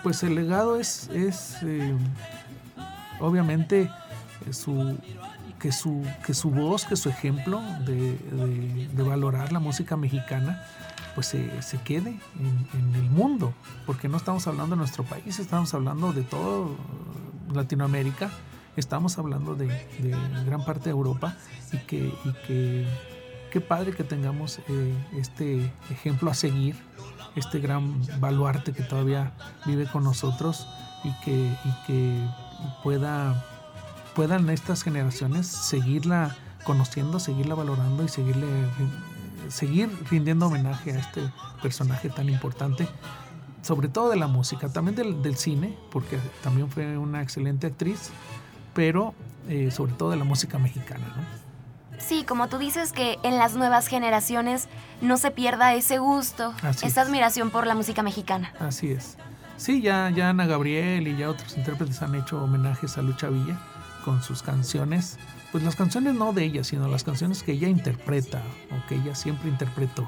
Pues 0.04 0.22
el 0.24 0.36
legado 0.36 0.78
es, 0.78 1.08
es 1.14 1.58
eh, 1.64 1.96
obviamente 3.22 3.90
su 4.52 4.98
que 5.64 5.72
su, 5.72 6.06
que 6.26 6.34
su 6.34 6.50
voz, 6.50 6.84
que 6.84 6.98
su 6.98 7.08
ejemplo 7.08 7.62
de, 7.86 8.90
valorar 9.02 9.54
la 9.54 9.60
música 9.60 9.96
mexicana, 9.96 10.62
pues 11.16 11.28
se, 11.28 11.78
quede 11.86 12.20
en, 12.38 12.96
el 12.96 13.10
mundo, 13.10 13.54
porque 13.86 14.10
no 14.10 14.18
estamos 14.18 14.46
hablando 14.46 14.76
de 14.76 14.80
nuestro 14.80 15.06
país, 15.06 15.40
estamos 15.40 15.74
hablando 15.74 16.12
de 16.12 16.24
todo 16.24 16.76
Latinoamérica, 17.54 18.30
estamos 18.76 19.18
hablando 19.18 19.56
de, 19.56 19.70
gran 20.46 20.66
parte 20.66 20.86
de 20.86 20.90
Europa 20.90 21.38
y 21.72 21.78
que, 21.78 22.14
y 22.26 22.34
que 22.46 22.86
qué 23.50 23.62
padre 23.62 23.94
que 23.94 24.04
tengamos 24.04 24.60
eh, 24.68 24.94
este 25.16 25.72
ejemplo 25.90 26.30
a 26.30 26.34
seguir, 26.34 26.76
este 27.38 27.60
gran 27.60 28.02
baluarte 28.20 28.74
que 28.74 28.84
todavía 28.84 29.32
vive 29.66 29.86
con 29.90 30.04
nosotros 30.04 30.68
y 31.06 31.14
que, 31.24 31.32
y 31.32 31.86
que 31.88 32.28
pueda 32.84 33.53
puedan 34.16 34.50
estas 34.50 34.84
generaciones 34.84 35.48
seguirla 35.48 36.36
conociendo, 36.64 37.20
seguirla 37.20 37.56
valorando 37.56 38.04
y 38.04 38.08
seguirle 38.08 38.48
seguir 39.50 39.90
rindiendo 40.10 40.48
homenaje 40.48 40.94
a 40.94 41.00
este 41.00 41.22
personaje 41.62 42.10
tan 42.10 42.30
importante, 42.30 42.88
sobre 43.62 43.88
todo 43.88 44.10
de 44.10 44.18
la 44.18 44.28
música, 44.28 44.70
también 44.70 44.96
del, 44.96 45.36
cine, 45.36 45.78
porque 45.92 46.20
también 46.42 46.70
fue 46.70 46.98
una 46.98 47.22
excelente 47.22 47.68
actriz, 47.68 48.10
pero 48.74 49.14
eh, 49.50 49.72
sobre 49.72 49.94
todo 49.94 50.12
de 50.12 50.18
la 50.18 50.24
música 50.24 50.60
mexicana, 50.60 51.06
¿no? 51.16 51.44
Sí, 52.00 52.26
como 52.28 52.50
tú 52.50 52.58
dices 52.58 52.92
que 52.92 53.18
en 53.24 53.38
las 53.38 53.56
nuevas 53.56 53.88
generaciones 53.88 54.68
no 55.02 55.18
se 55.18 55.32
pierda 55.32 55.74
ese 55.74 56.00
gusto, 56.00 56.54
esa 56.82 57.02
admiración 57.02 57.50
por 57.50 57.66
la 57.66 57.76
música 57.76 58.04
mexicana. 58.04 58.52
Así 58.60 58.92
es. 58.92 59.18
Sí, 59.56 59.82
ya, 59.82 60.10
ya 60.10 60.30
Ana 60.30 60.46
Gabriel 60.46 61.08
y 61.08 61.16
ya 61.16 61.30
otros 61.30 61.56
intérpretes 61.56 62.02
han 62.02 62.16
hecho 62.16 62.44
homenajes 62.44 62.98
a 62.98 63.02
Lucha 63.02 63.30
Villa 63.30 63.58
con 64.04 64.22
sus 64.22 64.44
canciones, 64.44 65.18
pues 65.52 65.64
las 65.64 65.76
canciones 65.76 66.16
no 66.16 66.34
de 66.34 66.44
ella, 66.44 66.64
sino 66.64 66.88
las 66.88 67.04
canciones 67.04 67.44
que 67.44 67.54
ella 67.54 67.68
interpreta 67.68 68.42
o 68.72 68.88
que 68.88 68.96
ella 68.96 69.16
siempre 69.16 69.50
interpretó, 69.50 70.08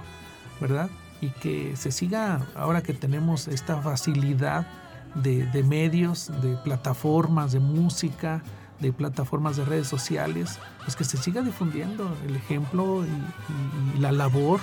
¿verdad? 0.59 0.89
Y 1.21 1.29
que 1.29 1.75
se 1.75 1.91
siga, 1.91 2.45
ahora 2.55 2.83
que 2.83 2.93
tenemos 2.93 3.47
esta 3.47 3.81
facilidad 3.81 4.67
de, 5.15 5.63
medios, 5.63 6.31
de 6.41 6.55
plataformas, 6.57 7.53
de 7.53 7.59
música, 7.59 8.43
de 8.79 8.91
plataformas 8.91 9.55
de 9.55 9.65
redes 9.65 9.87
sociales, 9.87 10.59
pues 10.83 10.95
que 10.95 11.03
se 11.05 11.17
siga 11.17 11.41
difundiendo 11.41 12.15
el 12.27 12.35
ejemplo 12.35 13.03
y, 13.05 13.99
la 13.99 14.11
labor 14.11 14.59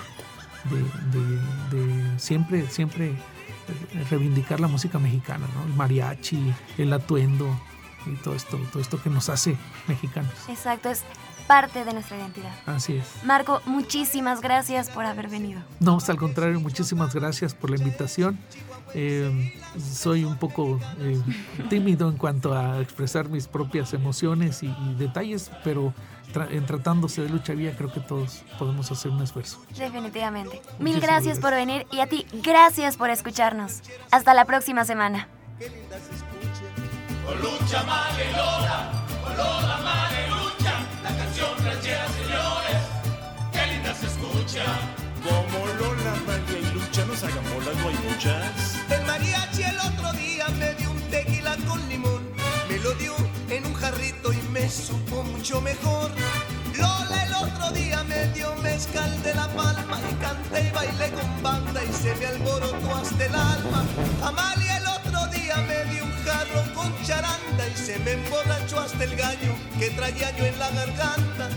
de, 0.70 1.76
de, 1.76 2.18
siempre, 2.18 2.68
siempre 2.68 3.16
reivindicar 4.10 4.60
la 4.60 4.68
música 4.68 4.98
mexicana, 4.98 5.46
¿no? 5.54 5.64
El 5.64 5.74
mariachi, 5.74 6.52
el 6.78 6.92
atuendo, 6.92 7.48
y 8.06 8.14
todo 8.16 8.34
esto, 8.34 8.58
todo 8.70 8.80
esto 8.80 9.00
que 9.02 9.10
nos 9.10 9.28
hace 9.28 9.56
mexicanos. 9.88 10.32
Exacto, 10.48 10.90
es 10.90 11.04
parte 11.46 11.84
de 11.84 11.92
nuestra 11.92 12.16
identidad. 12.16 12.52
Así 12.66 12.96
es. 12.96 13.24
Marco, 13.24 13.60
muchísimas 13.66 14.40
gracias 14.40 14.88
por 14.88 15.04
haber 15.04 15.28
venido. 15.28 15.60
No, 15.80 15.98
al 16.06 16.16
contrario, 16.16 16.60
muchísimas 16.60 17.14
gracias 17.14 17.54
por 17.54 17.70
la 17.70 17.76
invitación. 17.76 18.38
Eh, 18.94 19.54
soy 19.78 20.24
un 20.24 20.36
poco 20.36 20.78
eh, 20.98 21.20
tímido 21.68 22.08
en 22.08 22.16
cuanto 22.16 22.52
a 22.52 22.80
expresar 22.80 23.28
mis 23.28 23.48
propias 23.48 23.94
emociones 23.94 24.62
y, 24.62 24.74
detalles, 24.98 25.50
pero 25.64 25.94
en 26.50 26.64
tratándose 26.64 27.20
de 27.22 27.28
lucha 27.28 27.52
vía 27.52 27.74
creo 27.76 27.92
que 27.92 28.00
todos 28.00 28.42
podemos 28.58 28.90
hacer 28.90 29.10
un 29.10 29.22
esfuerzo. 29.22 29.62
Definitivamente. 29.76 30.62
Mil 30.78 31.00
gracias, 31.00 31.10
gracias 31.10 31.38
por 31.40 31.52
venir 31.52 31.86
y 31.90 32.00
a 32.00 32.06
ti, 32.06 32.26
gracias 32.42 32.96
por 32.96 33.10
escucharnos. 33.10 33.82
Hasta 34.10 34.32
la 34.34 34.44
próxima 34.44 34.84
semana. 34.84 35.28
Con 37.24 37.40
lucha 37.40 37.82
Lola, 38.36 38.90
con 39.22 39.36
Lola 39.36 39.78
lucha, 40.28 40.74
la 41.02 41.16
canción 41.16 41.50
ranchera, 41.64 42.06
señores, 42.08 42.82
qué 43.52 43.66
linda 43.72 43.94
se 43.94 44.06
escucha. 44.06 44.64
Como 45.22 45.66
Lola, 45.78 46.14
y 46.48 46.74
Lucha, 46.74 47.04
nos 47.06 47.22
hagan 47.22 47.44
bolas, 47.54 47.76
no 47.76 47.88
hay 47.88 47.98
muchas. 48.08 48.76
El 48.90 49.06
mariachi 49.06 49.62
el 49.62 49.78
otro 49.78 50.12
día 50.14 50.48
me 50.58 50.74
dio 50.74 50.90
un 50.90 51.00
tequila 51.10 51.56
con 51.68 51.88
limón, 51.88 52.22
me 52.68 52.78
lo 52.78 52.92
dio 52.94 53.14
en 53.50 53.66
un 53.66 53.74
jarrito 53.74 54.32
y 54.32 54.42
me 54.50 54.68
supo 54.68 55.22
mucho 55.22 55.60
mejor. 55.60 56.10
Lola 56.76 57.24
el 57.24 57.34
otro 57.34 57.70
día 57.70 58.02
me 58.04 58.26
dio 58.28 58.54
mezcal 58.56 59.22
de 59.22 59.34
la 59.34 59.46
palma 59.48 60.00
y 60.10 60.14
canté 60.14 60.68
y 60.68 60.70
bailé 60.72 61.10
con 61.12 61.42
banda 61.42 61.84
y 61.84 61.92
se 61.92 62.14
me 62.16 62.26
alborotó 62.26 62.94
hasta 62.96 63.24
el 63.24 63.34
alma. 63.34 63.51
Se 67.84 67.98
me 68.00 68.12
emborrachó 68.12 68.78
hasta 68.78 69.02
el 69.02 69.16
gallo 69.16 69.54
que 69.78 69.90
traía 69.90 70.30
yo 70.36 70.46
en 70.46 70.56
la 70.58 70.70
garganta. 70.70 71.48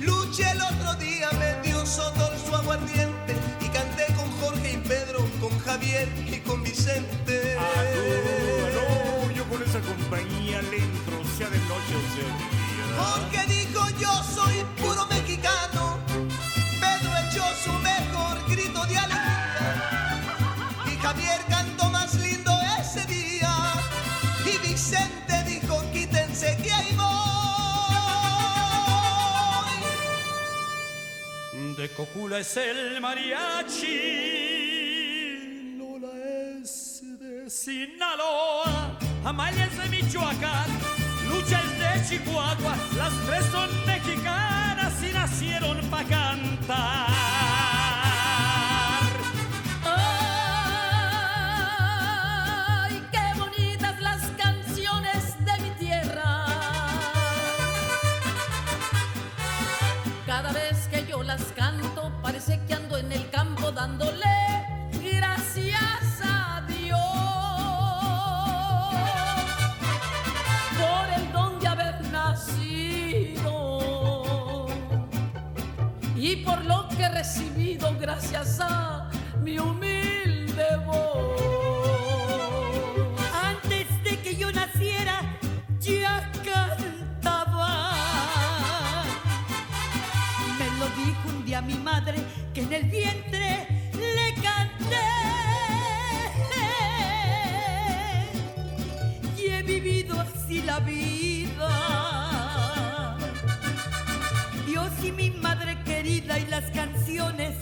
Luche 0.00 0.48
el 0.48 0.60
otro 0.60 0.94
día 0.94 1.28
me 1.32 1.68
dio 1.68 1.84
sodor 1.84 2.32
su 2.38 2.54
aguardiente 2.54 3.34
y 3.60 3.68
canté 3.70 4.06
con 4.14 4.30
Jorge 4.40 4.74
y 4.74 4.76
Pedro, 4.76 5.26
con 5.40 5.58
Javier 5.60 6.08
y 6.26 6.38
con 6.40 6.62
Vicente. 6.62 7.56
Aló, 7.58 9.30
yo 9.32 9.44
con 9.48 9.62
esa 9.62 9.80
compañía 9.80 10.62
le 10.62 10.76
entro, 10.78 11.24
sea 11.36 11.50
de 11.50 11.58
noche 11.58 11.94
o 11.96 12.06
sea 12.14 12.28
de 12.30 12.44
día. 12.44 12.84
Porque 12.96 13.52
dijo 13.52 13.88
yo 13.98 14.12
soy 14.22 14.64
Cocula 31.96 32.40
es 32.40 32.56
el 32.56 33.00
mariachi, 33.00 33.86
Lola 35.78 36.08
es 36.58 37.02
de 37.20 37.48
Sinaloa, 37.48 38.98
Amalia 39.24 39.66
es 39.66 39.78
de 39.78 39.88
Michoacán, 39.90 40.70
Lucha 41.28 41.62
es 41.62 41.78
de 41.78 42.02
Chihuahua, 42.18 42.76
las 42.96 43.12
tres 43.26 43.44
son 43.46 43.70
mexicanas 43.86 44.92
y 45.08 45.12
nacieron 45.12 45.78
pa' 45.88 46.02
cantar. 46.02 47.53
Día 91.54 91.60
mi 91.60 91.74
madre 91.74 92.16
que 92.52 92.62
en 92.62 92.72
el 92.72 92.84
vientre 92.84 93.68
le 93.92 94.34
canté. 94.42 95.06
Y 99.38 99.50
he 99.52 99.62
vivido 99.62 100.20
así 100.20 100.62
la 100.62 100.80
vida. 100.80 101.70
Dios 104.66 104.90
y 105.04 105.12
mi 105.12 105.30
madre 105.30 105.80
querida 105.84 106.38
y 106.40 106.46
las 106.46 106.68
canciones 106.72 107.54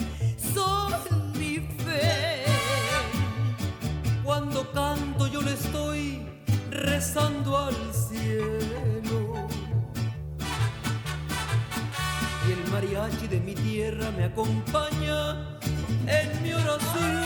son 0.54 1.32
mi 1.38 1.58
fe. 1.84 2.44
Cuando 4.24 4.70
canto 4.72 5.26
yo 5.26 5.42
le 5.42 5.52
estoy 5.52 6.22
rezando 6.70 7.58
al 7.58 7.76
cielo. 7.92 9.11
Mariachi 12.82 13.28
de 13.28 13.38
mi 13.38 13.54
tierra 13.54 14.10
me 14.16 14.24
acompaña 14.24 15.58
en 16.06 16.42
mi 16.42 16.52
oración. 16.52 17.22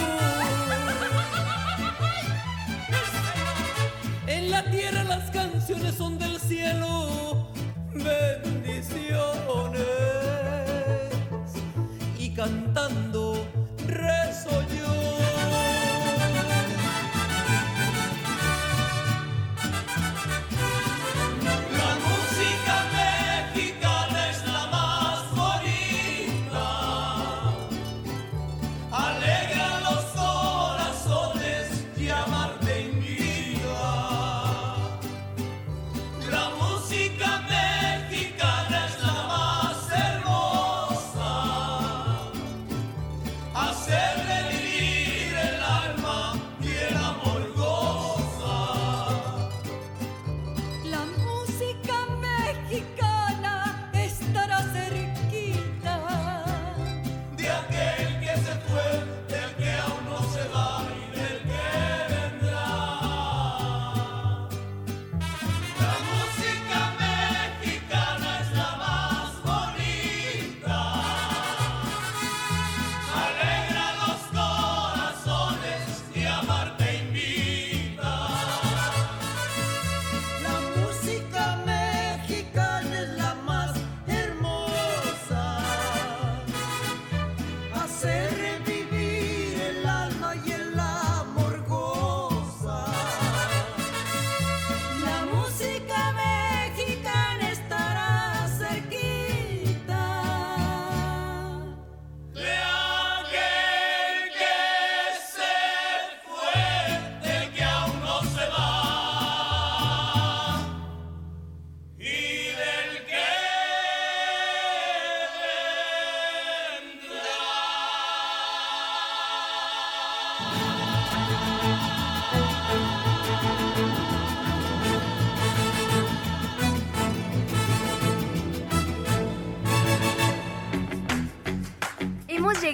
En 4.26 4.50
la 4.50 4.62
tierra 4.70 5.02
las 5.04 5.30
canciones 5.30 5.94
son 5.94 6.18
del 6.18 6.38
cielo, 6.38 7.48
bendiciones. 7.94 9.16
Y 12.18 12.34
cantando 12.34 13.46
rezo 13.86 14.62
yo. 14.76 15.05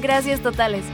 Gracias 0.00 0.40
totales. 0.40 0.84